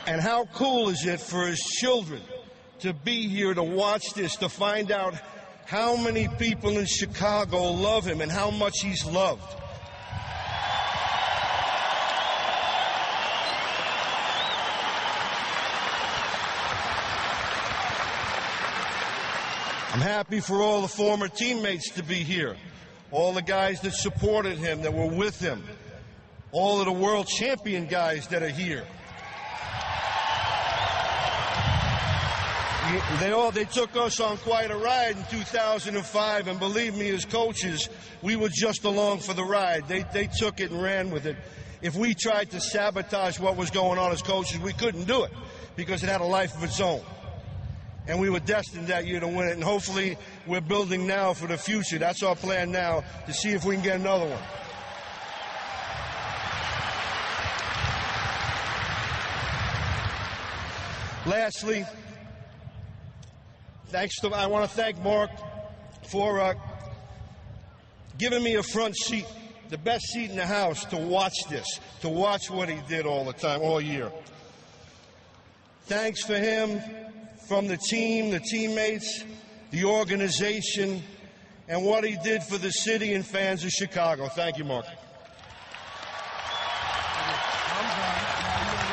And 0.06 0.22
how 0.22 0.46
cool 0.54 0.88
is 0.88 1.04
it 1.04 1.20
for 1.20 1.46
his 1.46 1.60
children 1.60 2.22
to 2.80 2.94
be 2.94 3.28
here 3.28 3.52
to 3.52 3.62
watch 3.62 4.14
this, 4.14 4.36
to 4.36 4.48
find 4.48 4.90
out 4.90 5.14
how 5.68 5.94
many 5.96 6.26
people 6.38 6.78
in 6.78 6.86
Chicago 6.86 7.70
love 7.72 8.02
him 8.02 8.22
and 8.22 8.32
how 8.32 8.50
much 8.50 8.80
he's 8.80 9.04
loved. 9.04 9.42
I'm 19.92 20.00
happy 20.00 20.40
for 20.40 20.62
all 20.62 20.80
the 20.80 20.88
former 20.88 21.28
teammates 21.28 21.90
to 21.96 22.02
be 22.02 22.14
here, 22.14 22.56
all 23.10 23.34
the 23.34 23.42
guys 23.42 23.82
that 23.82 23.92
supported 23.92 24.56
him, 24.56 24.80
that 24.82 24.94
were 24.94 25.04
with 25.04 25.38
him, 25.38 25.62
all 26.50 26.80
of 26.80 26.86
the 26.86 26.92
world 26.92 27.26
champion 27.26 27.84
guys 27.84 28.26
that 28.28 28.42
are 28.42 28.48
here. 28.48 28.86
They 33.20 33.32
all 33.32 33.50
they 33.50 33.66
took 33.66 33.94
us 33.96 34.18
on 34.18 34.38
quite 34.38 34.70
a 34.70 34.76
ride 34.76 35.16
in 35.16 35.24
2005, 35.30 36.48
and 36.48 36.58
believe 36.58 36.96
me, 36.96 37.10
as 37.10 37.26
coaches, 37.26 37.88
we 38.22 38.34
were 38.34 38.48
just 38.48 38.84
along 38.84 39.18
for 39.18 39.34
the 39.34 39.44
ride. 39.44 39.86
They 39.88 40.04
they 40.12 40.26
took 40.38 40.60
it 40.60 40.70
and 40.70 40.82
ran 40.82 41.10
with 41.10 41.26
it. 41.26 41.36
If 41.82 41.96
we 41.96 42.14
tried 42.14 42.50
to 42.52 42.60
sabotage 42.60 43.38
what 43.38 43.56
was 43.56 43.70
going 43.70 43.98
on 43.98 44.10
as 44.12 44.22
coaches, 44.22 44.58
we 44.60 44.72
couldn't 44.72 45.04
do 45.04 45.24
it 45.24 45.32
because 45.76 46.02
it 46.02 46.08
had 46.08 46.22
a 46.22 46.24
life 46.24 46.56
of 46.56 46.64
its 46.64 46.80
own. 46.80 47.02
And 48.06 48.18
we 48.20 48.30
were 48.30 48.40
destined 48.40 48.86
that 48.86 49.06
year 49.06 49.20
to 49.20 49.28
win 49.28 49.48
it, 49.48 49.52
and 49.52 49.62
hopefully 49.62 50.16
we're 50.46 50.62
building 50.62 51.06
now 51.06 51.34
for 51.34 51.46
the 51.46 51.58
future. 51.58 51.98
That's 51.98 52.22
our 52.22 52.34
plan 52.34 52.72
now 52.72 53.04
to 53.26 53.34
see 53.34 53.50
if 53.50 53.66
we 53.66 53.74
can 53.74 53.84
get 53.84 54.00
another 54.00 54.26
one. 54.26 54.42
Lastly, 61.26 61.84
thanks 63.88 64.20
to 64.20 64.28
I 64.28 64.46
want 64.46 64.68
to 64.68 64.76
thank 64.76 65.00
Mark 65.02 65.30
for 66.10 66.40
uh, 66.40 66.54
giving 68.18 68.42
me 68.42 68.56
a 68.56 68.62
front 68.62 68.96
seat, 68.96 69.26
the 69.70 69.78
best 69.78 70.04
seat 70.08 70.30
in 70.30 70.36
the 70.36 70.46
house 70.46 70.84
to 70.86 70.96
watch 70.96 71.34
this, 71.48 71.66
to 72.00 72.08
watch 72.08 72.50
what 72.50 72.68
he 72.68 72.78
did 72.88 73.06
all 73.06 73.24
the 73.24 73.32
time, 73.32 73.60
all 73.62 73.80
year. 73.80 74.10
Thanks 75.86 76.22
for 76.22 76.36
him 76.36 76.80
from 77.48 77.66
the 77.66 77.78
team, 77.78 78.30
the 78.30 78.40
teammates, 78.40 79.24
the 79.70 79.84
organization, 79.84 81.02
and 81.66 81.84
what 81.84 82.04
he 82.04 82.16
did 82.22 82.42
for 82.42 82.58
the 82.58 82.70
city 82.70 83.14
and 83.14 83.24
fans 83.24 83.64
of 83.64 83.70
Chicago. 83.70 84.28
Thank 84.28 84.58
you, 84.58 84.64
Mark. 84.64 84.86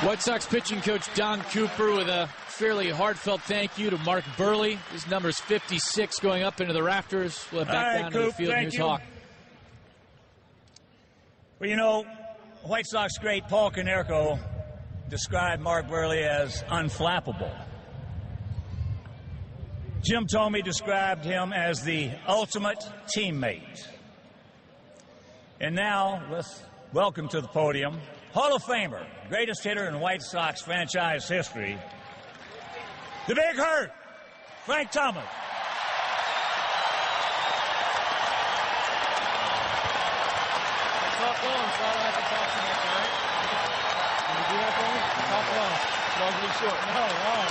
White 0.04 0.22
Sox 0.22 0.46
pitching 0.46 0.82
coach 0.82 1.12
Don 1.16 1.42
Cooper 1.44 1.92
with 1.92 2.08
a 2.08 2.30
fairly 2.56 2.90
heartfelt 2.90 3.42
thank 3.42 3.78
you 3.78 3.90
to 3.90 3.98
Mark 4.00 4.24
Buehrle. 4.38 4.78
His 4.92 5.06
number 5.08 5.28
is 5.28 5.38
56 5.40 6.20
going 6.20 6.44
up 6.44 6.62
into 6.62 6.72
the 6.72 6.82
rafters. 6.82 7.46
We'll 7.52 7.66
head 7.66 7.74
back 7.74 7.86
right, 7.86 8.02
down 8.04 8.12
to 8.14 8.20
the 8.28 8.32
field. 8.32 8.54
Here's 8.54 8.74
you. 8.74 8.82
Hawk. 8.82 9.02
Well, 11.60 11.70
you 11.70 11.76
know, 11.76 12.06
White 12.64 12.86
Sox 12.88 13.18
great 13.18 13.46
Paul 13.50 13.72
Konerko 13.72 14.40
described 15.10 15.62
Mark 15.62 15.88
Buehrle 15.88 16.26
as 16.26 16.64
unflappable. 16.64 17.54
Jim 20.02 20.26
Thome 20.26 20.64
described 20.64 21.26
him 21.26 21.52
as 21.52 21.84
the 21.84 22.12
ultimate 22.26 22.84
teammate. 23.14 23.86
And 25.60 25.76
now, 25.76 26.24
let's 26.32 26.64
welcome 26.94 27.28
to 27.30 27.42
the 27.42 27.48
podium 27.48 28.00
Hall 28.34 28.56
of 28.56 28.64
Famer, 28.64 29.06
greatest 29.30 29.64
hitter 29.64 29.88
in 29.88 30.00
White 30.00 30.22
Sox 30.22 30.62
franchise 30.62 31.28
history, 31.28 31.78
the 33.28 33.34
Big 33.34 33.56
Hurt, 33.56 33.92
Frank 34.66 34.92
Thomas. 34.92 35.24
Talk 41.18 41.44
long, 41.44 41.66
so 41.74 41.82
I 41.82 41.94
don't 41.94 42.06
have 42.06 42.16
to 42.16 42.26
talk 42.30 42.48
too 42.54 42.62
much, 42.66 42.82
all 42.86 42.94
right? 42.96 43.14
Can 44.26 44.36
you 44.38 44.46
do 44.52 44.58
that 44.62 44.74
for 44.78 44.86
me? 44.94 45.00
Talk 45.26 45.48
long. 45.58 45.74
Long 46.22 46.34
to 46.42 46.50
short. 46.60 46.80
No, 46.94 47.04
long. 47.26 47.50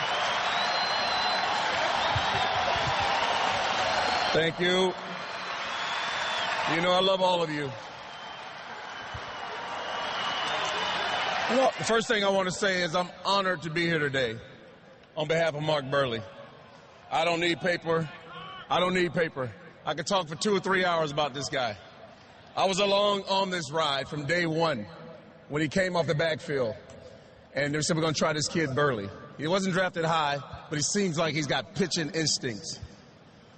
Thank 4.33 4.55
you. 4.61 4.95
You 6.75 6.81
know 6.83 6.93
I 6.93 7.01
love 7.01 7.21
all 7.21 7.43
of 7.43 7.51
you. 7.51 7.71
Well, 11.51 11.73
the 11.77 11.85
first 11.85 12.09
thing 12.09 12.25
I 12.25 12.29
want 12.31 12.49
to 12.49 12.55
say 12.55 12.83
is 12.83 12.95
I'm 12.95 13.11
honored 13.25 13.63
to 13.63 13.71
be 13.71 13.87
here 13.87 13.99
today 13.99 14.39
on 15.17 15.29
behalf 15.29 15.55
of 15.55 15.63
Mark 15.63 15.85
Buehrle. 15.85 16.23
I 17.11 17.25
don't 17.25 17.41
need 17.41 17.61
paper. 17.61 18.09
I 18.69 18.81
don't 18.81 18.95
need 18.95 19.15
paper. 19.15 19.51
I 19.87 19.95
could 19.95 20.07
talk 20.07 20.29
for 20.29 20.35
two 20.35 20.57
or 20.57 20.61
three 20.61 20.85
hours 20.85 21.13
about 21.13 21.35
this 21.35 21.49
guy. 21.49 21.77
I 22.57 22.67
was 22.67 22.79
along 22.79 23.23
on 23.29 23.51
this 23.51 23.71
ride 23.71 24.09
from 24.09 24.27
day 24.27 24.47
one 24.47 24.87
when 25.49 25.63
he 25.63 25.69
came 25.69 25.97
off 25.97 26.07
the 26.07 26.15
backfield. 26.15 26.75
And 27.55 27.75
they 27.75 27.81
said, 27.83 27.97
we're 27.97 28.03
going 28.03 28.15
to 28.15 28.19
try 28.19 28.33
this 28.33 28.49
kid 28.49 28.71
Buehrle. 28.71 29.11
He 29.39 29.47
wasn't 29.47 29.75
drafted 29.75 30.05
high, 30.05 30.39
but 30.69 30.77
he 30.77 30.83
seems 30.83 31.19
like 31.19 31.35
he's 31.35 31.47
got 31.47 31.75
pitching 31.75 32.11
instincts. 32.11 32.79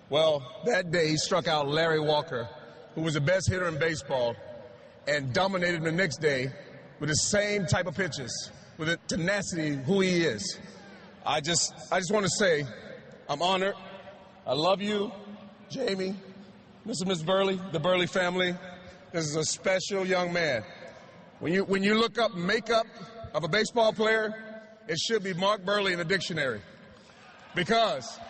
Well, 0.09 0.63
that 0.67 0.91
day 0.91 1.09
he 1.09 1.17
struck 1.17 1.49
out 1.49 1.69
Larry 1.69 2.01
Walker, 2.01 2.49
who 2.95 3.03
was 3.03 3.15
the 3.15 3.21
best 3.21 3.51
hitter 3.51 3.69
in 3.69 3.79
baseball, 3.79 4.37
and 5.09 5.33
dominated 5.33 5.83
the 5.83 5.93
next 5.93 6.19
day 6.19 6.51
with 7.01 7.09
the 7.09 7.15
same 7.15 7.67
type 7.67 7.87
of 7.87 7.95
pitches, 7.95 8.51
with 8.79 8.89
the 8.89 8.97
tenacity 9.09 9.77
who 9.77 10.01
he 10.01 10.25
is. 10.25 10.59
I 11.27 11.41
just, 11.41 11.75
I 11.91 11.99
just 11.99 12.13
want 12.13 12.25
to 12.25 12.31
say, 12.31 12.65
I'm 13.29 13.43
honored. 13.43 13.75
I 14.47 14.53
love 14.53 14.81
you, 14.81 15.11
Jamie, 15.69 16.15
Mr. 16.87 17.01
and 17.01 17.09
Miss 17.09 17.23
Buehrle, 17.25 17.73
the 17.73 17.81
Buehrle 17.81 18.09
family. 18.09 18.55
This 19.11 19.25
is 19.25 19.35
a 19.35 19.43
special 19.43 20.07
young 20.07 20.33
man. 20.33 20.63
When 21.41 21.53
you, 21.53 21.65
when 21.65 21.83
you 21.83 21.97
look 21.97 22.17
up 22.17 22.37
makeup 22.37 22.87
of 23.35 23.43
a 23.43 23.49
baseball 23.49 23.93
player, 23.93 24.35
it 24.87 24.99
should 25.01 25.25
be 25.25 25.35
Mark 25.35 25.65
Buehrle 25.65 25.91
in 25.91 25.99
the 25.99 26.05
dictionary. 26.05 26.61
Because 27.57 28.21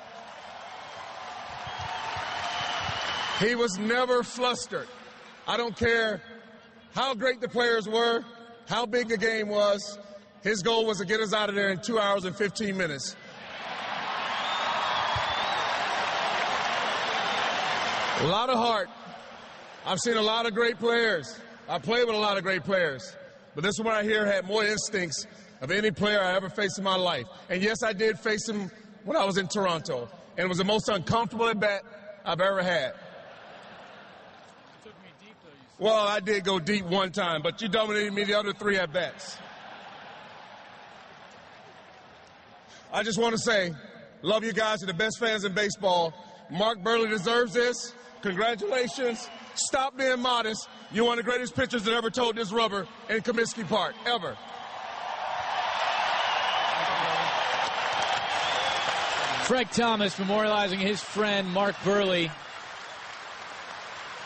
he 3.41 3.55
was 3.57 3.77
never 3.79 4.23
flustered. 4.23 4.89
I 5.47 5.59
don't 5.59 5.77
care 5.77 6.23
how 6.95 7.13
great 7.13 7.43
the 7.43 7.49
players 7.49 7.87
were, 7.87 8.25
how 8.67 8.87
big 8.87 9.09
the 9.09 9.19
game 9.19 9.49
was. 9.49 9.99
His 10.47 10.63
goal 10.63 10.87
was 10.87 10.99
to 10.99 11.05
get 11.05 11.19
us 11.19 11.35
out 11.35 11.49
of 11.49 11.57
there 11.57 11.71
in 11.71 11.81
two 11.81 11.99
hours 11.99 12.25
and 12.25 12.37
15 12.37 12.77
minutes. 12.77 13.17
A 18.21 18.27
lot 18.29 18.49
of 18.49 18.57
heart. 18.57 18.89
I've 19.85 19.99
seen 19.99 20.17
a 20.17 20.23
lot 20.23 20.47
of 20.47 20.55
great 20.55 20.79
players. 20.79 21.37
I 21.69 21.81
played 21.81 22.07
with 22.07 22.15
a 22.15 22.19
lot 22.19 22.39
of 22.39 22.45
great 22.45 22.63
players. 22.63 23.17
But 23.57 23.65
this 23.65 23.77
one 23.79 23.89
right 23.89 24.05
here 24.05 24.25
had 24.25 24.47
more 24.47 24.65
instincts 24.65 25.27
of 25.61 25.73
any 25.73 25.91
player 25.91 26.21
I 26.21 26.37
ever 26.37 26.49
faced 26.49 26.79
in 26.79 26.85
my 26.85 26.95
life. 26.95 27.27
And 27.51 27.61
yes, 27.61 27.83
I 27.83 27.93
did 27.93 28.17
face 28.17 28.49
him 28.49 28.71
when 29.05 29.17
I 29.17 29.25
was 29.25 29.39
in 29.39 29.49
Toronto. 29.49 30.09
And 30.37 30.45
it 30.45 30.49
was 30.49 30.59
the 30.59 30.65
most 30.65 30.89
uncomfortable 30.89 31.49
at 31.49 31.59
bat 31.59 31.83
I've 32.25 32.41
ever 32.41 32.63
had. 32.63 32.95
Well, 35.81 36.07
I 36.07 36.21
did 36.21 36.45
go 36.45 36.61
deep 36.61 36.85
one 36.85 37.11
time, 37.11 37.43
but 37.43 37.61
you 37.61 37.67
dominated 37.67 38.13
me 38.13 38.23
the 38.23 38.39
other 38.39 38.53
three 38.53 38.77
at 38.79 38.93
bats. 38.93 39.39
I 42.93 43.03
just 43.03 43.19
want 43.19 43.33
to 43.33 43.39
say, 43.39 43.75
love 44.23 44.45
you 44.45 44.53
guys. 44.53 44.81
You're 44.81 44.87
the 44.87 44.95
best 44.95 45.19
fans 45.19 45.45
in 45.45 45.53
baseball. 45.53 46.15
Mark 46.51 46.79
Buehrle 46.81 47.09
deserves 47.09 47.55
this. 47.55 47.95
Congratulations. 48.23 49.29
Stop 49.55 49.97
being 49.97 50.21
modest. 50.21 50.69
You're 50.93 51.05
one 51.05 51.19
of 51.19 51.25
the 51.25 51.31
greatest 51.31 51.55
pitchers 51.55 51.83
that 51.85 51.95
ever 51.95 52.11
told 52.11 52.37
this 52.37 52.53
rubber 52.53 52.87
in 53.09 53.21
Comiskey 53.23 53.67
Park, 53.69 53.95
ever. 54.07 54.37
Frank 59.45 59.71
Thomas 59.71 60.17
memorializing 60.17 60.79
his 60.79 61.01
friend 61.01 61.49
Mark 61.49 61.77
Buehrle. 61.77 62.31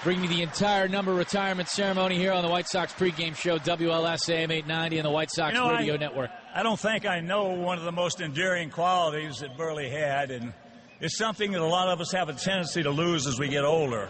Bringing 0.02 0.30
you 0.30 0.36
the 0.36 0.42
entire 0.42 0.88
number 0.88 1.12
retirement 1.12 1.68
ceremony 1.68 2.16
here 2.16 2.32
on 2.32 2.42
the 2.42 2.48
White 2.48 2.66
Sox 2.66 2.90
pregame 2.94 3.36
show, 3.36 3.58
WLS 3.58 4.30
AM 4.30 4.50
890 4.50 4.96
and 4.98 5.04
the 5.04 5.10
White 5.10 5.30
Sox 5.30 5.52
You 5.52 5.60
know, 5.60 5.70
Radio 5.70 5.94
I- 5.94 5.98
Network. 5.98 6.30
I 6.54 6.62
don't 6.62 6.80
think 6.80 7.04
I 7.04 7.20
know 7.20 7.48
one 7.48 7.76
of 7.76 7.84
the 7.84 7.92
most 7.92 8.22
enduring 8.22 8.70
qualities 8.70 9.40
that 9.40 9.58
Buehrle 9.58 9.90
had, 9.90 10.30
and 10.30 10.54
it's 11.00 11.18
something 11.18 11.52
that 11.52 11.60
a 11.60 11.66
lot 11.66 11.88
of 11.88 12.00
us 12.00 12.12
have 12.12 12.30
a 12.30 12.32
tendency 12.32 12.82
to 12.82 12.90
lose 12.90 13.26
as 13.26 13.38
we 13.38 13.48
get 13.48 13.64
older. 13.64 14.08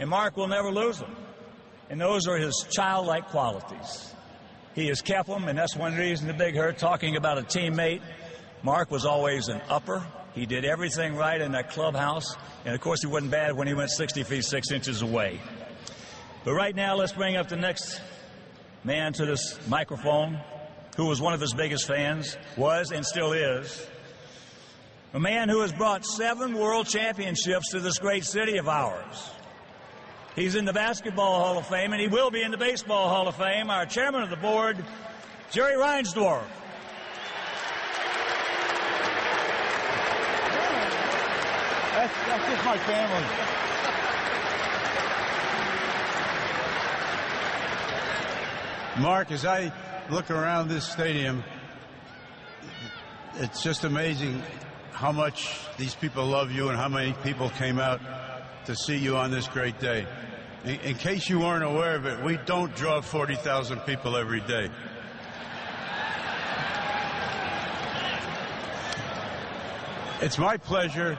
And 0.00 0.10
Mark 0.10 0.36
will 0.36 0.48
never 0.48 0.72
lose 0.72 0.98
them. 0.98 1.14
And 1.90 2.00
those 2.00 2.26
are 2.26 2.36
his 2.36 2.66
childlike 2.70 3.28
qualities. 3.28 4.12
He 4.74 4.88
has 4.88 5.00
kept 5.00 5.28
them, 5.28 5.46
and 5.46 5.56
that's 5.56 5.76
one 5.76 5.94
reason 5.96 6.26
the 6.26 6.34
Big 6.34 6.56
Hurt 6.56 6.76
talking 6.76 7.14
about 7.16 7.38
a 7.38 7.42
teammate. 7.42 8.00
Mark 8.64 8.90
was 8.90 9.04
always 9.04 9.46
an 9.48 9.60
upper. 9.68 10.04
He 10.34 10.46
did 10.46 10.64
everything 10.64 11.16
right 11.16 11.40
in 11.40 11.52
that 11.52 11.70
clubhouse, 11.70 12.36
and 12.64 12.74
of 12.74 12.80
course, 12.80 13.00
he 13.00 13.08
wasn't 13.08 13.32
bad 13.32 13.56
when 13.56 13.66
he 13.66 13.74
went 13.74 13.90
60 13.90 14.22
feet 14.22 14.44
6 14.44 14.70
inches 14.70 15.02
away. 15.02 15.40
But 16.44 16.54
right 16.54 16.74
now, 16.74 16.94
let's 16.94 17.12
bring 17.12 17.36
up 17.36 17.48
the 17.48 17.56
next 17.56 18.00
man 18.84 19.12
to 19.14 19.26
this 19.26 19.58
microphone 19.68 20.40
who 20.96 21.06
was 21.06 21.20
one 21.20 21.34
of 21.34 21.40
his 21.40 21.52
biggest 21.52 21.86
fans, 21.86 22.36
was 22.56 22.92
and 22.92 23.04
still 23.04 23.32
is. 23.32 23.86
A 25.12 25.20
man 25.20 25.48
who 25.48 25.60
has 25.62 25.72
brought 25.72 26.04
seven 26.04 26.54
world 26.54 26.86
championships 26.86 27.70
to 27.70 27.80
this 27.80 27.98
great 27.98 28.24
city 28.24 28.58
of 28.58 28.68
ours. 28.68 29.30
He's 30.36 30.54
in 30.54 30.64
the 30.64 30.72
Basketball 30.72 31.40
Hall 31.40 31.58
of 31.58 31.66
Fame, 31.66 31.92
and 31.92 32.00
he 32.00 32.06
will 32.06 32.30
be 32.30 32.42
in 32.42 32.52
the 32.52 32.56
Baseball 32.56 33.08
Hall 33.08 33.26
of 33.26 33.34
Fame. 33.34 33.70
Our 33.70 33.86
chairman 33.86 34.22
of 34.22 34.30
the 34.30 34.36
board, 34.36 34.76
Jerry 35.50 35.74
Reinsdorf. 35.74 36.44
That's, 42.26 42.26
that's 42.26 42.46
just 42.52 42.64
my 42.64 42.78
family. 42.78 43.50
Mark, 49.00 49.30
as 49.30 49.44
I 49.46 49.72
look 50.10 50.30
around 50.30 50.68
this 50.68 50.86
stadium, 50.86 51.42
it's 53.36 53.62
just 53.62 53.84
amazing 53.84 54.42
how 54.92 55.12
much 55.12 55.58
these 55.78 55.94
people 55.94 56.26
love 56.26 56.50
you 56.50 56.68
and 56.68 56.76
how 56.76 56.88
many 56.88 57.14
people 57.22 57.48
came 57.50 57.78
out 57.78 58.00
to 58.66 58.76
see 58.76 58.96
you 58.96 59.16
on 59.16 59.30
this 59.30 59.48
great 59.48 59.78
day. 59.78 60.06
In, 60.64 60.80
in 60.80 60.94
case 60.96 61.28
you 61.30 61.38
weren't 61.38 61.64
aware 61.64 61.94
of 61.94 62.04
it, 62.04 62.22
we 62.22 62.36
don't 62.44 62.74
draw 62.76 63.00
40,000 63.00 63.80
people 63.80 64.16
every 64.16 64.40
day. 64.40 64.68
It's 70.20 70.36
my 70.36 70.58
pleasure 70.58 71.18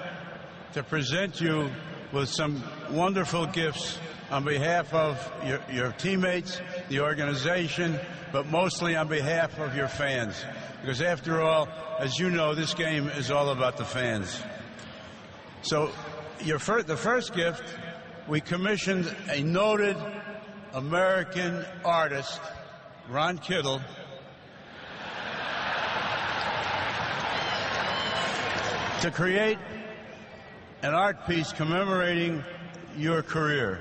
to 0.74 0.84
present 0.84 1.41
you 1.41 1.69
with 2.13 2.30
some 2.30 2.63
wonderful 2.89 3.45
gifts 3.45 3.99
on 4.30 4.45
behalf 4.45 4.93
of 4.93 5.32
your, 5.45 5.59
your, 5.72 5.91
teammates, 5.93 6.61
the 6.88 7.01
organization, 7.01 7.99
but 8.32 8.47
mostly 8.47 8.95
on 8.95 9.07
behalf 9.07 9.59
of 9.59 9.76
your 9.76 9.89
fans. 9.89 10.45
Because 10.82 11.01
after 11.01 11.41
all, 11.41 11.67
as 11.99 12.17
you 12.17 12.30
know, 12.30 12.55
this 12.55 12.74
game 12.74 13.07
is 13.09 13.30
all 13.30 13.49
about 13.49 13.76
the 13.78 13.84
fans. 13.84 14.41
So 15.61 15.91
the 16.39 16.97
first 16.97 17.34
gift, 17.34 17.63
we 18.28 18.39
commissioned 18.39 19.13
a 19.30 19.43
noted 19.43 19.97
American 20.74 21.65
artist, 21.84 22.39
Ron 23.09 23.38
Kittle, 23.38 23.82
to 29.01 29.11
create 29.11 29.57
an 30.84 30.95
art 30.95 31.27
piece 31.27 31.51
commemorating 31.51 32.43
your 32.97 33.21
career. 33.21 33.79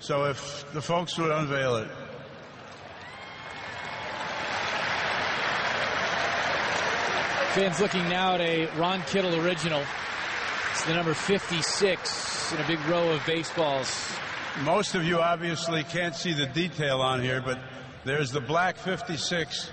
So 0.00 0.24
if 0.24 0.70
the 0.72 0.82
folks 0.82 1.16
would 1.18 1.30
unveil 1.30 1.76
it. 1.76 1.88
Fans 7.52 7.80
looking 7.80 8.08
now 8.08 8.34
at 8.34 8.40
a 8.40 8.66
Ron 8.76 9.02
Kittle 9.02 9.34
original. 9.44 9.82
It's 10.72 10.84
the 10.84 10.94
number 10.94 11.14
56 11.14 12.52
in 12.52 12.60
a 12.60 12.66
big 12.66 12.80
row 12.86 13.10
of 13.10 13.24
baseballs. 13.24 14.12
Most 14.62 14.94
of 14.94 15.04
you 15.04 15.20
obviously 15.20 15.84
can't 15.84 16.14
see 16.14 16.32
the 16.32 16.46
detail 16.46 17.00
on 17.00 17.22
here, 17.22 17.40
but 17.40 17.58
there's 18.04 18.30
the 18.30 18.40
black 18.40 18.76
56. 18.76 19.70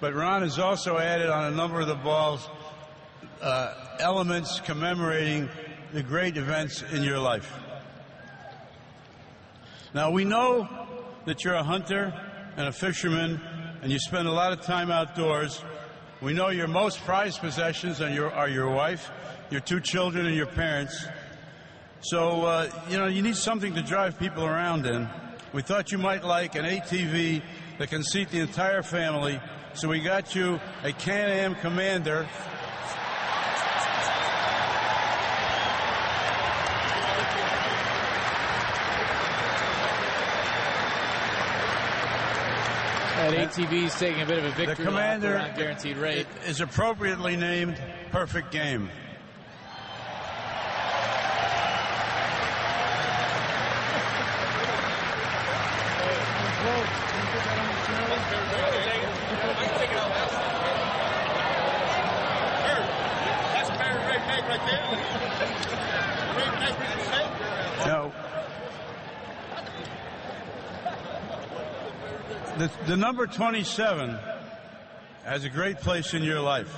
But 0.00 0.14
Ron 0.14 0.42
has 0.42 0.58
also 0.58 0.98
added 0.98 1.28
on 1.28 1.52
a 1.52 1.56
number 1.56 1.80
of 1.80 1.88
the 1.88 1.96
balls 1.96 2.48
uh, 3.40 3.74
elements 4.00 4.60
commemorating 4.60 5.48
the 5.92 6.02
great 6.02 6.36
events 6.36 6.82
in 6.92 7.02
your 7.02 7.18
life. 7.18 7.52
Now, 9.94 10.10
we 10.10 10.24
know 10.24 10.68
that 11.24 11.44
you're 11.44 11.54
a 11.54 11.62
hunter 11.62 12.12
and 12.56 12.68
a 12.68 12.72
fisherman, 12.72 13.40
and 13.82 13.90
you 13.90 13.98
spend 13.98 14.28
a 14.28 14.32
lot 14.32 14.52
of 14.52 14.60
time 14.60 14.90
outdoors. 14.90 15.62
We 16.20 16.34
know 16.34 16.48
your 16.48 16.68
most 16.68 17.02
prized 17.04 17.40
possessions 17.40 18.00
are 18.00 18.10
your, 18.10 18.30
are 18.32 18.48
your 18.48 18.68
wife, 18.68 19.10
your 19.50 19.60
two 19.60 19.80
children, 19.80 20.26
and 20.26 20.36
your 20.36 20.46
parents. 20.46 21.06
So, 22.00 22.44
uh, 22.44 22.70
you 22.90 22.98
know, 22.98 23.06
you 23.06 23.22
need 23.22 23.36
something 23.36 23.74
to 23.74 23.82
drive 23.82 24.18
people 24.18 24.44
around 24.44 24.86
in. 24.86 25.08
We 25.52 25.62
thought 25.62 25.90
you 25.90 25.98
might 25.98 26.22
like 26.22 26.54
an 26.54 26.66
ATV 26.66 27.42
that 27.78 27.88
can 27.88 28.02
seat 28.02 28.28
the 28.28 28.40
entire 28.40 28.82
family, 28.82 29.40
so 29.72 29.88
we 29.88 30.00
got 30.00 30.34
you 30.34 30.60
a 30.82 30.92
Can-Am 30.92 31.54
Commander 31.56 32.28
That 43.30 43.50
ATV 43.50 43.84
is 43.84 43.94
taking 43.94 44.22
a 44.22 44.26
bit 44.26 44.38
of 44.38 44.46
a 44.46 44.50
victory 44.52 44.74
the 44.74 44.84
commander 44.84 45.36
on 45.36 45.54
guaranteed 45.54 45.98
rate. 45.98 46.26
is 46.46 46.62
appropriately 46.62 47.36
named 47.36 47.78
Perfect 48.10 48.50
Game. 48.50 48.88
Now, 67.84 68.12
the, 72.58 72.70
the 72.86 72.96
number 72.96 73.26
27 73.26 74.18
has 75.24 75.44
a 75.44 75.48
great 75.48 75.78
place 75.78 76.14
in 76.14 76.22
your 76.22 76.40
life. 76.40 76.74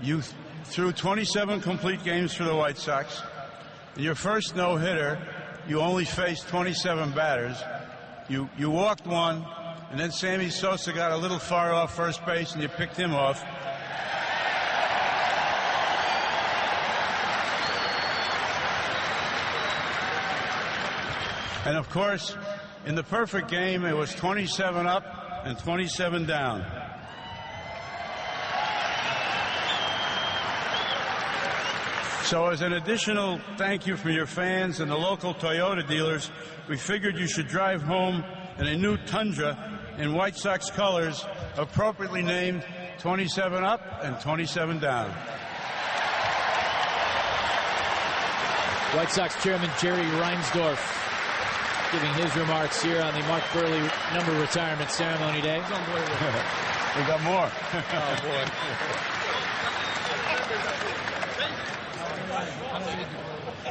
You 0.00 0.20
th- 0.20 0.34
threw 0.64 0.92
27 0.92 1.60
complete 1.60 2.04
games 2.04 2.32
for 2.32 2.44
the 2.44 2.54
White 2.54 2.78
Sox. 2.78 3.22
Your 3.96 4.14
first 4.14 4.54
no 4.54 4.76
hitter, 4.76 5.18
you 5.66 5.80
only 5.80 6.04
faced 6.04 6.48
27 6.48 7.12
batters. 7.12 7.56
You, 8.28 8.48
you 8.56 8.70
walked 8.70 9.06
one, 9.06 9.44
and 9.90 9.98
then 9.98 10.12
Sammy 10.12 10.48
Sosa 10.48 10.92
got 10.92 11.12
a 11.12 11.16
little 11.16 11.38
far 11.38 11.72
off 11.72 11.94
first 11.94 12.24
base, 12.24 12.52
and 12.52 12.62
you 12.62 12.68
picked 12.68 12.96
him 12.96 13.14
off. 13.14 13.44
And 21.66 21.78
of 21.78 21.88
course, 21.88 22.36
in 22.86 22.94
the 22.94 23.02
perfect 23.02 23.48
game, 23.48 23.84
it 23.84 23.96
was 23.96 24.14
27 24.14 24.86
up 24.86 25.04
and 25.44 25.58
27 25.58 26.26
down. 26.26 26.64
So 32.24 32.46
as 32.46 32.62
an 32.62 32.72
additional 32.72 33.38
thank 33.56 33.86
you 33.86 33.96
from 33.96 34.12
your 34.12 34.26
fans 34.26 34.80
and 34.80 34.90
the 34.90 34.96
local 34.96 35.34
Toyota 35.34 35.86
dealers, 35.86 36.30
we 36.68 36.76
figured 36.76 37.18
you 37.18 37.26
should 37.26 37.48
drive 37.48 37.82
home 37.82 38.24
in 38.58 38.66
a 38.66 38.76
new 38.76 38.96
Tundra 39.06 39.80
in 39.98 40.14
White 40.14 40.36
Sox 40.36 40.70
colors, 40.70 41.24
appropriately 41.56 42.22
named 42.22 42.64
27 42.98 43.62
up 43.62 43.80
and 44.02 44.18
27 44.20 44.78
down. 44.78 45.10
White 48.96 49.10
Sox 49.10 49.42
chairman 49.42 49.70
Jerry 49.78 50.02
Reinsdorf 50.02 51.03
giving 51.94 52.14
his 52.14 52.34
remarks 52.34 52.82
here 52.82 53.00
on 53.00 53.14
the 53.14 53.20
Mark 53.28 53.44
Buehrle 53.52 54.14
number 54.14 54.32
retirement 54.40 54.90
ceremony 54.90 55.40
day. 55.40 55.58
we 56.96 57.02
got 57.06 57.22
more. 57.22 57.48
oh 57.72 58.16
boy. 58.22 58.44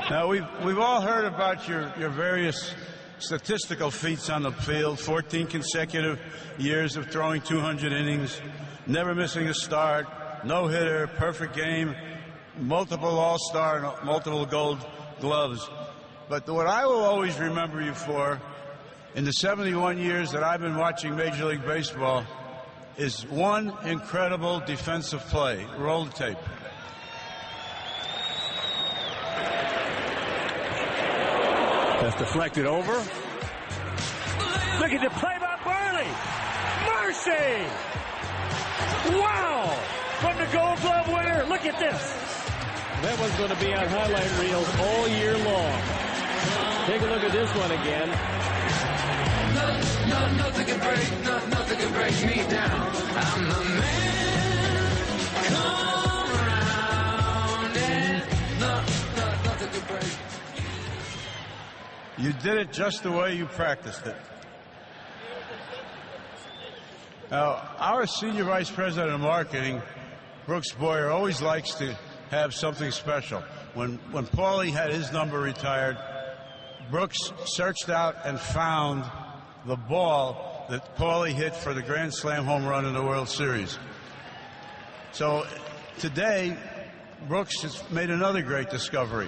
Now 0.09 0.27
we've 0.27 0.45
we've 0.63 0.79
all 0.79 1.01
heard 1.01 1.25
about 1.25 1.67
your, 1.67 1.91
your 1.97 2.09
various 2.09 2.73
statistical 3.19 3.89
feats 3.89 4.29
on 4.29 4.43
the 4.43 4.51
field, 4.51 4.99
14 4.99 5.47
consecutive 5.47 6.19
years 6.57 6.97
of 6.97 7.09
throwing 7.09 7.41
200 7.41 7.91
innings, 7.91 8.39
never 8.85 9.15
missing 9.15 9.47
a 9.47 9.53
start, 9.53 10.07
no 10.45 10.67
hitter, 10.67 11.07
perfect 11.07 11.55
game, 11.55 11.95
multiple 12.59 13.17
all-star, 13.17 13.99
multiple 14.03 14.45
gold 14.45 14.85
gloves. 15.19 15.69
But 16.33 16.49
what 16.49 16.65
I 16.65 16.87
will 16.87 17.03
always 17.03 17.37
remember 17.37 17.79
you 17.79 17.93
for 17.93 18.41
in 19.13 19.23
the 19.23 19.33
71 19.33 19.99
years 19.99 20.31
that 20.31 20.41
I've 20.41 20.61
been 20.61 20.77
watching 20.77 21.15
Major 21.15 21.45
League 21.45 21.63
Baseball 21.63 22.25
is 22.97 23.21
one 23.27 23.71
incredible 23.85 24.59
defensive 24.61 25.21
play. 25.27 25.63
Roll 25.77 26.05
the 26.05 26.11
tape. 26.11 26.37
That's 32.01 32.17
deflected 32.17 32.65
over. 32.65 32.93
Look 32.93 34.91
at 34.91 35.03
the 35.03 35.11
play 35.11 35.37
by 35.39 35.55
Buehrle. 35.61 36.07
Mercy! 37.05 37.67
Wow! 39.19 39.69
From 40.19 40.37
the 40.37 40.47
Gold 40.51 40.79
Glove 40.79 41.09
winner. 41.09 41.45
Look 41.47 41.63
at 41.67 41.77
this. 41.77 42.01
That 43.03 43.19
one's 43.19 43.35
going 43.35 43.51
to 43.51 43.59
be 43.63 43.71
on 43.75 43.87
highlight 43.87 44.39
reels 44.39 44.75
all 44.79 45.07
year 45.09 45.37
long. 45.37 46.02
Take 46.85 47.01
a 47.01 47.05
look 47.05 47.23
at 47.23 47.31
this 47.31 47.49
one 47.55 47.71
again. 47.71 48.09
No, 49.55 49.67
no, 50.09 50.35
nothing 50.35 50.65
can 50.65 50.79
break, 50.79 51.23
no, 51.23 51.47
nothing 51.47 51.77
can 51.79 51.93
break 51.93 52.25
me 52.25 52.49
down. 52.49 52.91
I'm 53.15 53.47
man. 53.47 54.13
You 62.17 62.31
did 62.31 62.57
it 62.57 62.71
just 62.71 63.03
the 63.03 63.11
way 63.11 63.35
you 63.35 63.47
practiced 63.47 64.05
it. 64.05 64.15
Now, 67.31 67.75
our 67.79 68.05
senior 68.05 68.43
vice 68.43 68.69
president 68.69 69.13
of 69.13 69.19
marketing, 69.19 69.81
Brooks 70.45 70.71
Boyer, 70.73 71.09
always 71.09 71.41
likes 71.41 71.73
to 71.75 71.97
have 72.29 72.53
something 72.53 72.91
special. 72.91 73.41
when 73.73 73.97
when 74.11 74.25
Paulie 74.27 74.71
had 74.71 74.91
his 74.91 75.11
number 75.11 75.39
retired, 75.39 75.97
Brooks 76.93 77.33
searched 77.45 77.89
out 77.89 78.17
and 78.23 78.39
found 78.39 79.03
the 79.65 79.75
ball 79.75 80.67
that 80.69 80.95
Paulie 80.95 81.33
hit 81.33 81.55
for 81.55 81.73
the 81.73 81.81
Grand 81.81 82.13
Slam 82.13 82.45
home 82.45 82.67
run 82.67 82.85
in 82.85 82.93
the 82.93 83.01
World 83.01 83.27
Series. 83.27 83.79
So 85.11 85.47
today, 85.97 86.55
Brooks 87.27 87.63
has 87.63 87.83
made 87.89 88.11
another 88.11 88.43
great 88.43 88.69
discovery. 88.69 89.27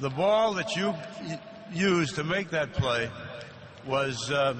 The 0.00 0.08
ball 0.08 0.54
that 0.54 0.74
you 0.74 0.94
used 1.70 2.14
to 2.14 2.24
make 2.24 2.48
that 2.52 2.72
play 2.72 3.10
was 3.86 4.30
uh, 4.30 4.54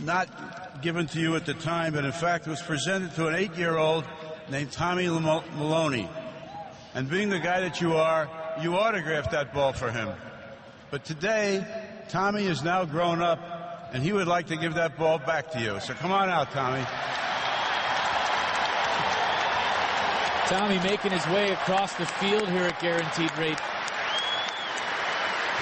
not 0.00 0.82
given 0.82 1.06
to 1.06 1.18
you 1.18 1.34
at 1.34 1.46
the 1.46 1.54
time, 1.54 1.94
but 1.94 2.04
in 2.04 2.12
fact 2.12 2.46
was 2.46 2.60
presented 2.60 3.14
to 3.14 3.28
an 3.28 3.36
eight-year-old 3.36 4.04
named 4.50 4.70
Tommy 4.70 5.08
Maloney. 5.08 6.10
And 6.92 7.08
being 7.08 7.30
the 7.30 7.40
guy 7.40 7.60
that 7.60 7.80
you 7.80 7.94
are, 7.94 8.28
you 8.60 8.74
autographed 8.76 9.30
that 9.30 9.54
ball 9.54 9.72
for 9.72 9.90
him. 9.90 10.10
But 10.92 11.06
today, 11.06 11.66
Tommy 12.10 12.44
is 12.44 12.62
now 12.62 12.84
grown 12.84 13.22
up, 13.22 13.40
and 13.94 14.02
he 14.02 14.12
would 14.12 14.28
like 14.28 14.48
to 14.48 14.56
give 14.56 14.74
that 14.74 14.98
ball 14.98 15.18
back 15.18 15.50
to 15.52 15.58
you. 15.58 15.80
So 15.80 15.94
come 15.94 16.12
on 16.12 16.28
out, 16.28 16.50
Tommy. 16.50 16.84
Tommy 20.48 20.78
making 20.86 21.12
his 21.12 21.26
way 21.28 21.52
across 21.52 21.94
the 21.94 22.04
field 22.04 22.46
here 22.46 22.64
at 22.64 22.78
Guaranteed 22.78 23.34
Rate. 23.38 23.56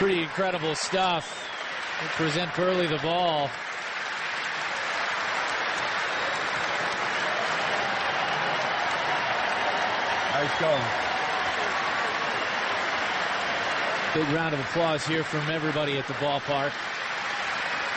Pretty 0.01 0.21
incredible 0.21 0.75
stuff. 0.75 1.49
They 2.01 2.09
present 2.09 2.51
Buehrle 2.51 2.89
the 2.89 2.99
ball. 2.99 3.49
Nice 10.35 10.61
going. 10.61 11.10
Big 14.13 14.29
round 14.31 14.53
of 14.53 14.59
applause 14.59 15.07
here 15.07 15.23
from 15.23 15.49
everybody 15.49 15.97
at 15.97 16.05
the 16.09 16.15
ballpark. 16.15 16.73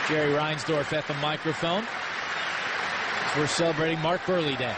Jerry 0.06 0.32
Reinsdorf 0.32 0.92
at 0.92 1.08
the 1.08 1.14
microphone. 1.14 1.84
We're 3.36 3.48
celebrating 3.48 3.98
Mark 3.98 4.20
Buehrle 4.20 4.56
Day. 4.56 4.72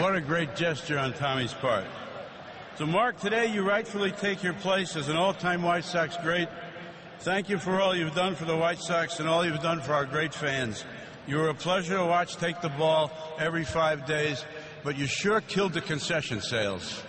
What, 0.00 0.16
a 0.16 0.20
great 0.20 0.56
gesture 0.56 0.98
on 0.98 1.12
Tommy's 1.12 1.52
part. 1.52 1.84
So, 2.76 2.86
Mark, 2.86 3.20
today 3.20 3.46
you 3.46 3.62
rightfully 3.62 4.10
take 4.10 4.42
your 4.42 4.54
place 4.54 4.96
as 4.96 5.08
an 5.08 5.16
all 5.16 5.32
time 5.32 5.62
White 5.62 5.84
Sox 5.84 6.16
great. 6.22 6.48
Thank 7.26 7.48
you 7.48 7.58
for 7.58 7.80
all 7.80 7.92
you've 7.92 8.14
done 8.14 8.36
for 8.36 8.44
the 8.44 8.56
White 8.56 8.78
Sox 8.78 9.18
and 9.18 9.28
all 9.28 9.44
you've 9.44 9.60
done 9.60 9.80
for 9.80 9.94
our 9.94 10.04
great 10.04 10.32
fans. 10.32 10.84
You 11.26 11.38
were 11.38 11.48
a 11.48 11.54
pleasure 11.54 11.96
to 11.96 12.04
watch 12.04 12.36
take 12.36 12.60
the 12.60 12.68
ball 12.68 13.10
every 13.36 13.64
five 13.64 14.06
days, 14.06 14.44
but 14.84 14.96
you 14.96 15.08
sure 15.08 15.40
killed 15.40 15.72
the 15.72 15.80
concession 15.80 16.40
sales. 16.40 17.02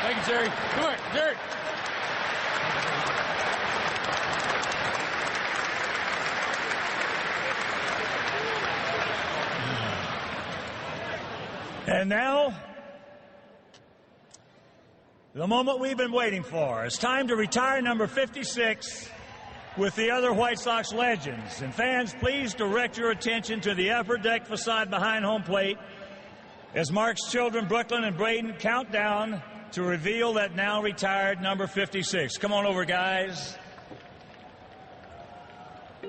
Thank 0.00 0.16
you, 0.16 0.32
Jerry. 0.32 0.48
Come 0.48 0.84
on, 0.86 0.96
Jerry. 1.12 1.36
And 11.86 12.08
now, 12.08 12.54
the 15.34 15.46
moment 15.48 15.80
we've 15.80 15.96
been 15.96 16.12
waiting 16.12 16.44
for. 16.44 16.84
It's 16.84 16.96
time 16.96 17.26
to 17.28 17.34
retire 17.34 17.82
number 17.82 18.06
56 18.06 19.10
with 19.76 19.96
the 19.96 20.12
other 20.12 20.32
White 20.32 20.60
Sox 20.60 20.92
legends. 20.92 21.60
And 21.60 21.74
fans, 21.74 22.14
please 22.20 22.54
direct 22.54 22.96
your 22.96 23.10
attention 23.10 23.60
to 23.62 23.74
the 23.74 23.90
upper 23.90 24.16
deck 24.16 24.46
facade 24.46 24.90
behind 24.90 25.24
home 25.24 25.42
plate 25.42 25.76
as 26.74 26.92
Mark's 26.92 27.30
children, 27.32 27.66
Brooklyn 27.66 28.04
and 28.04 28.16
Braden, 28.16 28.54
count 28.54 28.92
down 28.92 29.42
to 29.72 29.82
reveal 29.82 30.34
that 30.34 30.54
now 30.54 30.80
retired 30.80 31.40
number 31.40 31.66
56. 31.66 32.38
Come 32.38 32.52
on 32.52 32.64
over, 32.64 32.84
guys. 32.84 33.58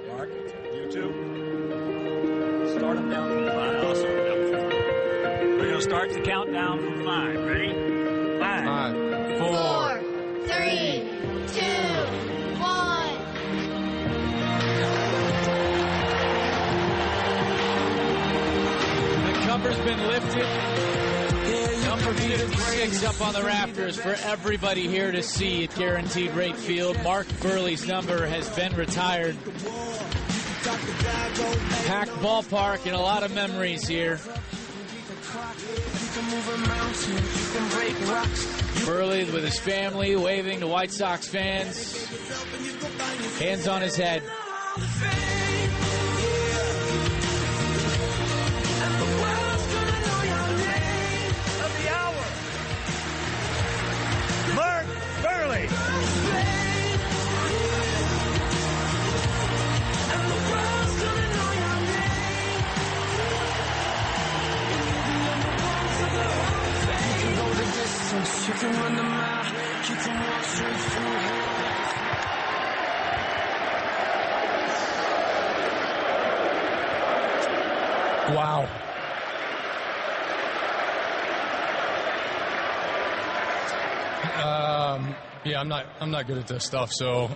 Mark, 0.08 0.30
you 0.72 0.92
too. 0.92 1.12
Start 2.78 2.98
them 2.98 3.10
down 3.10 3.30
from 3.30 3.46
five. 3.48 3.82
Five. 3.82 4.06
We're 5.42 5.58
going 5.58 5.74
to 5.76 5.82
start 5.82 6.14
the 6.14 6.22
countdown 6.22 6.80
from 6.80 7.04
five. 7.04 7.44
Ready? 7.44 7.85
Five, 8.66 8.94
Four, 9.38 10.00
three, 10.48 11.08
two, 11.54 11.86
one. 12.60 13.16
The 19.26 19.34
cover's 19.46 19.78
been 19.78 20.08
lifted. 20.08 20.48
Number 21.86 22.14
56 22.14 23.04
up 23.06 23.22
on 23.22 23.34
the 23.34 23.44
rafters 23.44 23.98
for 23.98 24.16
everybody 24.24 24.88
here 24.88 25.12
to 25.12 25.22
see 25.22 25.66
at 25.66 25.76
Guaranteed 25.76 26.32
Rate 26.32 26.58
Field. 26.58 27.02
Mark 27.04 27.28
Buehrle's 27.28 27.86
number 27.88 28.26
has 28.26 28.50
been 28.50 28.76
retired. 28.76 29.38
Packed 31.86 32.12
ballpark 32.22 32.88
and 32.88 32.96
a 32.96 33.00
lot 33.00 33.22
of 33.22 33.32
memories 33.36 33.88
here. 33.88 34.20
Buehrle 38.86 39.34
with 39.34 39.44
his 39.44 39.60
family 39.60 40.16
waving 40.16 40.62
to 40.62 40.68
White 40.68 40.92
Sox 40.92 41.28
fans. 41.28 42.08
Hands 43.38 43.68
on 43.68 43.82
his 43.82 43.98
head. 43.98 44.24
Wow. 78.34 78.64
Um, 84.36 85.16
yeah, 85.44 85.60
I'm 85.60 85.68
not. 85.68 85.86
I'm 86.00 86.12
not 86.12 86.26
good 86.26 86.38
at 86.38 86.48
this 86.48 86.64
stuff, 86.64 86.92
so 86.92 87.30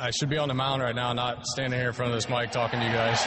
I 0.00 0.10
should 0.10 0.28
be 0.28 0.38
on 0.38 0.48
the 0.48 0.54
mound 0.54 0.82
right 0.82 0.94
now, 0.94 1.12
not 1.12 1.46
standing 1.46 1.78
here 1.78 1.88
in 1.88 1.94
front 1.94 2.12
of 2.12 2.16
this 2.16 2.28
mic 2.28 2.50
talking 2.50 2.80
to 2.80 2.86
you 2.86 2.92
guys. 2.92 3.24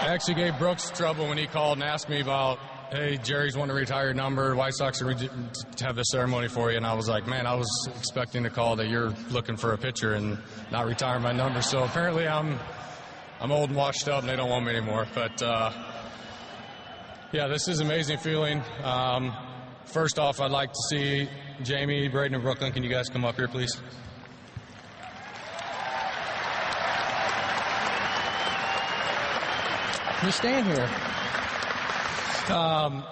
I 0.00 0.14
actually 0.14 0.34
gave 0.34 0.58
Brooks 0.58 0.90
trouble 0.90 1.28
when 1.28 1.36
he 1.36 1.46
called 1.46 1.78
and 1.78 1.84
asked 1.84 2.08
me 2.08 2.20
about, 2.20 2.58
"Hey, 2.90 3.18
Jerry's 3.18 3.56
wanting 3.56 3.74
to 3.74 3.80
retire 3.80 4.06
your 4.06 4.14
number. 4.14 4.54
White 4.54 4.74
Sox 4.74 5.00
have 5.00 5.96
this 5.96 6.08
ceremony 6.10 6.48
for 6.48 6.70
you." 6.70 6.76
And 6.76 6.86
I 6.86 6.94
was 6.94 7.08
like, 7.08 7.26
"Man, 7.26 7.46
I 7.46 7.54
was 7.54 7.68
expecting 7.96 8.42
to 8.44 8.50
call 8.50 8.76
that 8.76 8.88
you're 8.88 9.10
looking 9.30 9.56
for 9.56 9.72
a 9.72 9.78
pitcher 9.78 10.14
and 10.14 10.38
not 10.70 10.86
retiring 10.86 11.22
my 11.22 11.32
number." 11.32 11.62
So 11.62 11.84
apparently, 11.84 12.26
I'm 12.26 12.58
I'm 13.40 13.52
old 13.52 13.70
and 13.70 13.76
washed 13.76 14.08
up, 14.08 14.20
and 14.20 14.28
they 14.28 14.36
don't 14.36 14.50
want 14.50 14.64
me 14.64 14.72
anymore. 14.72 15.06
But 15.14 15.42
uh, 15.42 15.70
yeah, 17.32 17.46
this 17.46 17.68
is 17.68 17.80
amazing 17.80 18.18
feeling. 18.18 18.62
Um, 18.82 19.36
first 19.84 20.18
off, 20.18 20.40
I'd 20.40 20.50
like 20.50 20.72
to 20.72 20.80
see 20.88 21.28
Jamie, 21.62 22.08
Braden, 22.08 22.34
and 22.34 22.42
Brooklyn. 22.42 22.72
Can 22.72 22.82
you 22.82 22.90
guys 22.90 23.08
come 23.08 23.24
up 23.24 23.36
here, 23.36 23.48
please? 23.48 23.76
You 30.24 30.32
stand 30.32 30.66
here. 30.66 30.90
Um, 32.50 33.04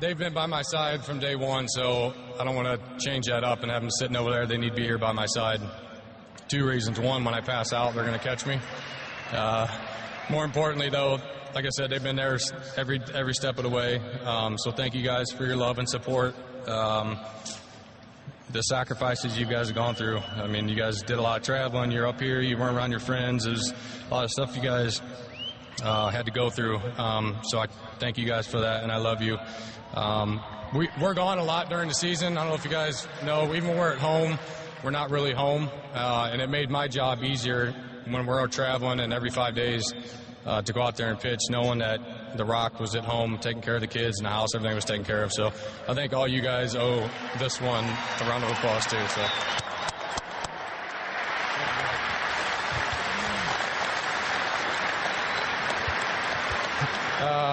they've 0.00 0.16
been 0.16 0.32
by 0.32 0.46
my 0.46 0.62
side 0.62 1.04
from 1.04 1.18
day 1.18 1.36
one, 1.36 1.68
so 1.68 2.14
I 2.40 2.44
don't 2.44 2.54
want 2.54 2.68
to 2.68 2.98
change 2.98 3.26
that 3.26 3.44
up 3.44 3.62
and 3.62 3.70
have 3.70 3.82
them 3.82 3.90
sitting 3.90 4.16
over 4.16 4.30
there. 4.30 4.46
They 4.46 4.56
need 4.56 4.70
to 4.70 4.76
be 4.76 4.84
here 4.84 4.98
by 4.98 5.12
my 5.12 5.26
side. 5.26 5.60
Two 6.48 6.66
reasons. 6.66 6.98
One, 6.98 7.24
when 7.24 7.34
I 7.34 7.40
pass 7.40 7.72
out, 7.72 7.94
they're 7.94 8.04
going 8.04 8.18
to 8.18 8.24
catch 8.24 8.46
me. 8.46 8.58
Uh, 9.32 9.68
more 10.30 10.44
importantly, 10.44 10.88
though, 10.88 11.18
like 11.54 11.66
I 11.66 11.68
said, 11.70 11.90
they've 11.90 12.02
been 12.02 12.16
there 12.16 12.38
every 12.76 13.00
every 13.14 13.34
step 13.34 13.58
of 13.58 13.64
the 13.64 13.70
way. 13.70 13.98
Um, 14.24 14.56
so 14.56 14.70
thank 14.70 14.94
you 14.94 15.02
guys 15.02 15.26
for 15.36 15.44
your 15.44 15.56
love 15.56 15.78
and 15.78 15.88
support. 15.88 16.34
Um, 16.66 17.18
the 18.50 18.62
sacrifices 18.62 19.38
you 19.38 19.44
guys 19.44 19.66
have 19.66 19.76
gone 19.76 19.94
through. 19.94 20.18
I 20.18 20.46
mean, 20.46 20.68
you 20.68 20.76
guys 20.76 21.02
did 21.02 21.18
a 21.18 21.22
lot 21.22 21.38
of 21.38 21.44
traveling. 21.44 21.90
You're 21.90 22.06
up 22.06 22.20
here. 22.20 22.40
You 22.40 22.56
weren't 22.56 22.76
around 22.76 22.90
your 22.90 23.00
friends. 23.00 23.44
There's 23.44 23.74
a 24.10 24.14
lot 24.14 24.24
of 24.24 24.30
stuff 24.30 24.56
you 24.56 24.62
guys 24.62 25.02
uh, 25.82 26.08
had 26.10 26.26
to 26.26 26.32
go 26.32 26.50
through. 26.50 26.80
Um, 26.96 27.38
so 27.42 27.58
I 27.58 27.66
thank 27.98 28.18
you 28.18 28.26
guys 28.26 28.46
for 28.46 28.60
that, 28.60 28.82
and 28.82 28.92
I 28.92 28.96
love 28.96 29.22
you. 29.22 29.38
Um, 29.94 30.40
we, 30.74 30.88
we're 31.00 31.14
gone 31.14 31.38
a 31.38 31.44
lot 31.44 31.70
during 31.70 31.88
the 31.88 31.94
season. 31.94 32.36
I 32.36 32.42
don't 32.42 32.50
know 32.50 32.54
if 32.56 32.64
you 32.64 32.70
guys 32.70 33.06
know, 33.24 33.54
even 33.54 33.70
when 33.70 33.78
we're 33.78 33.92
at 33.92 33.98
home, 33.98 34.38
we're 34.84 34.90
not 34.90 35.10
really 35.10 35.32
home. 35.32 35.70
Uh, 35.94 36.28
and 36.32 36.42
it 36.42 36.50
made 36.50 36.70
my 36.70 36.88
job 36.88 37.22
easier 37.22 37.74
when 38.06 38.26
we're 38.26 38.40
out 38.40 38.52
traveling 38.52 39.00
and 39.00 39.12
every 39.12 39.30
five 39.30 39.54
days 39.54 39.92
uh, 40.46 40.62
to 40.62 40.72
go 40.72 40.82
out 40.82 40.96
there 40.96 41.10
and 41.10 41.18
pitch, 41.18 41.40
knowing 41.50 41.78
that 41.78 42.36
The 42.36 42.44
Rock 42.44 42.80
was 42.80 42.94
at 42.94 43.04
home 43.04 43.38
taking 43.38 43.62
care 43.62 43.74
of 43.74 43.80
the 43.80 43.86
kids 43.86 44.18
and 44.18 44.26
the 44.26 44.30
house, 44.30 44.54
everything 44.54 44.74
was 44.74 44.84
taken 44.84 45.04
care 45.04 45.22
of. 45.22 45.32
So 45.32 45.52
I 45.88 45.94
think 45.94 46.12
all 46.12 46.28
you 46.28 46.40
guys 46.40 46.74
owe 46.74 47.08
this 47.38 47.60
one 47.60 47.84
a 47.84 48.24
round 48.28 48.44
of 48.44 48.50
applause, 48.50 48.86
too. 48.86 49.06
So. 49.08 49.67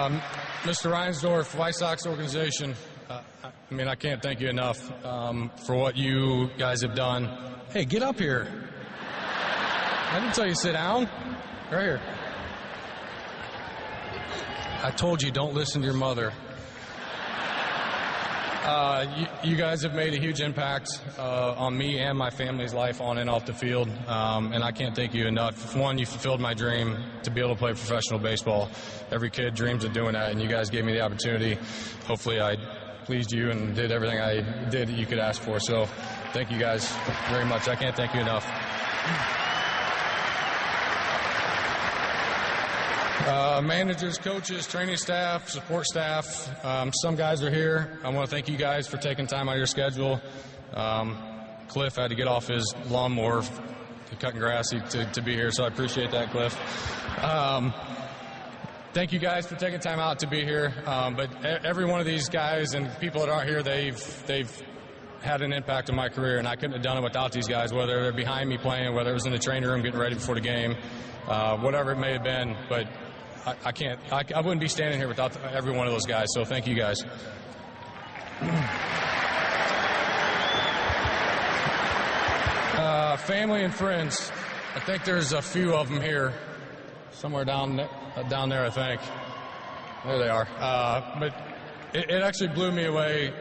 Um, 0.06 0.20
Mr. 0.62 0.92
Reinsdorf, 0.92 1.52
White 1.58 1.74
Sox 1.74 2.06
organization, 2.06 2.76
uh, 3.10 3.22
I 3.42 3.74
mean, 3.74 3.88
I 3.88 3.96
can't 3.96 4.22
thank 4.22 4.40
you 4.40 4.48
enough 4.48 4.78
um, 5.04 5.50
for 5.66 5.74
what 5.74 5.96
you 5.96 6.48
guys 6.58 6.82
have 6.82 6.94
done. 6.94 7.28
Hey, 7.70 7.84
get 7.84 8.04
up 8.04 8.16
here. 8.16 8.46
I 9.02 10.20
didn't 10.20 10.32
tell 10.36 10.46
you 10.46 10.54
to 10.54 10.60
sit 10.60 10.74
down. 10.74 11.10
Right 11.72 11.82
here. 11.82 12.00
I 14.84 14.92
told 14.92 15.24
you 15.24 15.32
don't 15.32 15.54
listen 15.54 15.80
to 15.82 15.86
your 15.86 15.96
mother. 15.96 16.32
Uh, 18.66 19.06
you, 19.16 19.50
you, 19.50 19.56
guys 19.56 19.82
have 19.82 19.94
made 19.94 20.12
a 20.12 20.20
huge 20.20 20.40
impact 20.40 20.88
uh, 21.20 21.54
on 21.56 21.78
me 21.78 22.00
and 22.00 22.18
my 22.18 22.30
family's 22.30 22.74
life 22.74 23.00
on 23.00 23.16
and 23.18 23.30
off 23.30 23.46
the 23.46 23.52
field, 23.52 23.88
um, 24.08 24.52
and 24.52 24.64
I 24.64 24.72
can't 24.72 24.92
thank 24.92 25.14
you 25.14 25.28
enough. 25.28 25.76
One, 25.76 25.98
you 25.98 26.04
fulfilled 26.04 26.40
my 26.40 26.52
dream 26.52 26.96
to 27.22 27.30
be 27.30 27.40
able 27.40 27.54
to 27.54 27.58
play 27.60 27.70
professional 27.74 28.18
baseball. 28.18 28.68
Every 29.12 29.30
kid 29.30 29.54
dreams 29.54 29.84
of 29.84 29.92
doing 29.92 30.14
that, 30.14 30.32
and 30.32 30.42
you 30.42 30.48
guys 30.48 30.68
gave 30.68 30.84
me 30.84 30.94
the 30.94 31.02
opportunity. 31.02 31.56
Hopefully, 32.06 32.40
I 32.40 32.56
pleased 33.04 33.30
you 33.30 33.52
and 33.52 33.72
did 33.72 33.92
everything 33.92 34.18
I 34.18 34.40
did 34.68 34.88
that 34.88 34.98
you 34.98 35.06
could 35.06 35.20
ask 35.20 35.40
for. 35.40 35.60
So, 35.60 35.86
thank 36.32 36.50
you 36.50 36.58
guys 36.58 36.92
very 37.30 37.44
much. 37.44 37.68
I 37.68 37.76
can't 37.76 37.94
thank 37.94 38.14
you 38.14 38.20
enough. 38.20 39.45
Uh, 43.26 43.60
managers, 43.60 44.18
coaches, 44.18 44.68
training 44.68 44.96
staff, 44.96 45.48
support 45.48 45.84
staff. 45.84 46.64
Um, 46.64 46.92
some 46.92 47.16
guys 47.16 47.42
are 47.42 47.50
here. 47.50 47.98
I 48.04 48.10
want 48.10 48.30
to 48.30 48.32
thank 48.32 48.48
you 48.48 48.56
guys 48.56 48.86
for 48.86 48.98
taking 48.98 49.26
time 49.26 49.48
out 49.48 49.54
of 49.54 49.58
your 49.58 49.66
schedule. 49.66 50.20
Um, 50.72 51.18
Cliff 51.66 51.96
had 51.96 52.10
to 52.10 52.14
get 52.14 52.28
off 52.28 52.46
his 52.46 52.72
lawnmower 52.88 53.42
cutting 54.20 54.38
grass 54.38 54.68
to, 54.68 55.10
to 55.12 55.22
be 55.22 55.34
here, 55.34 55.50
so 55.50 55.64
I 55.64 55.66
appreciate 55.66 56.12
that, 56.12 56.30
Cliff. 56.30 56.56
Um, 57.20 57.74
thank 58.92 59.12
you 59.12 59.18
guys 59.18 59.44
for 59.44 59.56
taking 59.56 59.80
time 59.80 59.98
out 59.98 60.20
to 60.20 60.28
be 60.28 60.44
here. 60.44 60.72
Um, 60.86 61.16
but 61.16 61.44
every 61.44 61.84
one 61.84 61.98
of 61.98 62.06
these 62.06 62.28
guys 62.28 62.74
and 62.74 62.96
people 63.00 63.22
that 63.22 63.28
aren't 63.28 63.48
here, 63.48 63.64
they've 63.64 64.26
they've 64.26 64.62
had 65.20 65.42
an 65.42 65.52
impact 65.52 65.90
on 65.90 65.96
my 65.96 66.08
career, 66.08 66.38
and 66.38 66.46
I 66.46 66.54
couldn't 66.54 66.74
have 66.74 66.82
done 66.82 66.96
it 66.96 67.02
without 67.02 67.32
these 67.32 67.48
guys. 67.48 67.72
Whether 67.72 68.02
they're 68.02 68.12
behind 68.12 68.48
me 68.48 68.56
playing, 68.56 68.94
whether 68.94 69.10
it 69.10 69.14
was 69.14 69.26
in 69.26 69.32
the 69.32 69.38
training 69.40 69.68
room 69.68 69.82
getting 69.82 69.98
ready 69.98 70.14
before 70.14 70.36
the 70.36 70.40
game, 70.40 70.76
uh, 71.26 71.56
whatever 71.56 71.90
it 71.90 71.98
may 71.98 72.12
have 72.12 72.22
been, 72.22 72.56
but 72.68 72.86
I, 73.46 73.54
I 73.66 73.72
can't. 73.72 74.00
I, 74.12 74.24
I, 74.34 74.40
wouldn't 74.40 74.60
be 74.60 74.68
standing 74.68 74.98
here 74.98 75.06
without 75.06 75.36
every 75.52 75.72
one 75.72 75.86
of 75.86 75.92
those 75.92 76.04
guys. 76.04 76.26
So 76.34 76.44
thank 76.44 76.66
you 76.66 76.74
guys. 76.74 77.04
Uh, 82.76 83.16
family 83.16 83.64
and 83.64 83.74
friends. 83.74 84.30
I 84.74 84.80
think 84.80 85.04
there's 85.04 85.32
a 85.32 85.40
few 85.40 85.72
of 85.72 85.88
them 85.88 86.02
here, 86.02 86.34
somewhere 87.10 87.46
down 87.46 87.80
uh, 87.80 88.22
down 88.28 88.50
there. 88.50 88.66
I 88.66 88.70
think 88.70 89.00
there 90.04 90.18
they 90.18 90.28
are. 90.28 90.46
Uh, 90.58 91.18
but 91.18 91.34
it, 91.94 92.10
it, 92.10 92.22
actually 92.22 92.48
blew 92.48 92.70
me 92.70 92.84
away 92.84 93.32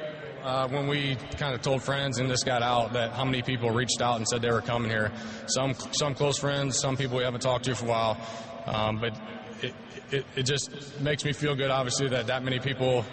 uh, 0.41 0.69
when 0.69 0.87
we 0.87 1.17
kind 1.37 1.53
of 1.53 1.61
told 1.61 1.83
friends 1.83 2.19
and 2.19 2.29
this 2.29 2.45
got 2.45 2.61
out 2.63 2.93
that 2.93 3.11
how 3.11 3.25
many 3.25 3.41
people 3.41 3.69
reached 3.71 4.01
out 4.01 4.15
and 4.15 4.25
said 4.25 4.41
they 4.41 4.51
were 4.51 4.61
coming 4.61 4.89
here. 4.89 5.11
Some 5.47 5.73
some 5.91 6.15
close 6.15 6.37
friends, 6.39 6.79
some 6.79 6.95
people 6.95 7.17
we 7.17 7.23
haven't 7.25 7.41
talked 7.41 7.65
to 7.65 7.75
for 7.75 7.85
a 7.85 7.89
while. 7.89 8.17
Um, 8.65 8.99
but 8.99 9.13
it, 10.11 10.25
it, 10.35 10.43
just 10.43 10.99
makes 11.01 11.23
me 11.25 11.33
feel 11.33 11.55
good, 11.55 11.71
obviously, 11.71 12.09
that 12.09 12.27
that 12.27 12.43
many 12.43 12.59
people 12.59 13.05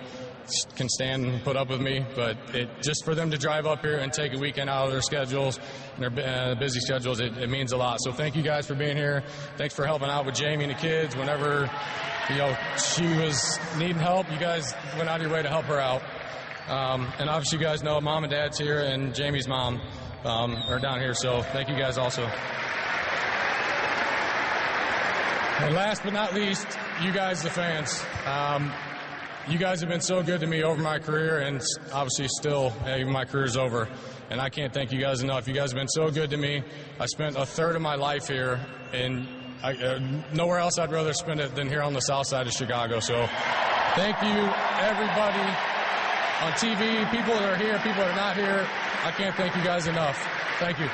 can 0.76 0.88
stand 0.88 1.24
and 1.24 1.42
put 1.44 1.56
up 1.56 1.68
with 1.68 1.80
me. 1.80 2.04
But 2.14 2.36
it 2.54 2.68
just 2.82 3.04
for 3.04 3.14
them 3.14 3.30
to 3.30 3.38
drive 3.38 3.66
up 3.66 3.80
here 3.80 3.98
and 3.98 4.12
take 4.12 4.34
a 4.34 4.38
weekend 4.38 4.68
out 4.68 4.86
of 4.86 4.92
their 4.92 5.02
schedules 5.02 5.58
and 5.96 6.16
their 6.16 6.50
uh, 6.50 6.54
busy 6.54 6.80
schedules, 6.80 7.20
it, 7.20 7.36
it, 7.38 7.48
means 7.48 7.72
a 7.72 7.76
lot. 7.76 7.98
So 8.00 8.12
thank 8.12 8.36
you 8.36 8.42
guys 8.42 8.66
for 8.66 8.74
being 8.74 8.96
here. 8.96 9.22
Thanks 9.56 9.74
for 9.74 9.86
helping 9.86 10.08
out 10.08 10.26
with 10.26 10.34
Jamie 10.34 10.64
and 10.64 10.72
the 10.72 10.78
kids. 10.78 11.16
Whenever 11.16 11.70
you 12.28 12.36
know 12.36 12.56
she 12.76 13.06
was 13.06 13.58
needing 13.78 13.96
help, 13.96 14.30
you 14.30 14.38
guys 14.38 14.74
went 14.96 15.08
out 15.08 15.16
of 15.16 15.22
your 15.22 15.32
way 15.32 15.42
to 15.42 15.48
help 15.48 15.64
her 15.66 15.80
out. 15.80 16.02
Um, 16.68 17.12
and 17.18 17.28
obviously, 17.28 17.58
you 17.58 17.64
guys 17.64 17.82
know 17.82 18.00
mom 18.00 18.24
and 18.24 18.30
dad's 18.30 18.58
here, 18.58 18.80
and 18.80 19.14
Jamie's 19.14 19.48
mom 19.48 19.80
um, 20.24 20.54
are 20.68 20.78
down 20.78 21.00
here. 21.00 21.14
So 21.14 21.42
thank 21.42 21.68
you 21.68 21.76
guys 21.76 21.98
also. 21.98 22.30
And 25.62 25.76
last 25.76 26.02
but 26.02 26.12
not 26.12 26.34
least, 26.34 26.66
you 27.02 27.12
guys, 27.12 27.40
the 27.40 27.48
fans. 27.48 28.04
Um, 28.26 28.72
you 29.48 29.58
guys 29.58 29.78
have 29.78 29.88
been 29.88 30.00
so 30.00 30.20
good 30.20 30.40
to 30.40 30.46
me 30.48 30.64
over 30.64 30.82
my 30.82 30.98
career, 30.98 31.38
and 31.38 31.62
obviously 31.92 32.26
still, 32.26 32.70
hey, 32.84 33.04
my 33.04 33.24
career's 33.24 33.56
over. 33.56 33.88
And 34.28 34.40
I 34.40 34.48
can't 34.48 34.74
thank 34.74 34.90
you 34.90 35.00
guys 35.00 35.22
enough. 35.22 35.46
You 35.46 35.54
guys 35.54 35.70
have 35.70 35.78
been 35.78 35.86
so 35.86 36.10
good 36.10 36.30
to 36.30 36.36
me. 36.36 36.64
I 36.98 37.06
spent 37.06 37.36
a 37.36 37.46
third 37.46 37.76
of 37.76 37.82
my 37.82 37.94
life 37.94 38.26
here, 38.26 38.58
and 38.92 39.28
I, 39.62 39.74
uh, 39.74 40.00
nowhere 40.34 40.58
else 40.58 40.78
I'd 40.78 40.90
rather 40.90 41.12
spend 41.12 41.38
it 41.38 41.54
than 41.54 41.68
here 41.68 41.82
on 41.82 41.92
the 41.92 42.00
south 42.00 42.26
side 42.26 42.48
of 42.48 42.52
Chicago. 42.52 42.98
So 42.98 43.28
thank 43.94 44.20
you, 44.20 44.50
everybody 44.80 45.48
on 46.42 46.52
TV, 46.54 47.08
people 47.12 47.34
that 47.34 47.52
are 47.52 47.56
here, 47.56 47.78
people 47.78 48.02
that 48.02 48.10
are 48.10 48.16
not 48.16 48.36
here. 48.36 48.66
I 49.04 49.12
can't 49.12 49.36
thank 49.36 49.54
you 49.54 49.62
guys 49.62 49.86
enough. 49.86 50.18
Thank 50.58 50.80
you. 50.80 50.88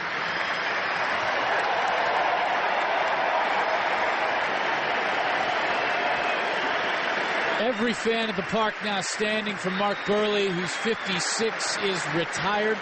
Every 7.60 7.92
fan 7.92 8.28
at 8.28 8.36
the 8.36 8.42
park 8.42 8.74
now 8.84 9.00
standing 9.00 9.56
for 9.56 9.70
Mark 9.70 9.98
Buehrle, 10.06 10.48
who's 10.48 10.70
56, 10.70 11.76
is 11.78 12.14
retired. 12.14 12.78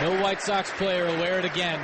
No 0.00 0.22
White 0.22 0.40
Sox 0.40 0.70
player 0.70 1.04
will 1.04 1.18
wear 1.18 1.38
it 1.38 1.44
again. 1.44 1.78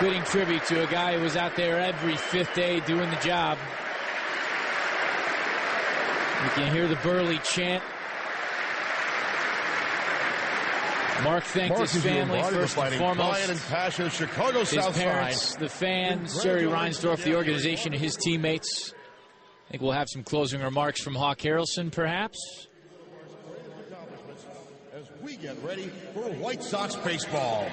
Fitting 0.00 0.24
tribute 0.24 0.64
to 0.66 0.82
a 0.82 0.86
guy 0.88 1.16
who 1.16 1.22
was 1.22 1.36
out 1.36 1.54
there 1.54 1.78
every 1.78 2.16
fifth 2.16 2.52
day 2.54 2.80
doing 2.80 3.08
the 3.10 3.16
job. 3.16 3.58
You 6.42 6.50
can 6.50 6.72
hear 6.72 6.88
the 6.88 6.96
Buehrle 6.96 7.40
chant 7.44 7.84
Mark 11.24 11.44
thanked 11.44 11.76
Mark 11.78 11.88
his 11.90 12.02
family 12.02 12.42
first 12.42 12.76
and 12.76 12.94
foremost. 12.96 13.48
and 13.48 13.60
passion, 13.60 14.10
Chicago 14.10 14.60
his 14.60 14.70
South 14.70 14.94
parents, 14.96 15.40
Side. 15.40 15.60
the 15.60 15.68
fans, 15.68 16.42
Jerry 16.42 16.64
Reinsdorf, 16.64 17.22
the 17.24 17.34
organization, 17.34 17.92
and 17.94 18.02
his 18.02 18.14
teammates. 18.16 18.92
I 19.66 19.70
think 19.72 19.82
we'll 19.82 19.92
have 19.92 20.08
some 20.10 20.22
closing 20.22 20.60
remarks 20.60 21.02
from 21.02 21.14
Hawk 21.14 21.38
Harrelson, 21.38 21.90
perhaps. 21.90 22.38
As 24.94 25.08
we 25.22 25.36
get 25.36 25.56
ready 25.64 25.90
for 26.12 26.22
White 26.34 26.62
Sox 26.62 26.94
baseball. 26.96 27.66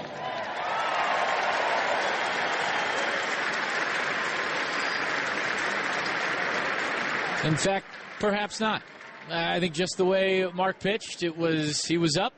In 7.43 7.56
fact, 7.56 7.88
perhaps 8.20 8.60
not. 8.60 8.84
I 9.30 9.60
think 9.60 9.74
just 9.74 9.97
the 9.97 10.06
way 10.06 10.45
Mark 10.54 10.80
pitched, 10.80 11.24
it 11.24 11.36
was 11.36 11.84
he 11.86 11.97
was 11.97 12.16
up, 12.16 12.34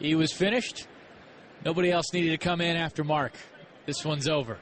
he 0.00 0.14
was 0.14 0.32
finished. 0.32 0.86
Nobody 1.64 1.92
else 1.92 2.12
needed 2.12 2.30
to 2.30 2.38
come 2.38 2.60
in 2.60 2.76
after 2.76 3.04
Mark. 3.04 3.34
This 3.86 4.04
one's 4.04 4.28
over. 4.28 4.58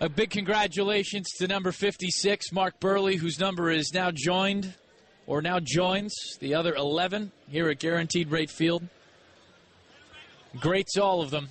A 0.00 0.08
big 0.08 0.30
congratulations 0.30 1.30
to 1.38 1.46
number 1.46 1.70
56, 1.70 2.50
Mark 2.50 2.80
Buehrle, 2.80 3.16
whose 3.16 3.38
number 3.38 3.70
is 3.70 3.92
now 3.94 4.10
joined, 4.12 4.74
or 5.26 5.40
now 5.40 5.60
joins, 5.62 6.12
the 6.40 6.54
other 6.54 6.74
11 6.74 7.30
here 7.48 7.68
at 7.68 7.78
Guaranteed 7.78 8.30
Rate 8.30 8.50
Field. 8.50 8.86
Greats, 10.58 10.96
all 10.98 11.22
of 11.22 11.30
them. 11.30 11.48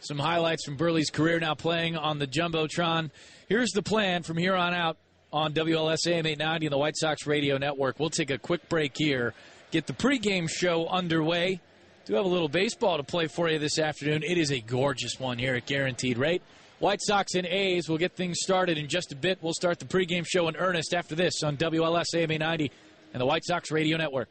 Some 0.00 0.18
highlights 0.18 0.64
from 0.64 0.76
Buehrle's 0.76 1.10
career 1.10 1.38
now 1.38 1.54
playing 1.54 1.96
on 1.96 2.18
the 2.18 2.26
Jumbotron. 2.26 3.10
Here's 3.48 3.70
the 3.70 3.82
plan 3.82 4.22
from 4.22 4.36
here 4.36 4.54
on 4.54 4.74
out 4.74 4.96
on 5.32 5.52
WLS 5.52 6.06
AM 6.06 6.26
890 6.26 6.66
and 6.66 6.72
the 6.72 6.78
White 6.78 6.96
Sox 6.96 7.26
Radio 7.26 7.58
Network. 7.58 7.98
We'll 7.98 8.10
take 8.10 8.30
a 8.30 8.38
quick 8.38 8.68
break 8.68 8.92
here, 8.96 9.34
get 9.70 9.86
the 9.86 9.92
pregame 9.92 10.48
show 10.48 10.86
underway 10.88 11.60
do 12.04 12.14
have 12.14 12.24
a 12.24 12.28
little 12.28 12.48
baseball 12.48 12.98
to 12.98 13.02
play 13.02 13.26
for 13.28 13.48
you 13.48 13.58
this 13.58 13.78
afternoon. 13.78 14.22
It 14.22 14.36
is 14.36 14.52
a 14.52 14.60
gorgeous 14.60 15.18
one 15.18 15.38
here 15.38 15.54
at 15.54 15.64
Guaranteed 15.64 16.18
Rate. 16.18 16.42
White 16.78 17.00
Sox 17.00 17.34
and 17.34 17.46
A's 17.46 17.88
will 17.88 17.96
get 17.96 18.12
things 18.12 18.38
started 18.42 18.76
in 18.76 18.88
just 18.88 19.12
a 19.12 19.16
bit. 19.16 19.38
We'll 19.40 19.54
start 19.54 19.78
the 19.78 19.86
pregame 19.86 20.26
show 20.26 20.48
in 20.48 20.56
earnest 20.56 20.92
after 20.92 21.14
this 21.14 21.42
on 21.42 21.56
WLS 21.56 22.14
AM 22.14 22.38
90 22.38 22.70
and 23.14 23.20
the 23.20 23.26
White 23.26 23.44
Sox 23.44 23.70
Radio 23.70 23.96
Network. 23.96 24.28